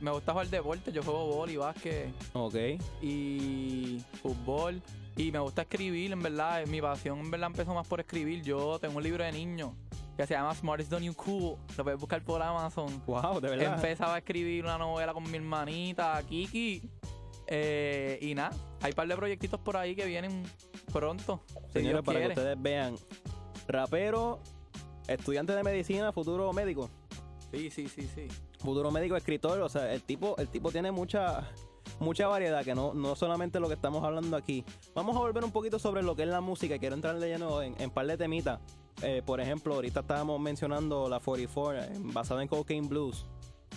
me 0.00 0.10
gusta 0.12 0.30
jugar 0.32 0.48
deporte, 0.48 0.92
yo 0.92 1.02
juego 1.02 1.26
boli, 1.26 1.56
básquet 1.56 2.12
Ok. 2.34 2.54
y 3.02 3.98
fútbol. 4.22 4.80
Y 5.16 5.32
me 5.32 5.38
gusta 5.38 5.62
escribir, 5.62 6.12
en 6.12 6.22
verdad. 6.22 6.66
Mi 6.66 6.80
pasión, 6.80 7.18
en 7.20 7.30
verdad, 7.30 7.48
empezó 7.48 7.74
más 7.74 7.86
por 7.86 8.00
escribir. 8.00 8.42
Yo 8.42 8.78
tengo 8.78 8.98
un 8.98 9.02
libro 9.02 9.24
de 9.24 9.32
niño 9.32 9.74
que 10.16 10.26
se 10.26 10.34
llama 10.34 10.54
Smartest 10.54 10.90
Done 10.90 11.06
You 11.06 11.14
Cool. 11.14 11.56
Lo 11.76 11.84
puedes 11.84 11.98
buscar 11.98 12.22
por 12.22 12.42
Amazon. 12.42 13.02
Wow, 13.06 13.40
de 13.40 13.50
verdad. 13.50 13.74
Empezaba 13.74 14.14
a 14.16 14.18
escribir 14.18 14.64
una 14.64 14.76
novela 14.76 15.14
con 15.14 15.22
mi 15.30 15.36
hermanita, 15.36 16.22
Kiki. 16.28 16.82
Eh, 17.46 18.18
y 18.20 18.34
nada, 18.34 18.50
hay 18.82 18.90
un 18.90 18.96
par 18.96 19.06
de 19.06 19.16
proyectitos 19.16 19.60
por 19.60 19.76
ahí 19.76 19.94
que 19.94 20.04
vienen 20.04 20.42
pronto. 20.92 21.42
si 21.68 21.80
Señores, 21.80 22.02
para 22.02 22.20
que 22.20 22.28
ustedes 22.28 22.60
vean, 22.60 22.96
rapero, 23.68 24.40
estudiante 25.06 25.54
de 25.54 25.62
medicina, 25.62 26.12
futuro 26.12 26.52
médico. 26.52 26.90
Sí, 27.52 27.70
sí, 27.70 27.88
sí, 27.88 28.08
sí. 28.14 28.26
Futuro 28.58 28.90
médico, 28.90 29.16
escritor, 29.16 29.60
o 29.60 29.68
sea, 29.68 29.92
el 29.92 30.02
tipo, 30.02 30.36
el 30.38 30.48
tipo 30.48 30.72
tiene 30.72 30.90
mucha, 30.90 31.48
mucha 32.00 32.26
variedad, 32.26 32.64
que 32.64 32.74
no, 32.74 32.94
no 32.94 33.16
solamente 33.16 33.60
lo 33.60 33.68
que 33.68 33.74
estamos 33.74 34.04
hablando 34.04 34.36
aquí. 34.36 34.64
Vamos 34.94 35.16
a 35.16 35.20
volver 35.20 35.44
un 35.44 35.52
poquito 35.52 35.78
sobre 35.78 36.02
lo 36.02 36.16
que 36.16 36.22
es 36.22 36.28
la 36.28 36.40
música, 36.40 36.78
quiero 36.78 36.94
entrar 36.94 37.18
de 37.18 37.28
lleno 37.28 37.62
en, 37.62 37.74
en 37.78 37.90
par 37.90 38.06
de 38.06 38.16
temitas. 38.16 38.60
Eh, 39.02 39.22
por 39.24 39.40
ejemplo, 39.40 39.74
ahorita 39.74 40.00
estábamos 40.00 40.40
mencionando 40.40 41.08
la 41.08 41.20
44, 41.20 41.82
eh, 41.82 41.88
basada 42.12 42.42
en 42.42 42.48
Cocaine 42.48 42.88
Blues. 42.88 43.26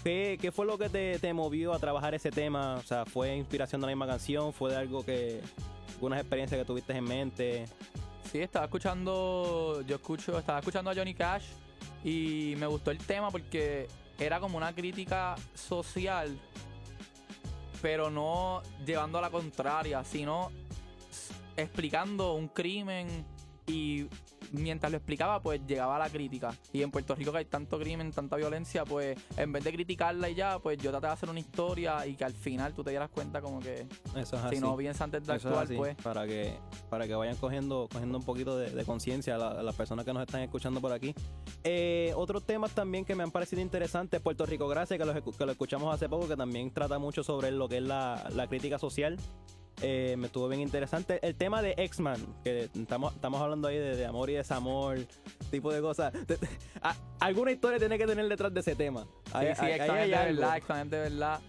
¿Qué, 0.03 0.37
qué 0.39 0.51
fue 0.51 0.65
lo 0.65 0.77
que 0.77 0.87
te, 0.87 1.19
te 1.19 1.33
movió 1.33 1.73
a 1.73 1.79
trabajar 1.79 2.13
ese 2.15 2.31
tema? 2.31 2.75
O 2.75 2.83
sea, 2.83 3.05
¿fue 3.05 3.35
inspiración 3.35 3.81
de 3.81 3.87
la 3.87 3.91
misma 3.91 4.07
canción? 4.07 4.53
¿Fue 4.53 4.71
de 4.71 4.77
algo 4.77 5.03
que, 5.03 5.41
algunas 5.95 6.21
experiencias 6.21 6.57
que 6.59 6.65
tuviste 6.65 6.93
en 6.93 7.03
mente? 7.03 7.65
Sí, 8.31 8.39
estaba 8.39 8.65
escuchando, 8.65 9.81
yo 9.85 9.95
escucho, 9.97 10.37
estaba 10.37 10.59
escuchando 10.59 10.91
a 10.91 10.95
Johnny 10.95 11.13
Cash 11.13 11.45
y 12.03 12.53
me 12.57 12.67
gustó 12.67 12.91
el 12.91 12.99
tema 12.99 13.29
porque 13.29 13.87
era 14.17 14.39
como 14.39 14.57
una 14.57 14.73
crítica 14.73 15.35
social, 15.53 16.37
pero 17.81 18.09
no 18.09 18.61
llevando 18.85 19.17
a 19.17 19.21
la 19.21 19.29
contraria, 19.29 20.03
sino 20.03 20.51
explicando 21.55 22.33
un 22.35 22.47
crimen 22.47 23.25
y 23.67 24.07
mientras 24.51 24.91
lo 24.91 24.97
explicaba, 24.97 25.39
pues 25.41 25.61
llegaba 25.67 25.99
la 25.99 26.09
crítica. 26.09 26.51
Y 26.73 26.81
en 26.81 26.89
Puerto 26.89 27.13
Rico 27.13 27.31
que 27.31 27.37
hay 27.39 27.45
tanto 27.45 27.77
crimen, 27.77 28.11
tanta 28.11 28.35
violencia, 28.35 28.83
pues 28.83 29.15
en 29.37 29.51
vez 29.51 29.63
de 29.63 29.71
criticarla 29.71 30.27
y 30.29 30.33
ya, 30.33 30.57
pues 30.57 30.79
yo 30.79 30.89
traté 30.89 31.05
de 31.05 31.13
hacer 31.13 31.29
una 31.29 31.39
historia 31.39 32.07
y 32.07 32.15
que 32.15 32.23
al 32.25 32.33
final 32.33 32.73
tú 32.73 32.83
te 32.83 32.89
dieras 32.89 33.09
cuenta 33.09 33.41
como 33.41 33.59
que 33.59 33.85
Eso 34.15 34.37
es 34.37 34.41
si 34.41 34.47
así. 34.47 34.59
no 34.59 34.75
piensas 34.75 35.01
antes 35.03 35.27
de 35.27 35.35
Eso 35.35 35.35
es 35.35 35.45
actuar, 35.45 35.65
así, 35.65 35.75
pues 35.75 35.95
Para 35.97 36.25
que, 36.25 36.57
para 36.89 37.05
que 37.05 37.13
vayan 37.13 37.35
cogiendo, 37.35 37.87
cogiendo 37.91 38.17
un 38.17 38.23
poquito 38.23 38.57
de, 38.57 38.71
de 38.71 38.85
conciencia 38.85 39.35
a, 39.35 39.37
la- 39.37 39.51
a 39.51 39.61
las 39.63 39.75
personas 39.75 40.03
que 40.03 40.13
nos 40.13 40.21
están 40.23 40.41
escuchando 40.41 40.81
por 40.81 40.91
aquí. 40.93 41.13
Eh, 41.63 42.13
otros 42.15 42.45
temas 42.45 42.73
también 42.73 43.03
que 43.03 43.15
me 43.15 43.23
han 43.23 43.31
parecido 43.31 43.61
interesantes, 43.61 44.21
Puerto 44.21 44.45
Rico 44.45 44.67
Gracias, 44.67 44.97
que 44.97 45.05
lo, 45.05 45.13
que 45.13 45.45
lo 45.45 45.51
escuchamos 45.51 45.93
hace 45.93 46.07
poco, 46.07 46.27
que 46.27 46.37
también 46.37 46.71
trata 46.71 46.99
mucho 46.99 47.23
sobre 47.23 47.51
lo 47.51 47.67
que 47.67 47.77
es 47.77 47.83
la, 47.83 48.29
la 48.33 48.47
crítica 48.47 48.79
social. 48.79 49.17
Eh, 49.81 50.15
me 50.17 50.27
estuvo 50.27 50.47
bien 50.49 50.61
interesante. 50.61 51.19
El 51.25 51.35
tema 51.35 51.61
de 51.61 51.73
X-Man, 51.77 52.17
que 52.43 52.69
estamos, 52.75 53.13
estamos 53.15 53.41
hablando 53.41 53.67
ahí 53.69 53.77
de, 53.77 53.95
de 53.95 54.05
amor 54.05 54.29
y 54.29 54.33
desamor, 54.33 54.97
tipo 55.51 55.71
de 55.71 55.81
cosas. 55.81 56.11
De- 56.27 56.35
de- 56.37 56.47
a- 56.81 56.95
alguna 57.19 57.51
historia 57.51 57.79
tiene 57.79 57.97
que 57.97 58.05
tener 58.05 58.27
detrás 58.27 58.53
de 58.53 58.59
ese 58.59 58.75
tema. 58.75 59.03
Sí, 59.25 59.31
Ahí- 59.33 59.55
sí, 59.55 59.65
Exxon 59.65 59.97
es 59.97 60.03
hay 60.03 60.09
de 60.09 60.15
verdad, 60.33 60.87
de 60.89 60.99
verdad. 60.99 61.39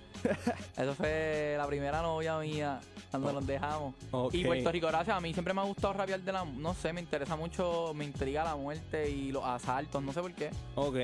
Eso 0.76 0.94
fue 0.94 1.54
la 1.56 1.66
primera 1.66 2.02
novia 2.02 2.38
mía 2.38 2.78
cuando 3.10 3.32
nos 3.32 3.46
dejamos. 3.46 3.94
Y 4.36 4.44
Puerto 4.44 4.70
Rico, 4.70 4.86
gracias. 4.88 5.16
A 5.16 5.20
mí 5.20 5.32
siempre 5.32 5.54
me 5.54 5.62
ha 5.62 5.64
gustado 5.64 5.94
rapear 5.94 6.20
de 6.20 6.30
la. 6.32 6.44
No 6.44 6.74
sé, 6.74 6.92
me 6.92 7.00
interesa 7.00 7.36
mucho, 7.36 7.92
me 7.94 8.04
intriga 8.04 8.44
la 8.44 8.54
muerte 8.54 9.08
y 9.10 9.32
los 9.32 9.42
asaltos, 9.44 10.02
no 10.02 10.12
sé 10.12 10.20
por 10.20 10.32
qué. 10.34 10.50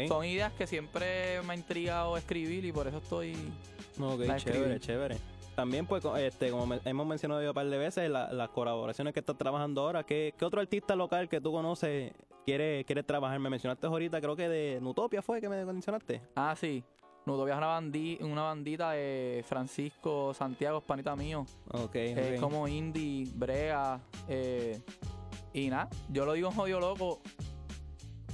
Son 0.07 0.24
ideas 0.24 0.53
que 0.53 0.66
siempre 0.66 1.41
me 1.43 1.55
ha 1.55 1.57
intrigado 1.57 2.16
escribir 2.18 2.64
y 2.66 2.72
por 2.72 2.87
eso 2.89 2.99
estoy. 2.99 3.33
Ok, 3.99 4.20
chévere, 4.53 4.81
chévere. 4.81 5.16
También, 5.57 5.87
pues, 5.87 6.05
este, 6.19 6.51
como 6.51 6.67
me- 6.67 6.81
hemos 6.85 7.07
mencionado 7.07 7.43
yo 7.43 7.49
un 7.51 7.55
par 7.55 7.67
de 7.67 7.79
veces, 7.79 8.11
la- 8.11 8.31
las 8.33 8.51
colaboraciones 8.51 9.15
que 9.15 9.21
estás 9.21 9.37
trabajando 9.39 9.81
ahora. 9.81 10.05
¿Qué, 10.05 10.35
qué 10.39 10.45
otro 10.45 10.61
artista 10.61 10.95
local 10.95 11.29
que 11.31 11.41
tú 11.41 11.51
conoces 11.51 12.13
quiere, 12.45 12.85
quiere 12.85 13.03
trabajar? 13.03 13.39
Me 13.41 13.49
mencionaste 13.49 13.87
ahorita, 13.87 14.21
creo 14.21 14.37
que 14.37 14.49
de 14.51 14.79
Nutopia 14.83 15.23
fue 15.23 15.41
que 15.41 15.49
me 15.49 15.65
mencionaste. 15.65 16.21
Ah, 16.37 16.55
sí. 16.57 16.85
Nudovia 17.25 17.55
es 17.55 17.59
una, 17.59 17.81
bandi- 17.81 18.21
una 18.23 18.43
bandita 18.43 18.91
de 18.93 19.43
Francisco 19.49 20.33
Santiago, 20.35 20.81
panita 20.83 21.17
mío. 21.17 21.45
Ok, 21.73 21.95
Es 21.97 22.39
como 22.41 22.69
indie, 22.69 23.27
brea. 23.35 23.99
eh, 24.29 24.81
y 25.53 25.69
nada, 25.71 25.89
yo 26.11 26.25
lo 26.27 26.35
digo 26.35 26.51
en 26.51 26.55
jodido 26.55 26.79
loco. 26.81 27.21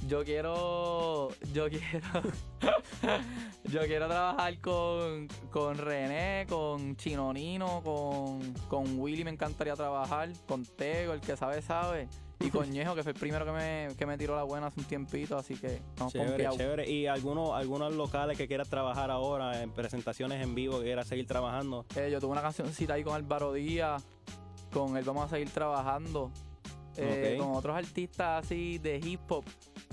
Yo 0.07 0.23
quiero. 0.23 1.29
Yo 1.53 1.69
quiero. 1.69 2.21
yo 3.65 3.81
quiero 3.81 4.07
trabajar 4.07 4.59
con, 4.59 5.27
con 5.49 5.77
René, 5.77 6.45
con 6.49 6.95
Chinonino, 6.95 7.81
con, 7.83 8.53
con 8.67 8.99
Willy 8.99 9.23
me 9.23 9.31
encantaría 9.31 9.75
trabajar, 9.75 10.29
con 10.47 10.65
Tego, 10.65 11.13
el 11.13 11.21
que 11.21 11.37
sabe, 11.37 11.61
sabe. 11.61 12.07
Y 12.39 12.49
con 12.49 12.69
Ñejo, 12.71 12.95
que 12.95 13.03
fue 13.03 13.13
el 13.13 13.19
primero 13.19 13.45
que 13.45 13.51
me, 13.51 13.87
que 13.97 14.05
me 14.05 14.17
tiró 14.17 14.35
la 14.35 14.43
buena 14.43 14.67
hace 14.67 14.81
un 14.81 14.85
tiempito, 14.85 15.37
así 15.37 15.55
que 15.55 15.81
vamos 15.97 16.13
Chévere, 16.13 16.49
chévere. 16.49 16.89
¿Y 16.89 17.07
algunos, 17.07 17.51
algunos 17.53 17.93
locales 17.93 18.37
que 18.37 18.47
quieras 18.47 18.69
trabajar 18.69 19.09
ahora, 19.09 19.61
en 19.61 19.71
presentaciones 19.71 20.43
en 20.43 20.53
vivo, 20.53 20.79
que 20.79 20.85
quieras 20.85 21.07
seguir 21.07 21.25
trabajando? 21.25 21.85
Eh, 21.95 22.09
yo 22.11 22.19
tuve 22.19 22.31
una 22.31 22.41
cancioncita 22.41 22.95
ahí 22.95 23.03
con 23.03 23.15
Álvaro 23.15 23.53
Díaz. 23.53 24.03
Con 24.71 24.97
él 24.97 25.03
vamos 25.03 25.25
a 25.25 25.29
seguir 25.29 25.49
trabajando. 25.51 26.31
Eh. 26.97 27.37
Con 27.39 27.55
otros 27.55 27.75
artistas 27.75 28.45
así 28.45 28.77
de 28.77 28.97
hip 28.97 29.21
hop. 29.29 29.45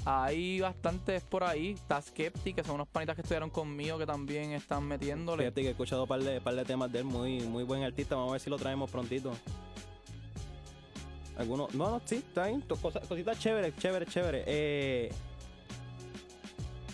Hay 0.07 0.61
bastantes 0.61 1.23
por 1.23 1.45
ahí. 1.45 1.73
Está 1.73 2.01
Skeptic, 2.01 2.57
que 2.57 2.65
son 2.65 2.77
unos 2.77 2.89
panitas 2.89 3.15
que 3.15 3.23
estudiaron 3.23 3.51
conmigo 3.51 3.99
que 3.99 4.07
también 4.07 4.53
están 4.53 4.85
metiéndole. 4.85 5.53
Que 5.53 5.61
he 5.61 5.71
escuchado 5.71 6.03
un 6.05 6.09
par 6.09 6.21
de, 6.23 6.41
par 6.41 6.55
de 6.55 6.65
temas 6.65 6.91
de 6.91 7.01
él, 7.01 7.05
muy, 7.05 7.41
muy 7.41 7.65
buen 7.65 7.83
artista. 7.83 8.15
Vamos 8.17 8.31
a 8.31 8.33
ver 8.33 8.41
si 8.41 8.49
lo 8.51 8.57
traemos 8.59 8.91
prontito. 8.91 9.33
Algunos, 11.37 11.75
no, 11.75 11.91
no, 11.91 12.01
sí, 12.05 12.17
está 12.17 12.47
bien. 12.47 12.61
to- 12.63 12.77
cosa- 12.77 13.01
cositas 13.01 13.39
chéveres, 13.39 13.75
chéveres, 13.79 14.09
chéveres. 14.09 14.45
Eh, 14.47 15.11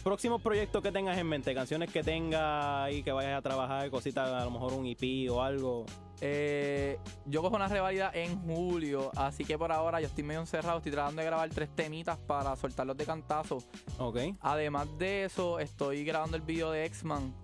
próximos 0.04 0.40
proyectos 0.40 0.82
que 0.82 0.92
tengas 0.92 1.18
en 1.18 1.26
mente, 1.28 1.52
canciones 1.54 1.90
que 1.90 2.02
tengas 2.04 2.92
y 2.92 3.02
que 3.02 3.11
vayas 3.12 3.38
a 3.38 3.42
trabajar, 3.42 3.90
cositas, 3.90 4.28
a 4.30 4.44
lo 4.44 4.50
mejor 4.52 4.72
un 4.74 4.86
EP 4.86 5.28
o 5.30 5.42
algo. 5.42 5.84
Eh, 6.20 6.98
yo 7.26 7.42
cojo 7.42 7.56
una 7.56 7.68
revalida 7.68 8.10
en 8.14 8.40
julio, 8.42 9.10
así 9.16 9.44
que 9.44 9.58
por 9.58 9.70
ahora 9.70 10.00
yo 10.00 10.06
estoy 10.06 10.24
medio 10.24 10.40
encerrado. 10.40 10.78
Estoy 10.78 10.92
tratando 10.92 11.20
de 11.20 11.26
grabar 11.26 11.48
tres 11.50 11.68
temitas 11.74 12.18
para 12.18 12.56
soltarlos 12.56 12.96
de 12.96 13.04
cantazo. 13.04 13.58
Ok. 13.98 14.18
Además 14.40 14.88
de 14.98 15.24
eso, 15.24 15.58
estoy 15.58 16.04
grabando 16.04 16.36
el 16.36 16.42
video 16.42 16.70
de 16.70 16.84
X-Man 16.86 17.34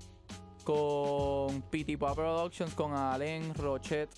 con 0.65 1.63
Pop 1.63 2.15
Productions, 2.15 2.75
con 2.75 2.95
Allen 2.95 3.55
Rochet. 3.55 4.09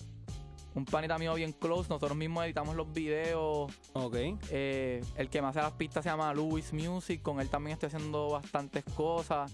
Un 0.75 0.83
panita 0.83 1.17
mío 1.17 1.33
bien 1.33 1.53
close. 1.53 1.89
Nosotros 1.89 2.17
mismos 2.17 2.43
editamos 2.43 2.75
los 2.75 2.91
videos. 2.91 3.71
Ok. 3.93 4.15
Eh, 4.51 5.01
el 5.15 5.29
que 5.29 5.41
me 5.41 5.47
hace 5.47 5.61
las 5.61 5.71
pistas 5.73 6.03
se 6.03 6.09
llama 6.09 6.33
Louis 6.33 6.73
Music. 6.73 7.21
Con 7.21 7.39
él 7.39 7.49
también 7.49 7.73
estoy 7.75 7.87
haciendo 7.87 8.29
bastantes 8.29 8.83
cosas. 8.83 9.53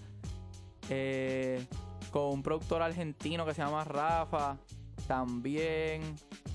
Eh, 0.90 1.64
con 2.10 2.24
un 2.24 2.42
productor 2.42 2.82
argentino 2.82 3.46
que 3.46 3.54
se 3.54 3.62
llama 3.62 3.84
Rafa. 3.84 4.58
También. 5.06 6.02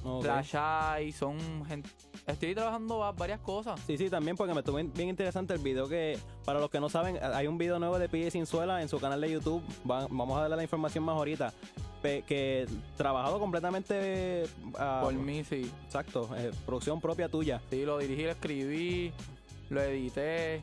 Ok. 0.03 0.23
Flash 0.23 0.55
Eye. 0.55 1.11
Son 1.11 1.37
gente. 1.65 1.89
Estoy 2.25 2.53
trabajando 2.55 2.97
va- 2.99 3.11
varias 3.11 3.39
cosas. 3.39 3.79
Sí, 3.87 3.97
sí, 3.97 4.09
también 4.09 4.35
porque 4.35 4.53
me 4.53 4.59
estuvo 4.59 4.75
bien- 4.77 4.91
interesante 5.09 5.53
el 5.53 5.59
video 5.59 5.87
que, 5.87 6.17
para 6.45 6.59
los 6.59 6.69
que 6.69 6.79
no 6.79 6.89
saben, 6.89 7.17
hay 7.21 7.47
un 7.47 7.57
video 7.57 7.79
nuevo 7.79 7.97
de 7.99 8.09
PJ 8.09 8.31
Sinzuela 8.31 8.81
en 8.81 8.89
su 8.89 8.99
canal 8.99 9.21
de 9.21 9.31
YouTube. 9.31 9.63
Va- 9.89 10.07
vamos 10.09 10.37
a 10.37 10.41
darle 10.41 10.55
la 10.57 10.63
información 10.63 11.03
más 11.03 11.15
ahorita. 11.15 11.53
Pe- 12.01 12.23
que 12.27 12.67
trabajado 12.95 13.39
completamente 13.39 14.43
ah, 14.77 14.99
Por 15.03 15.13
mí, 15.13 15.43
sí. 15.43 15.71
Exacto, 15.85 16.29
eh, 16.37 16.51
producción 16.65 17.01
propia 17.01 17.27
tuya. 17.29 17.61
Sí, 17.69 17.85
lo 17.85 17.97
dirigí, 17.97 18.23
lo 18.23 18.31
escribí, 18.31 19.11
lo 19.69 19.81
edité. 19.81 20.61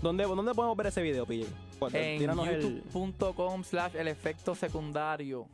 ¿Dónde, 0.00 0.24
¿Dónde 0.24 0.54
podemos 0.54 0.76
ver 0.76 0.86
ese 0.88 1.02
video, 1.02 1.26
PJ? 1.26 1.46
Cu- 1.78 1.88
En 1.92 2.20
youtube.com 2.20 3.62
slash 3.64 3.94
el 3.96 4.08
efecto 4.08 4.54
secundario. 4.54 5.46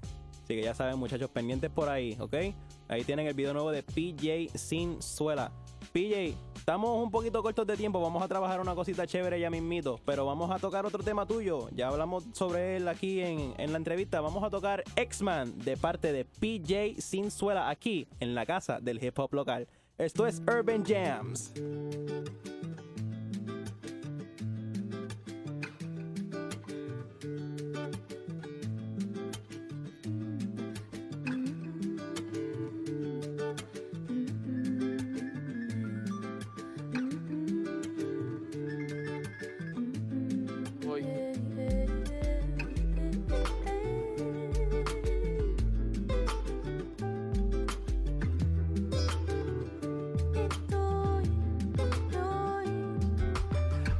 Así 0.50 0.56
que 0.56 0.64
ya 0.64 0.74
saben, 0.74 0.98
muchachos, 0.98 1.30
pendientes 1.30 1.70
por 1.70 1.88
ahí, 1.88 2.16
¿ok? 2.18 2.34
Ahí 2.88 3.04
tienen 3.04 3.28
el 3.28 3.34
video 3.34 3.52
nuevo 3.52 3.70
de 3.70 3.84
PJ 3.84 4.58
Sinzuela. 4.58 5.52
PJ, 5.92 6.36
estamos 6.56 7.00
un 7.00 7.12
poquito 7.12 7.40
cortos 7.40 7.64
de 7.68 7.76
tiempo, 7.76 8.00
vamos 8.00 8.20
a 8.20 8.26
trabajar 8.26 8.60
una 8.60 8.74
cosita 8.74 9.06
chévere 9.06 9.38
ya 9.38 9.48
mismito, 9.48 10.00
pero 10.04 10.26
vamos 10.26 10.50
a 10.50 10.58
tocar 10.58 10.84
otro 10.84 11.04
tema 11.04 11.24
tuyo. 11.24 11.68
Ya 11.70 11.86
hablamos 11.86 12.24
sobre 12.32 12.78
él 12.78 12.88
aquí 12.88 13.20
en, 13.20 13.54
en 13.58 13.70
la 13.70 13.78
entrevista. 13.78 14.20
Vamos 14.20 14.42
a 14.42 14.50
tocar 14.50 14.82
X-Man 14.96 15.56
de 15.60 15.76
parte 15.76 16.12
de 16.12 16.24
PJ 16.24 17.00
Sinzuela 17.00 17.70
aquí 17.70 18.08
en 18.18 18.34
la 18.34 18.44
casa 18.44 18.80
del 18.80 19.00
hip 19.00 19.16
hop 19.20 19.32
local. 19.32 19.68
Esto 19.98 20.26
es 20.26 20.42
Urban 20.48 20.84
Jams. 20.84 21.52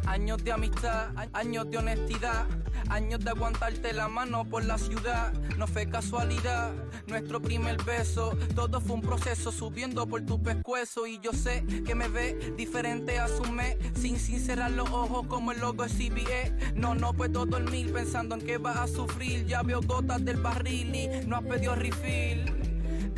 Años 0.07 0.45
de 0.45 0.53
amistad, 0.53 1.09
años 1.33 1.71
de 1.71 1.79
honestidad, 1.79 2.47
años 2.91 3.21
de 3.21 3.31
aguantarte 3.31 3.93
la 3.93 4.09
mano 4.09 4.45
por 4.45 4.65
la 4.65 4.77
ciudad. 4.79 5.33
No 5.57 5.67
fue 5.67 5.89
casualidad, 5.89 6.73
nuestro 7.07 7.41
primer 7.41 7.83
beso. 7.85 8.37
Todo 8.55 8.81
fue 8.81 8.97
un 8.97 9.03
proceso 9.03 9.53
subiendo 9.53 10.07
por 10.07 10.23
tu 10.27 10.43
pescuezo. 10.43 11.07
Y 11.07 11.19
yo 11.21 11.33
sé 11.33 11.65
que 11.87 11.95
me 11.95 12.09
ve 12.09 12.55
diferente 12.57 13.19
a 13.19 13.29
su 13.29 13.45
mes, 13.51 13.77
sin, 13.95 14.19
sin 14.19 14.41
cerrar 14.41 14.73
los 14.73 14.91
ojos 14.91 15.27
como 15.27 15.53
el 15.53 15.61
logo 15.61 15.85
de 15.85 15.91
CBE. 15.91 16.73
No, 16.75 16.95
no 16.95 17.13
puedo 17.15 17.47
dormir 17.47 17.93
pensando 17.93 18.35
en 18.35 18.43
que 18.43 18.59
vas 18.59 18.77
a 18.77 18.87
sufrir. 18.87 19.47
Ya 19.47 19.63
veo 19.63 19.81
gotas 19.81 20.25
del 20.25 20.37
barril 20.37 20.95
y 20.95 21.09
no 21.27 21.37
has 21.37 21.45
pedido 21.45 21.75
refill. 21.75 22.60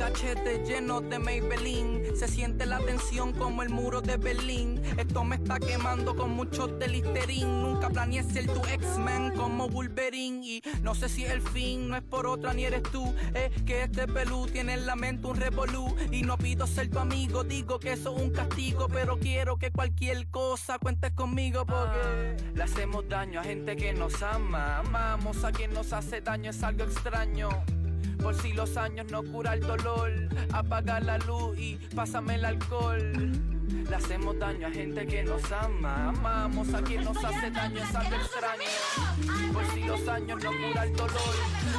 Cachete 0.03 0.64
lleno 0.66 1.00
de 1.00 1.20
Maybelline. 1.20 2.16
Se 2.16 2.26
siente 2.26 2.66
la 2.66 2.80
tensión 2.80 3.32
como 3.32 3.62
el 3.62 3.70
muro 3.70 4.00
de 4.00 4.16
Berlín. 4.16 4.82
Esto 4.98 5.22
me 5.22 5.36
está 5.36 5.61
quemando 5.61 6.16
con 6.16 6.32
mucho 6.32 6.66
de 6.66 6.88
Listerine. 6.88 7.46
Nunca 7.46 7.88
planeé 7.88 8.24
ser 8.24 8.46
tu 8.46 8.61
X-Men 8.66 9.30
como 9.36 9.68
Wolverine. 9.68 10.44
Y 10.44 10.62
no 10.82 10.96
sé 10.96 11.09
si 11.09 11.24
el 11.24 11.40
fin, 11.40 11.88
no 11.88 11.96
es 11.96 12.03
por 12.03 12.26
otra 12.26 12.53
ni 12.53 12.64
eres 12.64 12.82
tú. 12.82 13.14
Es 13.32 13.62
que 13.62 13.84
este 13.84 14.09
pelú 14.09 14.48
tiene 14.48 14.74
en 14.74 14.86
la 14.86 14.96
mente 14.96 15.28
un 15.28 15.36
revolú. 15.36 15.94
Y 16.11 16.22
no 16.22 16.36
pido 16.36 16.66
ser 16.66 16.90
tu 16.90 16.98
amigo, 16.98 17.44
digo 17.44 17.78
que 17.78 17.92
eso 17.92 18.12
es 18.16 18.22
un 18.22 18.30
castigo. 18.32 18.88
Pero 18.88 19.20
quiero 19.20 19.57
que 19.57 19.70
cualquier 19.70 20.26
cosa 20.30 20.80
cuentes 20.80 21.12
conmigo 21.12 21.64
porque 21.64 22.34
le 22.53 22.62
hacemos 22.64 23.09
daño 23.09 23.38
a 23.38 23.44
gente 23.44 23.76
que 23.76 23.92
nos 23.92 24.20
ama. 24.20 24.78
Amamos 24.78 25.44
a 25.44 25.53
quien 25.53 25.72
nos 25.72 25.92
hace 25.92 26.20
daño, 26.20 26.50
es 26.50 26.61
algo 26.64 26.82
extraño. 26.82 27.50
Por 28.23 28.35
si 28.37 28.53
los 28.53 28.77
años 28.77 29.11
no 29.11 29.23
cura 29.25 29.55
el 29.55 29.61
dolor, 29.61 30.12
apaga 30.53 31.01
la 31.01 31.18
luz 31.18 31.59
y 31.59 31.77
pásame 31.95 32.37
el 32.37 32.45
alcohol. 32.45 33.33
Le 33.69 33.97
hacemos 33.97 34.39
daño 34.39 34.67
a 34.67 34.71
gente 34.71 35.07
que 35.07 35.23
nos 35.23 35.51
ama, 35.53 36.09
amamos 36.09 36.73
a 36.75 36.83
quien 36.83 37.05
nos 37.05 37.23
hace 37.25 37.51
daño, 37.51 37.83
es 37.83 37.95
algo 37.95 38.17
extraño. 38.17 39.53
Por 39.53 39.67
si 39.73 39.83
los 39.85 40.09
años 40.09 40.43
no 40.43 40.51
cura 40.51 40.85
el 40.85 40.97
dolor, 40.97 41.35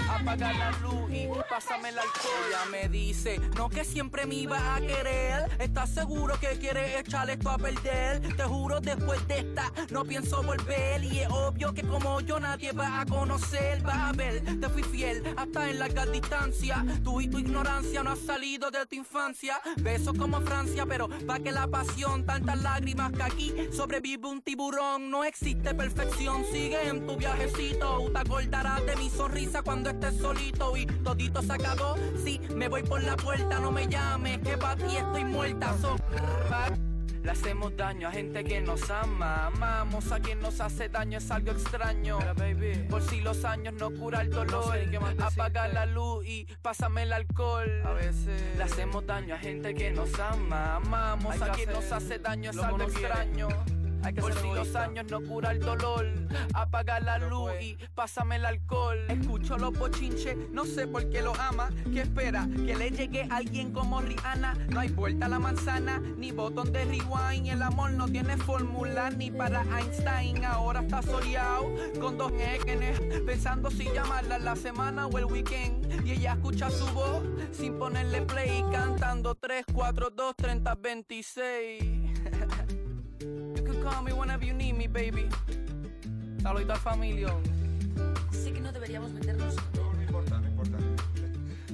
apaga 0.10 0.54
la 0.54 0.72
luz 0.80 1.12
y 1.12 1.28
pásame 1.50 1.90
el 1.90 2.00
alcohol. 2.00 2.72
Me 2.72 2.90
dice, 2.90 3.40
no 3.56 3.70
que 3.70 3.84
siempre 3.84 4.26
me 4.26 4.36
iba 4.36 4.76
a 4.76 4.80
querer, 4.80 5.50
¿estás 5.60 5.90
seguro 5.90 6.40
que 6.40 6.58
quieres 6.60 7.00
echar 7.00 7.30
esto 7.30 7.50
a 7.50 7.58
perder? 7.58 8.36
Te 8.36 8.44
juro 8.44 8.80
después 8.80 9.28
de 9.28 9.40
esta 9.40 9.72
no 9.90 10.04
pienso 10.06 10.42
volver 10.44 11.04
y 11.04 11.20
es 11.20 11.30
obvio 11.30 11.74
que 11.74 11.84
como 11.84 12.20
yo 12.22 12.40
nadie 12.40 12.72
va 12.72 13.02
a 13.02 13.06
conocer, 13.06 13.86
va 13.86 14.10
a 14.10 14.12
ver, 14.14 14.42
te 14.60 14.70
fui 14.70 14.84
fiel 14.84 15.24
hasta 15.38 15.70
en 15.70 15.80
larga 15.80 16.06
distancia. 16.06 16.84
Tú 17.04 17.22
y 17.22 17.28
tu 17.28 17.40
ignorancia 17.40 18.04
no 18.04 18.12
has 18.12 18.20
salido 18.20 18.72
de 18.72 18.86
tu 18.86 18.96
infancia. 18.96 19.60
Besos 19.78 20.18
como 20.18 20.42
Francia, 20.42 20.86
pero 20.88 21.08
pa' 21.28 21.40
que 21.40 21.52
la 21.52 21.68
pasión, 21.74 22.24
tantas 22.24 22.62
lágrimas 22.62 23.12
que 23.12 23.24
aquí 23.24 23.54
sobrevive 23.72 24.28
un 24.28 24.42
tiburón. 24.44 25.10
No 25.10 25.24
existe 25.24 25.74
perfección, 25.74 26.46
sigue 26.52 26.88
en 26.88 27.08
tu 27.08 27.18
viajecito. 27.18 28.12
Te 28.14 28.20
acordarás 28.20 28.86
de 28.86 28.96
mi 28.96 29.10
sonrisa 29.10 29.64
cuando 29.64 29.90
estés 29.90 30.16
solito 30.18 30.78
y 30.78 30.86
todito 30.86 31.42
se 31.42 31.52
acabó. 31.52 31.96
Sí, 32.24 32.40
me 32.56 32.70
voy 32.70 32.84
por 32.84 33.02
la 33.04 33.18
puerta, 33.18 33.60
no 33.60 33.72
me 33.72 33.88
llames, 33.88 34.38
que 34.40 34.56
pa' 34.56 34.76
ti 34.76 34.96
estoy 34.96 35.26
muerta. 35.26 35.76
So, 35.82 35.96
le 37.24 37.32
hacemos 37.32 37.76
daño 37.76 38.08
a 38.08 38.12
gente 38.12 38.44
que 38.44 38.62
nos 38.62 38.90
ama. 38.90 39.48
Amamos 39.48 40.12
a 40.12 40.20
quien 40.20 40.40
nos 40.42 40.60
hace 40.60 40.90
daño, 40.90 41.18
es 41.18 41.32
algo 41.32 41.52
extraño. 41.52 42.20
Por 42.90 43.02
si 43.02 43.22
los 43.22 43.46
años 43.46 43.74
no 43.76 43.92
cura 43.92 44.22
el 44.22 44.30
dolor. 44.30 44.78
Apaga 45.20 45.68
la 45.68 45.86
luz 45.86 46.26
y 46.26 46.46
pásame 46.62 47.04
el 47.04 47.14
alcohol. 47.14 47.82
A 47.86 47.94
veces 47.94 48.58
le 48.58 48.64
hacemos 48.64 49.06
daño 49.06 49.36
a 49.36 49.40
gente 49.40 49.74
que 49.74 49.92
nos 49.92 50.20
ama. 50.20 50.76
Amamos 50.76 51.42
a 51.42 51.52
quien 51.52 51.70
hacer 51.70 51.82
nos 51.82 51.92
hace 51.92 52.20
daño, 52.20 52.50
es 52.50 52.56
lo 52.56 52.66
algo 52.66 52.84
extraño. 52.84 53.48
Hay 54.04 54.14
que 54.14 54.22
Por 54.22 54.34
si 54.34 54.48
los 54.48 54.76
años 54.76 55.06
no 55.10 55.22
cura 55.22 55.52
el 55.52 55.60
dolor, 55.60 56.06
apaga 56.54 57.00
la 57.00 57.18
luz 57.18 57.52
y 57.62 57.78
pásame 57.96 58.36
el 58.36 58.46
alcohol. 58.46 58.98
Escucho 59.08 59.58
los 59.58 59.72
bochinches, 59.78 60.36
no 60.52 60.66
sé 60.66 60.88
por 60.88 61.10
qué 61.10 61.22
lo 61.22 61.34
ama. 61.40 61.70
¿Qué 61.94 62.02
espera? 62.02 62.48
Que 62.66 62.76
le 62.76 62.92
llegue 62.92 63.28
alguien 63.30 63.72
como 63.72 64.02
Rihanna. 64.02 64.56
No 64.70 64.80
hay 64.82 64.90
vuelta 64.90 65.28
a 65.28 65.30
la 65.30 65.40
manzana, 65.40 66.02
ni 66.18 66.32
botón 66.32 66.74
de 66.74 66.84
rewind. 66.84 67.48
El 67.48 67.62
amor 67.62 67.92
no 67.92 68.08
tiene 68.08 68.36
fórmula 68.38 69.10
ni 69.10 69.32
para 69.32 69.64
Einstein. 69.80 70.44
Ahora 70.44 70.82
está 70.82 71.02
soleado 71.02 71.74
con 72.02 72.18
dos 72.18 72.34
nenes, 72.34 73.00
pensando 73.26 73.72
si 73.72 73.86
llamarla 73.86 74.38
la 74.40 74.56
semana 74.56 75.08
o 75.08 75.18
el 75.18 75.26
weekend. 75.26 76.06
Y 76.06 76.12
ella 76.12 76.34
escucha 76.34 76.70
su 76.70 76.86
voz 76.88 77.24
sin 77.52 77.78
ponerle 77.78 78.22
play, 78.24 78.64
cantando 78.72 79.36
3, 79.36 79.66
4, 79.74 80.10
2, 80.10 80.36
30, 80.36 80.76
26. 80.76 82.03
Call 83.84 84.02
me 84.02 84.14
whenever 84.14 84.46
you 84.46 84.54
need 84.54 84.78
me, 84.78 84.88
baby. 84.88 85.28
Saludito 86.42 86.72
al 86.72 86.80
familia. 86.80 87.28
Sé 88.32 88.54
que 88.54 88.62
no 88.62 88.72
deberíamos 88.72 89.12
meternos. 89.12 89.56
No, 89.76 89.92
no 89.92 90.02
importa, 90.02 90.40
no 90.40 90.48
importa. 90.48 90.78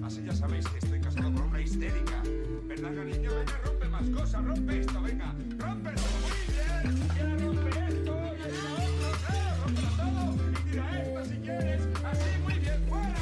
Así 0.03 0.23
ya 0.25 0.33
sabéis 0.33 0.67
que 0.69 0.79
estoy 0.79 0.99
casado 0.99 1.31
con 1.31 1.43
una 1.43 1.61
histérica. 1.61 2.23
¿Verdad, 2.63 2.95
cariño? 2.95 3.29
Venga, 3.35 3.61
rompe 3.63 3.89
más 3.89 4.09
cosas, 4.09 4.43
rompe 4.43 4.79
esto, 4.79 5.01
venga. 5.03 5.35
Rompe 5.59 5.91
muy 5.91 6.31
bien. 6.47 6.97
Y 7.15 7.19
ahora 7.19 7.37
rompe 7.37 7.69
esto, 7.69 8.15
y 8.35 8.41
esto 8.49 8.73
otro, 8.73 9.11
claro, 9.27 9.61
rómpelo 9.61 9.89
todo. 9.97 10.49
Y 10.49 10.71
tira 10.71 11.01
esto 11.01 11.25
si 11.25 11.37
quieres. 11.41 11.81
Así, 12.05 12.29
muy 12.41 12.55
bien, 12.55 12.85
fuera. 12.89 13.13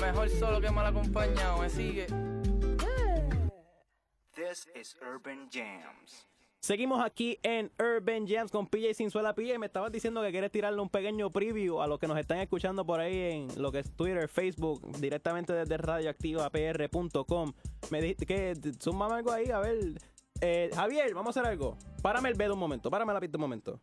Mejor 0.00 0.30
solo 0.30 0.60
que 0.62 0.70
mal 0.70 0.86
acompañado, 0.86 1.60
me 1.60 1.68
sigue. 1.68 2.06
This 4.34 4.66
is 4.74 4.96
Urban 5.02 5.50
Jams. 5.50 6.26
Seguimos 6.60 7.00
aquí 7.04 7.38
en 7.44 7.70
Urban 7.78 8.26
Jams 8.26 8.50
con 8.50 8.66
PJ 8.66 8.92
Sinzuela. 8.94 9.32
PJ, 9.34 9.58
me 9.58 9.66
estabas 9.66 9.92
diciendo 9.92 10.20
que 10.22 10.32
quieres 10.32 10.50
tirarle 10.50 10.80
un 10.82 10.88
pequeño 10.88 11.30
preview 11.30 11.80
a 11.80 11.86
los 11.86 11.98
que 12.00 12.08
nos 12.08 12.18
están 12.18 12.38
escuchando 12.38 12.84
por 12.84 12.98
ahí 13.00 13.16
en 13.16 13.62
lo 13.62 13.70
que 13.70 13.78
es 13.78 13.92
Twitter, 13.94 14.28
Facebook, 14.28 14.80
directamente 14.98 15.52
desde 15.52 15.76
radioactivapr.com. 15.76 17.52
Me 17.90 18.00
dijiste 18.00 18.26
que 18.26 18.54
sumame 18.80 19.14
algo 19.14 19.30
ahí, 19.32 19.50
a 19.50 19.60
ver. 19.60 19.78
Eh, 20.40 20.70
Javier, 20.74 21.14
vamos 21.14 21.36
a 21.36 21.40
hacer 21.40 21.50
algo. 21.52 21.76
Párame 22.02 22.28
el 22.28 22.34
bedo 22.34 22.54
un 22.54 22.60
momento, 22.60 22.90
párame 22.90 23.12
la 23.12 23.20
pista 23.20 23.36
un 23.38 23.42
momento. 23.42 23.80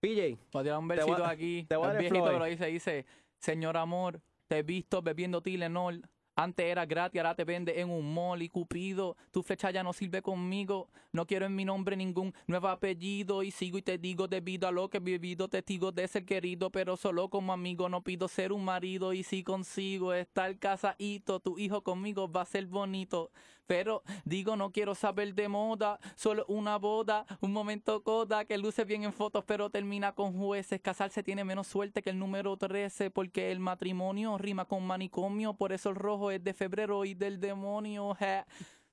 PJ. 0.00 0.36
Voy 0.52 0.60
a 0.60 0.62
tirar 0.64 0.78
un 0.78 0.88
te 0.88 0.94
voy 0.96 1.04
versito 1.06 1.24
a- 1.24 1.30
aquí. 1.30 1.66
Te 1.68 1.76
voy 1.76 1.86
a 1.86 1.90
el 1.90 1.94
dar 1.94 2.04
el 2.04 2.10
viejito 2.10 2.42
ahí. 2.42 2.50
dice, 2.50 2.66
dice, 2.66 3.06
Señor 3.38 3.76
amor, 3.76 4.20
te 4.48 4.58
he 4.58 4.62
visto 4.64 5.02
bebiendo 5.02 5.40
Tylenol. 5.40 6.02
Antes 6.38 6.66
era 6.66 6.84
gratis, 6.84 7.18
ahora 7.18 7.34
te 7.34 7.44
vende 7.44 7.80
en 7.80 7.88
un 7.88 8.12
mall 8.12 8.42
y 8.42 8.50
Cupido. 8.50 9.16
Tu 9.30 9.42
flecha 9.42 9.70
ya 9.70 9.82
no 9.82 9.94
sirve 9.94 10.20
conmigo. 10.20 10.90
No 11.10 11.26
quiero 11.26 11.46
en 11.46 11.56
mi 11.56 11.64
nombre 11.64 11.96
ningún 11.96 12.34
nuevo 12.46 12.68
apellido. 12.68 13.42
Y 13.42 13.50
sigo 13.50 13.78
y 13.78 13.82
te 13.82 13.96
digo 13.96 14.28
debido 14.28 14.68
a 14.68 14.70
lo 14.70 14.90
que 14.90 14.98
he 14.98 15.00
vivido, 15.00 15.48
testigo 15.48 15.92
de 15.92 16.06
ser 16.06 16.26
querido. 16.26 16.68
Pero 16.70 16.98
solo 16.98 17.30
como 17.30 17.54
amigo 17.54 17.88
no 17.88 18.02
pido 18.02 18.28
ser 18.28 18.52
un 18.52 18.66
marido. 18.66 19.14
Y 19.14 19.22
si 19.22 19.42
consigo 19.42 20.12
estar 20.12 20.58
casadito, 20.58 21.40
tu 21.40 21.58
hijo 21.58 21.82
conmigo 21.82 22.30
va 22.30 22.42
a 22.42 22.44
ser 22.44 22.66
bonito. 22.66 23.30
Pero 23.66 24.02
digo, 24.24 24.56
no 24.56 24.70
quiero 24.70 24.94
saber 24.94 25.34
de 25.34 25.48
moda, 25.48 25.98
solo 26.14 26.44
una 26.48 26.76
boda, 26.78 27.26
un 27.40 27.52
momento 27.52 28.02
coda 28.02 28.44
que 28.44 28.58
luce 28.58 28.84
bien 28.84 29.04
en 29.04 29.12
fotos, 29.12 29.44
pero 29.44 29.70
termina 29.70 30.12
con 30.12 30.32
jueces. 30.38 30.80
Casarse 30.80 31.22
tiene 31.22 31.44
menos 31.44 31.66
suerte 31.66 32.02
que 32.02 32.10
el 32.10 32.18
número 32.18 32.56
13, 32.56 33.10
porque 33.10 33.50
el 33.50 33.60
matrimonio 33.60 34.38
rima 34.38 34.64
con 34.64 34.86
manicomio, 34.86 35.54
por 35.54 35.72
eso 35.72 35.90
el 35.90 35.96
rojo 35.96 36.30
es 36.30 36.42
de 36.42 36.54
febrero 36.54 37.04
y 37.04 37.14
del 37.14 37.40
demonio. 37.40 38.14
je. 38.14 38.44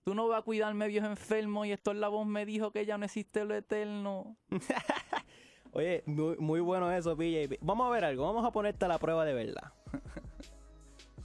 Tú 0.04 0.14
no 0.14 0.28
vas 0.28 0.40
a 0.40 0.42
cuidarme, 0.42 0.88
viejo 0.88 1.08
enfermo, 1.08 1.64
y 1.64 1.72
esto 1.72 1.92
en 1.92 2.02
la 2.02 2.10
voz 2.10 2.28
me 2.28 2.46
dijo 2.46 2.72
que 2.72 2.86
ya 2.86 2.98
no 2.98 3.06
existe 3.06 3.46
lo 3.46 3.56
eterno. 3.56 4.36
Oye, 5.72 6.04
muy, 6.06 6.36
muy 6.38 6.60
bueno 6.60 6.92
eso, 6.92 7.16
PJ. 7.16 7.58
Vamos 7.62 7.88
a 7.88 7.90
ver 7.90 8.06
algo, 8.06 8.26
vamos 8.26 8.46
a 8.46 8.52
ponerte 8.52 8.86
a 8.86 8.88
la 8.90 9.00
prueba 9.00 9.24
de 9.24 9.34
verdad. 9.34 9.72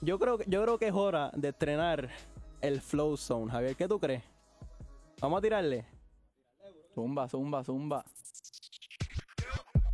Yo 0.00 0.18
creo, 0.20 0.38
yo 0.46 0.62
creo 0.62 0.78
que 0.78 0.86
es 0.86 0.94
hora 0.94 1.32
de 1.34 1.48
estrenar 1.48 2.08
el 2.60 2.80
Flow 2.80 3.16
Zone. 3.16 3.50
Javier, 3.50 3.76
¿qué 3.76 3.88
tú 3.88 3.98
crees? 3.98 4.22
Vamos 5.20 5.38
a 5.38 5.42
tirarle. 5.42 5.84
Zumba, 6.94 7.28
zumba, 7.28 7.62
zumba. 7.64 8.04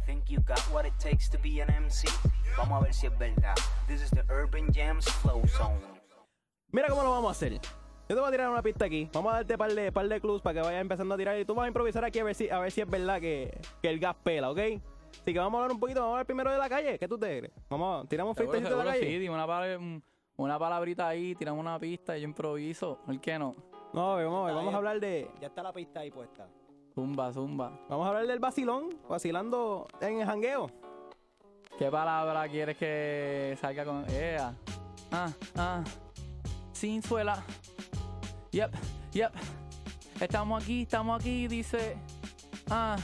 Think 0.06 0.28
you 0.28 0.40
got 0.42 0.60
what 0.72 0.84
it 0.84 0.92
takes 0.98 1.28
to 1.30 1.38
be 1.38 1.60
an 1.62 1.70
MC? 1.70 2.08
Vamos 2.56 2.80
a 2.80 2.84
ver 2.84 2.94
si 2.94 3.06
es 3.06 3.18
verdad. 3.18 3.54
This 3.86 4.02
is 4.02 4.10
the 4.10 4.22
Urban 4.32 4.72
Jams 4.72 5.06
Flow 5.22 5.42
Zone. 5.46 5.80
Mira 6.72 6.88
cómo 6.88 7.02
lo 7.02 7.10
vamos 7.10 7.28
a 7.28 7.32
hacer. 7.32 7.52
Yo 8.08 8.14
te 8.14 8.20
voy 8.20 8.28
a 8.28 8.30
tirar 8.30 8.50
una 8.50 8.62
pista 8.62 8.84
aquí. 8.84 9.08
Vamos 9.12 9.32
a 9.32 9.36
darte 9.36 9.56
par 9.56 9.72
de, 9.74 9.90
par 9.90 10.06
de 10.08 10.20
clues 10.20 10.42
para 10.42 10.54
que 10.60 10.66
vayas 10.66 10.80
empezando 10.82 11.14
a 11.14 11.18
tirar. 11.18 11.38
Y 11.38 11.44
tú 11.46 11.54
vas 11.54 11.64
a 11.64 11.68
improvisar 11.68 12.04
aquí 12.04 12.18
a 12.18 12.24
ver 12.24 12.34
si, 12.34 12.50
a 12.50 12.58
ver 12.58 12.70
si 12.70 12.82
es 12.82 12.88
verdad 12.88 13.20
que, 13.20 13.58
que 13.80 13.88
el 13.88 13.98
gas 13.98 14.14
pela, 14.22 14.50
¿ok? 14.50 14.58
Así 14.58 15.32
que 15.32 15.38
vamos 15.38 15.58
a 15.58 15.62
hablar 15.62 15.72
un 15.74 15.80
poquito. 15.80 16.00
Vamos 16.00 16.10
a 16.12 16.14
hablar 16.16 16.26
primero 16.26 16.50
de 16.52 16.58
la 16.58 16.68
calle. 16.68 16.98
¿Qué 16.98 17.08
tú 17.08 17.16
te 17.18 17.38
crees? 17.38 17.52
Vamos, 17.70 18.04
a- 18.04 18.08
tiramos 18.08 18.36
freestylecito 18.36 18.76
de 18.78 18.84
la 18.84 18.90
calle. 18.92 19.06
sí, 19.06 19.18
dime 19.18 19.34
una, 19.34 19.46
pala- 19.46 19.78
un- 19.78 20.02
una 20.36 20.58
palabrita 20.58 21.08
ahí, 21.08 21.34
tiramos 21.34 21.60
una 21.60 21.78
pista 21.78 22.16
y 22.16 22.22
yo 22.22 22.28
improviso. 22.28 22.98
¿Por 23.04 23.20
qué 23.20 23.38
no? 23.38 23.54
No, 23.92 24.12
a 24.12 24.16
ver, 24.16 24.26
vamos 24.26 24.42
a 24.42 24.46
ver. 24.46 24.54
Vamos 24.56 24.74
a 24.74 24.76
hablar 24.78 25.00
de. 25.00 25.30
Ya 25.40 25.46
está 25.46 25.62
la 25.62 25.72
pista 25.72 26.00
ahí 26.00 26.10
puesta. 26.10 26.48
Zumba, 26.94 27.32
zumba. 27.32 27.72
Vamos 27.88 28.06
a 28.06 28.08
hablar 28.08 28.26
del 28.26 28.40
vacilón. 28.40 28.90
Vacilando 29.08 29.86
en 30.00 30.20
el 30.20 30.26
jangueo. 30.26 30.70
¿Qué 31.78 31.90
palabra 31.90 32.48
quieres 32.48 32.76
que 32.76 33.56
salga 33.60 33.84
con 33.84 34.04
ella? 34.10 34.54
Ah, 35.10 35.30
ah. 35.56 35.84
Sin 36.72 37.02
suela. 37.02 37.42
Yep, 38.50 38.72
yep. 39.12 39.32
Estamos 40.20 40.62
aquí, 40.62 40.82
estamos 40.82 41.20
aquí, 41.20 41.48
dice. 41.48 41.96
Ah, 42.70 42.96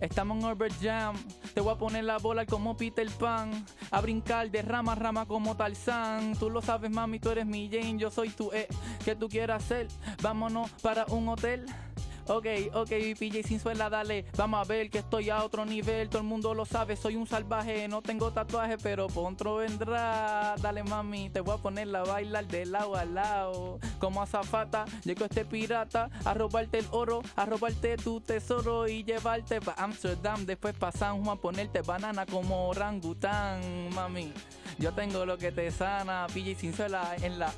estamos 0.00 0.38
en 0.38 0.44
Urban 0.44 0.70
Jam. 0.80 1.16
Te 1.58 1.62
voy 1.62 1.72
a 1.72 1.76
poner 1.76 2.04
la 2.04 2.18
bola 2.18 2.46
como 2.46 2.76
Peter 2.76 3.10
Pan. 3.18 3.50
A 3.90 4.00
brincar 4.00 4.48
de 4.48 4.62
rama 4.62 4.92
a 4.92 4.94
rama 4.94 5.26
como 5.26 5.56
Tarzán. 5.56 6.36
Tú 6.38 6.50
lo 6.50 6.62
sabes, 6.62 6.88
mami, 6.88 7.18
tú 7.18 7.30
eres 7.30 7.46
mi 7.46 7.68
Jane. 7.68 7.98
Yo 7.98 8.12
soy 8.12 8.28
tu 8.28 8.52
E. 8.52 8.68
¿Qué 9.04 9.16
tú 9.16 9.28
quieras 9.28 9.64
hacer? 9.64 9.88
Vámonos 10.22 10.70
para 10.82 11.04
un 11.06 11.28
hotel. 11.28 11.66
Ok, 12.28 12.46
ok, 12.74 12.90
PJ 13.18 13.42
sin 13.42 13.58
suela, 13.58 13.88
dale. 13.88 14.26
Vamos 14.36 14.60
a 14.60 14.64
ver 14.64 14.90
que 14.90 14.98
estoy 14.98 15.30
a 15.30 15.42
otro 15.42 15.64
nivel. 15.64 16.10
Todo 16.10 16.20
el 16.20 16.28
mundo 16.28 16.52
lo 16.52 16.66
sabe, 16.66 16.94
soy 16.94 17.16
un 17.16 17.26
salvaje. 17.26 17.88
No 17.88 18.02
tengo 18.02 18.30
tatuaje, 18.30 18.76
pero 18.76 19.06
pronto 19.06 19.56
vendrá. 19.56 20.54
Dale, 20.60 20.84
mami, 20.84 21.30
te 21.30 21.40
voy 21.40 21.54
a 21.54 21.62
poner 21.62 21.94
a 21.96 22.02
bailar 22.02 22.46
de 22.46 22.66
lado 22.66 22.96
a 22.96 23.06
lado. 23.06 23.78
Como 23.98 24.20
azafata, 24.20 24.84
llegó 25.04 25.24
este 25.24 25.46
pirata 25.46 26.10
a 26.22 26.34
robarte 26.34 26.80
el 26.80 26.86
oro, 26.90 27.22
a 27.34 27.46
robarte 27.46 27.96
tu 27.96 28.20
tesoro 28.20 28.86
y 28.86 29.04
llevarte 29.04 29.62
pa' 29.62 29.74
Amsterdam. 29.78 30.44
Después 30.44 30.74
pa' 30.74 30.92
San 30.92 31.24
Juan, 31.24 31.38
ponerte 31.38 31.80
banana 31.80 32.26
como 32.26 32.68
orangután, 32.68 33.88
mami. 33.94 34.34
Yo 34.78 34.92
tengo 34.92 35.24
lo 35.24 35.38
que 35.38 35.50
te 35.50 35.70
sana, 35.70 36.26
PJ 36.34 36.56
sin 36.56 36.74
suela 36.74 37.16
en 37.22 37.38
la. 37.38 37.50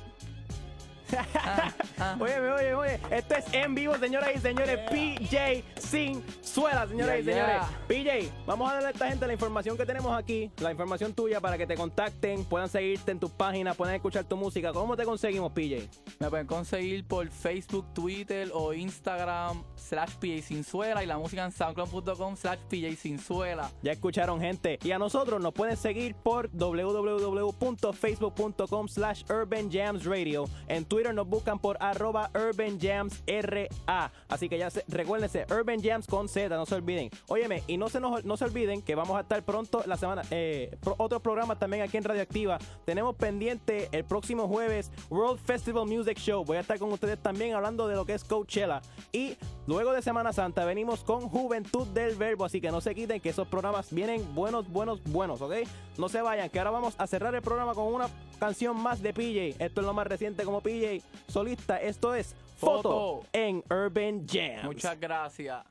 Oye, 2.19 2.39
oye, 2.39 2.73
oye. 2.73 2.99
Esto 3.11 3.35
es 3.35 3.45
en 3.53 3.75
vivo, 3.75 3.95
señoras 3.97 4.31
y 4.35 4.39
señores. 4.39 4.79
PJ 4.89 5.63
sin 5.79 6.23
suela, 6.41 6.87
señoras 6.87 7.19
y 7.19 7.23
Yeah, 7.23 7.33
señores. 7.33 7.61
yeah. 7.61 7.69
PJ, 7.87 8.09
vamos 8.45 8.69
a 8.69 8.73
darle 8.73 8.87
a 8.89 8.91
esta 8.91 9.07
gente 9.09 9.25
la 9.27 9.33
información 9.33 9.77
que 9.77 9.85
tenemos 9.85 10.11
aquí, 10.17 10.51
la 10.59 10.71
información 10.71 11.13
tuya 11.13 11.39
para 11.39 11.57
que 11.57 11.65
te 11.67 11.75
contacten, 11.75 12.43
puedan 12.45 12.67
seguirte 12.69 13.11
en 13.11 13.19
tus 13.19 13.31
páginas, 13.31 13.75
puedan 13.75 13.93
escuchar 13.95 14.23
tu 14.25 14.37
música. 14.37 14.71
¿Cómo 14.73 14.95
te 14.97 15.03
conseguimos, 15.03 15.51
PJ? 15.51 15.87
Me 16.19 16.29
pueden 16.29 16.47
conseguir 16.47 17.05
por 17.05 17.27
Facebook, 17.29 17.85
Twitter 17.93 18.49
o 18.53 18.73
Instagram 18.73 19.63
slash 19.75 20.13
PJ 20.15 20.41
Sinzuela 20.41 21.03
y 21.03 21.07
la 21.07 21.17
música 21.17 21.43
en 21.45 21.51
soundcloud.com 21.51 22.35
slash 22.35 22.59
PJ 22.69 22.95
Sinzuela. 22.95 23.69
Ya 23.81 23.91
escucharon, 23.93 24.39
gente. 24.39 24.77
Y 24.83 24.91
a 24.91 24.99
nosotros 24.99 25.41
nos 25.41 25.53
pueden 25.53 25.77
seguir 25.77 26.15
por 26.15 26.49
www.facebook.com 26.51 28.87
slash 28.87 29.23
Urban 29.29 29.69
Jams 29.71 30.05
Radio. 30.05 30.45
En 30.67 30.85
Twitter 30.85 31.00
nos 31.13 31.27
buscan 31.27 31.59
por 31.59 31.77
arroba 31.79 32.29
Urban 32.35 32.79
Jams 32.79 33.23
RA. 33.27 34.11
Así 34.29 34.47
que 34.47 34.57
ya 34.57 34.69
se, 34.69 34.83
recuérdense, 34.87 35.45
Urban 35.49 35.81
Jams 35.81 36.07
con 36.07 36.29
Z, 36.29 36.55
no 36.55 36.65
se 36.65 36.75
olviden. 36.75 37.09
Óyeme, 37.27 37.63
y 37.67 37.77
no 37.77 37.89
se, 37.89 37.99
nos, 37.99 38.23
no 38.23 38.37
se 38.37 38.45
olviden 38.45 38.81
que 38.81 38.95
vamos 38.95 39.17
a 39.17 39.21
estar 39.21 39.43
pronto 39.43 39.83
la 39.85 39.97
semana, 39.97 40.21
eh, 40.31 40.77
pro- 40.81 40.95
otros 40.97 41.21
programas 41.21 41.59
también 41.59 41.83
aquí 41.83 41.97
en 41.97 42.03
Radioactiva. 42.03 42.59
Tenemos 42.85 43.15
pendiente 43.15 43.89
el 43.91 44.03
próximo 44.05 44.47
jueves 44.47 44.91
World 45.09 45.39
Festival 45.39 45.85
Music 45.87 46.17
Show. 46.17 46.45
Voy 46.45 46.57
a 46.57 46.61
estar 46.61 46.77
con 46.79 46.91
ustedes 46.91 47.17
también 47.19 47.53
hablando 47.55 47.87
de 47.87 47.95
lo 47.95 48.05
que 48.05 48.13
es 48.13 48.23
Coachella. 48.23 48.81
Y 49.11 49.35
luego 49.67 49.91
de 49.93 50.01
Semana 50.01 50.31
Santa 50.33 50.65
venimos 50.65 51.03
con 51.03 51.27
Juventud 51.29 51.87
del 51.87 52.15
Verbo. 52.15 52.45
Así 52.45 52.61
que 52.61 52.71
no 52.71 52.81
se 52.81 52.93
quiten 52.95 53.19
que 53.19 53.29
esos 53.29 53.47
programas 53.47 53.93
vienen 53.93 54.33
buenos, 54.35 54.67
buenos, 54.69 55.01
buenos, 55.03 55.41
¿ok? 55.41 55.53
No 55.97 56.09
se 56.09 56.21
vayan, 56.21 56.49
que 56.49 56.59
ahora 56.59 56.71
vamos 56.71 56.95
a 56.97 57.07
cerrar 57.07 57.33
el 57.35 57.41
programa 57.41 57.73
con 57.73 57.93
una 57.93 58.09
canción 58.39 58.75
más 58.81 59.01
de 59.01 59.13
PJ. 59.13 59.63
Esto 59.63 59.81
es 59.81 59.87
lo 59.87 59.93
más 59.93 60.07
reciente 60.07 60.43
como 60.43 60.61
PJ 60.61 60.90
solista. 61.27 61.79
Esto 61.79 62.13
es 62.13 62.35
Foto, 62.57 62.81
Foto. 62.81 63.27
en 63.33 63.63
Urban 63.69 64.25
Jams. 64.27 64.63
Muchas 64.63 64.99
gracias. 64.99 65.70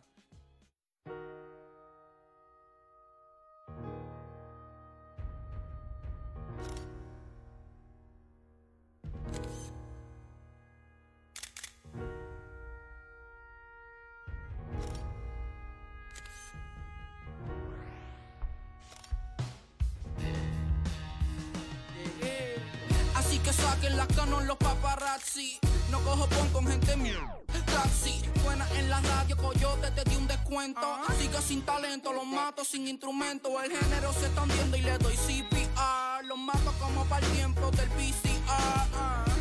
Que 23.81 23.91
las 23.91 24.07
canon 24.09 24.47
los 24.47 24.57
paparazzi. 24.59 25.59
No 25.91 25.99
cojo 26.01 26.27
pon 26.29 26.49
con 26.53 26.67
gente 26.69 26.97
mía. 26.97 27.19
Taxi, 27.67 28.23
buena 28.45 28.67
en 28.77 28.89
la 28.89 29.01
radio, 29.01 29.37
coyote 29.37 29.91
te 29.91 30.09
di 30.09 30.17
un 30.17 30.27
descuento. 30.29 30.87
Sigue 31.19 31.41
sin 31.43 31.63
talento, 31.63 32.13
los 32.13 32.27
mato 32.27 32.65
sin 32.65 32.87
instrumento. 32.87 33.61
El 33.61 33.73
género 33.73 34.13
se 34.13 34.27
está 34.27 34.43
hundiendo 34.43 34.77
y 34.77 34.83
le 34.83 34.99
doy 34.99 35.17
CPR. 35.17 36.25
Los 36.27 36.39
mato 36.39 36.73
como 36.81 37.05
para 37.07 37.27
el 37.27 37.33
tiempo 37.33 37.71
del 37.73 37.89
PCR. 37.89 39.40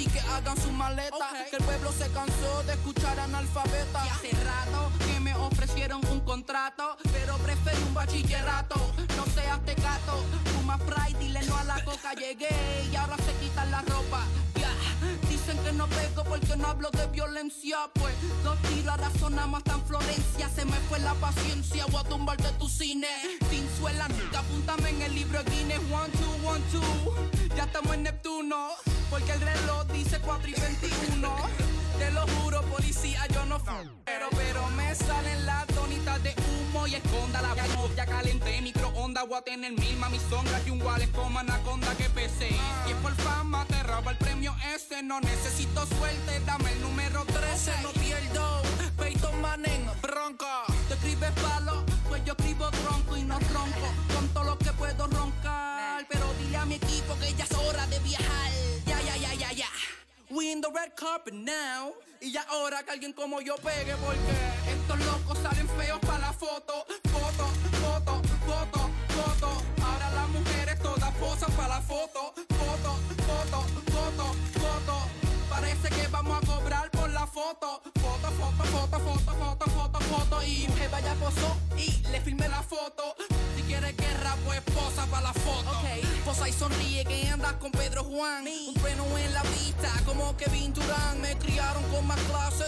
Así 0.00 0.08
que 0.08 0.20
hagan 0.20 0.56
su 0.56 0.72
maleta, 0.72 1.28
que 1.50 1.56
el 1.56 1.62
pueblo 1.62 1.92
se 1.92 2.10
cansó 2.12 2.62
de 2.62 2.72
escuchar 2.72 3.20
analfabeta. 3.20 4.06
Y 4.06 4.08
hace 4.08 4.30
rato 4.46 4.90
que 4.98 5.20
me 5.20 5.34
ofrecieron 5.34 6.00
un 6.06 6.20
contrato, 6.20 6.96
pero 7.12 7.36
prefiero 7.36 7.86
un 7.86 7.92
bachillerato. 7.92 8.76
No 9.14 9.26
seas 9.26 9.62
tecato, 9.66 10.24
fuma 10.54 10.78
Pride, 10.78 11.18
dile 11.18 11.42
no 11.42 11.54
a 11.54 11.64
la 11.64 11.84
coca. 11.84 12.14
Llegué 12.14 12.48
y 12.90 12.96
ahora 12.96 13.18
se 13.18 13.34
quitan 13.44 13.70
la 13.70 13.82
ropa. 13.82 14.24
Que 15.50 15.72
no 15.72 15.88
pego 15.88 16.22
porque 16.24 16.56
no 16.56 16.68
hablo 16.68 16.90
de 16.92 17.06
violencia. 17.08 17.78
Pues 17.94 18.14
dos 18.44 18.56
tiros 18.62 18.94
a 18.94 18.96
la 18.96 19.10
zona 19.18 19.46
más 19.46 19.64
tan 19.64 19.84
Florencia. 19.84 20.48
Se 20.48 20.64
me 20.64 20.76
fue 20.88 21.00
la 21.00 21.12
paciencia, 21.14 21.86
voy 21.86 22.00
a 22.00 22.04
tumbar 22.04 22.36
de 22.36 22.52
tu 22.52 22.68
cine. 22.68 23.08
Sin 23.50 23.68
suela, 23.76 24.06
nunca 24.08 24.38
apúntame 24.38 24.90
en 24.90 25.02
el 25.02 25.14
libro 25.14 25.40
Guinness. 25.44 25.80
One, 25.90 26.12
two, 26.12 26.48
one, 26.48 26.62
two. 26.70 27.56
Ya 27.56 27.64
estamos 27.64 27.94
en 27.94 28.04
Neptuno. 28.04 28.68
Porque 29.10 29.32
el 29.32 29.40
reloj 29.40 29.86
dice 29.92 30.20
4 30.20 30.48
y 30.48 30.52
21. 30.52 31.36
Te 31.98 32.10
lo 32.12 32.26
juro, 32.28 32.62
policía, 32.62 33.26
yo 33.34 33.44
no. 33.46 33.58
Pero, 34.04 34.28
pero 34.30 34.66
me 34.70 34.94
salen 34.94 35.46
las 35.46 35.66
donitas 35.74 36.22
de 36.22 36.32
humo 36.38 36.86
y 36.86 36.94
esconda 36.94 37.42
la. 37.42 37.50
Ya 37.96 38.06
calenté 38.06 38.60
microondas, 38.62 39.26
voy 39.26 39.38
a 39.38 39.42
tener 39.42 39.72
mil 39.72 39.96
mami 39.96 40.18
sombras 40.30 40.64
y 40.66 40.70
un 40.70 40.80
wallet 40.80 41.10
como 41.10 41.38
anaconda 41.38 41.94
que 41.96 42.08
pese. 42.10 42.50
Y 42.86 42.90
es 42.90 42.96
por 43.02 43.14
fama, 43.16 43.64
te 43.66 43.79
roba 43.90 44.12
el 44.12 44.16
premio 44.18 44.54
ese. 44.74 45.02
No 45.02 45.20
necesito 45.20 45.86
suerte, 45.86 46.40
dame 46.46 46.72
el 46.72 46.80
número 46.80 47.24
13. 47.24 47.82
No 47.82 47.90
pierdo, 47.90 48.62
Peyton 48.96 49.40
Manning, 49.40 49.86
bronca. 50.00 50.64
Te 50.88 50.94
escribes 50.94 51.32
palo, 51.42 51.84
pues 52.08 52.24
yo 52.24 52.34
escribo 52.38 52.70
tronco 52.70 53.16
y 53.16 53.22
no 53.22 53.38
ronco. 53.52 53.88
Con 54.14 54.28
todo 54.28 54.44
lo 54.44 54.58
que 54.58 54.72
puedo 54.72 55.06
roncar. 55.06 56.06
Pero 56.08 56.26
dile 56.38 56.56
a 56.56 56.64
mi 56.64 56.74
equipo 56.74 57.18
que 57.18 57.34
ya 57.34 57.44
es 57.44 57.52
hora 57.52 57.86
de 57.88 57.98
viajar. 58.00 58.50
Ya, 58.86 59.00
ya, 59.00 59.16
ya, 59.16 59.34
ya, 59.34 59.52
ya. 59.52 59.68
We 60.30 60.52
in 60.52 60.60
the 60.60 60.68
red 60.68 60.92
carpet 60.96 61.34
now. 61.34 61.92
Y 62.20 62.32
ya 62.32 62.42
ahora 62.50 62.82
que 62.82 62.90
alguien 62.90 63.12
como 63.12 63.40
yo 63.40 63.56
pegue 63.56 63.96
porque 63.96 64.70
estos 64.70 64.98
locos 65.06 65.38
salen 65.42 65.66
feos 65.68 65.98
para 66.00 66.18
la 66.18 66.32
foto. 66.32 66.86
Foto, 67.10 67.46
foto, 67.80 68.22
foto, 68.46 68.90
foto. 69.16 69.62
Ahora 69.82 70.10
las 70.10 70.28
mujeres 70.28 70.78
todas 70.82 71.10
posan 71.14 71.50
para 71.52 71.68
la 71.68 71.80
foto, 71.80 72.34
foto. 77.32 77.80
Foto, 78.00 78.28
foto, 78.32 78.64
foto, 78.64 78.98
foto, 78.98 79.34
foto, 79.34 79.70
foto, 79.70 80.00
foto. 80.00 80.42
Y 80.42 80.66
que 80.66 80.88
vaya 80.88 81.14
posó 81.14 81.56
y 81.76 81.90
le 82.08 82.20
filmé 82.20 82.48
la 82.48 82.62
foto. 82.62 83.14
Si 83.56 83.62
quieres 83.62 83.96
guerra, 83.96 84.36
pues 84.44 84.60
posa 84.62 85.06
para 85.06 85.28
la 85.28 85.32
foto. 85.32 85.70
Posa 86.24 86.48
y 86.48 86.52
sonríe 86.52 87.04
que 87.04 87.28
andas 87.28 87.54
con 87.54 87.70
Pedro 87.72 88.04
Juan. 88.04 88.44
Un 88.46 88.74
trueno 88.74 89.04
en 89.18 89.32
la 89.32 89.42
vista, 89.42 89.90
como 90.04 90.36
Kevin 90.36 90.72
Durán. 90.72 91.20
Me 91.20 91.36
criaron 91.38 91.82
con 91.84 92.06
más 92.06 92.20
clase 92.20 92.59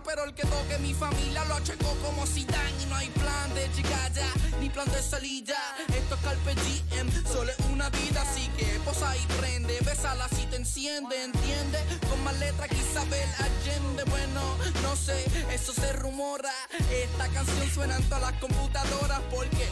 Pero 0.00 0.24
el 0.24 0.34
que 0.34 0.42
toque 0.42 0.78
mi 0.78 0.94
familia 0.94 1.44
lo 1.44 1.54
achecó 1.54 1.94
como 2.02 2.26
Zidane. 2.26 2.82
Y 2.82 2.86
no 2.86 2.96
hay 2.96 3.08
plan 3.10 3.54
de 3.54 3.68
llegada, 3.76 4.26
ni 4.60 4.70
plan 4.70 4.90
de 4.90 5.02
salida. 5.02 5.56
Esto 5.88 6.14
es 6.14 6.20
Carpe 6.22 6.54
Diem, 6.54 7.10
solo 7.26 7.50
es 7.50 7.58
una 7.70 7.90
vida. 7.90 8.22
Así 8.22 8.48
que 8.56 8.64
posa 8.84 9.14
y 9.16 9.26
prende, 9.38 9.78
bésala 9.84 10.28
si 10.28 10.46
te 10.46 10.56
enciende, 10.56 11.24
¿entiende? 11.24 11.78
Con 12.08 12.22
más 12.24 12.38
letra 12.38 12.68
que 12.68 12.76
Isabel 12.76 13.28
Allende. 13.38 14.04
Bueno, 14.04 14.56
no 14.82 14.96
sé, 14.96 15.24
eso 15.52 15.72
se 15.74 15.92
rumora. 15.92 16.52
Esta 16.90 17.28
canción 17.28 17.70
suena 17.70 17.96
en 17.96 18.04
todas 18.04 18.22
las 18.22 18.40
computadoras 18.40 19.20
porque 19.30 19.68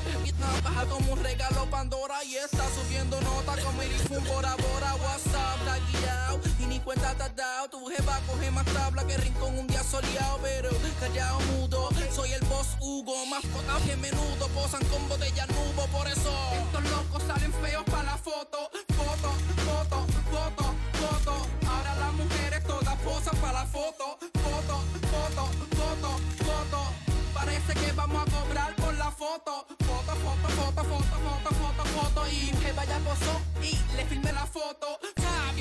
baja 0.62 0.86
como 0.86 1.12
un 1.12 1.22
regalo 1.22 1.66
Pandora 1.70 2.22
y 2.24 2.36
está 2.36 2.64
subiendo 2.74 3.20
nota 3.20 3.56
como 3.62 3.82
el 3.82 3.90
Bora 4.28 4.56
Bora 4.56 4.94
cuenta 6.91 7.14
te 7.14 7.22
has 7.22 7.36
dado 7.36 7.68
tu 7.68 7.86
jefa 7.86 8.18
coge 8.26 8.51
más 8.51 8.64
tabla 8.64 9.07
que 9.07 9.16
rincón 9.16 9.57
un 9.57 9.66
día 9.68 9.80
soleado 9.84 10.41
pero 10.43 10.70
callado 10.99 11.38
mudo 11.53 11.88
soy 12.12 12.32
el 12.32 12.41
boss 12.47 12.66
Hugo 12.80 13.26
más 13.26 13.45
fotos 13.47 13.80
que 13.86 13.97
menudo 13.97 14.49
posan 14.49 14.84
con 14.86 15.09
botella 15.09 15.47
nubo 15.47 15.86
por 15.97 16.09
eso 16.09 16.32
estos 16.53 16.91
locos 16.91 17.22
salen 17.28 17.53
feos 17.62 17.84
para 17.84 18.03
la 18.03 18.18
foto 18.18 18.70
foto 18.88 19.30
foto 19.68 20.07
foto 20.32 20.64
foto 21.01 21.32
ahora 21.70 21.95
las 21.95 22.12
mujeres 22.14 22.64
todas 22.64 22.97
posan 23.05 23.36
para 23.36 23.61
la 23.61 23.66
foto 23.66 24.18
foto 24.43 24.82
foto 25.12 25.47
foto 25.78 26.11
foto 26.45 27.11
Parece 27.32 27.72
que 27.72 27.93
vamos 27.93 28.26
a 28.26 28.30
cobrar 28.30 28.74
por 28.76 28.93
la 28.95 29.11
foto. 29.11 29.64
Foto, 29.78 30.12
foto, 30.24 30.49
foto, 30.59 30.84
foto, 30.84 31.16
foto, 31.22 31.55
foto, 31.55 31.84
foto. 31.84 32.28
Y 32.28 32.51
que 32.51 32.72
vaya 32.72 32.99
posó 32.99 33.41
y 33.62 33.78
le 33.97 34.05
filme 34.05 34.30
la 34.32 34.45
foto. 34.45 34.99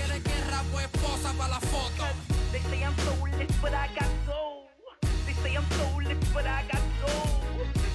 Si 0.10 0.22
quieres 0.22 0.24
guerra, 0.24 0.64
pues 0.72 0.88
posa 0.88 1.32
para 1.34 1.50
la 1.50 1.60
foto. 1.60 2.04
They 2.52 2.62
say 2.62 2.84
I'm 2.84 2.96
soulless, 2.98 3.48
but 3.62 3.74
I 3.74 3.88
got 3.94 4.10
soul. 4.26 4.68
They 5.26 5.34
say 5.34 5.56
I'm 5.56 5.66
soulless, 5.78 6.18
but 6.34 6.46
I 6.46 6.64
got 6.72 6.82
soul. 7.02 7.42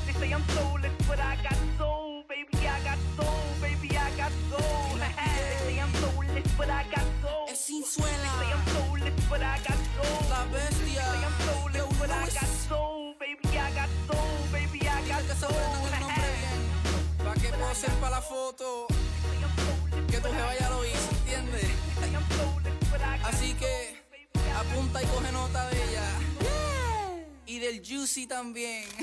They 0.06 0.12
say 0.12 0.32
I'm 0.32 0.44
soulless, 0.54 0.92
but 1.08 1.18
I 1.18 1.36
got 1.42 1.58
soul. 1.76 2.24
Baby, 2.28 2.68
I 2.68 2.80
got 2.84 2.98
soul. 3.16 3.42
Baby, 3.60 3.96
I 3.96 4.10
got 4.16 4.32
soul. 4.48 4.98
They 4.98 5.10
say 5.66 5.80
I'm 5.80 5.92
soulless, 5.94 6.46
but 6.56 6.70
I 6.70 6.84
got 6.94 7.06
soul. 7.22 7.48
Es 7.48 7.60
sin 7.66 7.82
suela. 7.84 8.30
They 8.38 8.46
say 8.46 8.52
I'm 8.52 8.64
soulless, 8.74 9.14
but 9.28 9.42
I 9.42 9.58
got 9.66 9.78
soul. 9.96 10.28
La 10.30 10.44
bestia. 10.52 11.02
They 11.02 11.18
say 11.18 11.24
I'm 11.26 11.36
soulless, 11.46 11.98
but 11.98 12.10
I 12.10 12.26
got 12.30 12.50
soul. 12.68 13.14
Baby, 13.18 13.58
I 13.58 13.70
got 13.74 13.90
soul. 14.06 14.38
Baby, 14.52 14.80
I 14.86 15.02
got 15.08 15.22
que 15.26 15.34
soul. 15.34 15.54
Pa' 17.24 17.34
que 17.34 17.50
posen 17.58 17.94
para 18.00 18.16
la 18.16 18.20
foto. 18.22 18.86
Que 20.10 20.20
tu 20.20 20.28
jeva 20.28 20.54
ya 20.60 20.68
lo 20.70 20.84
hizo, 20.84 21.10
apunta 24.70 25.02
y 25.02 25.06
coge 25.06 25.32
nota 25.32 25.68
de 25.68 25.82
ella. 25.84 26.08
Y 27.46 27.58
del 27.58 27.82
Juicy 27.86 28.26
también. 28.26 28.88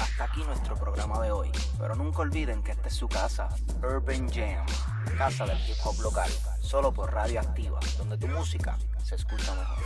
Hasta 0.00 0.24
aquí 0.24 0.42
nuestro 0.44 0.76
programa 0.76 1.20
de 1.22 1.30
hoy, 1.30 1.50
pero 1.78 1.94
nunca 1.94 2.20
olviden 2.20 2.62
que 2.62 2.72
esta 2.72 2.88
es 2.88 2.94
su 2.94 3.08
casa, 3.08 3.48
Urban 3.82 4.30
Jam, 4.30 4.66
casa 5.16 5.46
del 5.46 5.58
hip 5.68 5.76
hop 5.84 5.98
local, 6.00 6.30
solo 6.60 6.92
por 6.92 7.12
Radio 7.12 7.40
Activa, 7.40 7.80
donde 7.96 8.18
tu 8.18 8.28
música 8.28 8.78
se 9.04 9.14
escucha 9.14 9.54
mejor. 9.54 9.78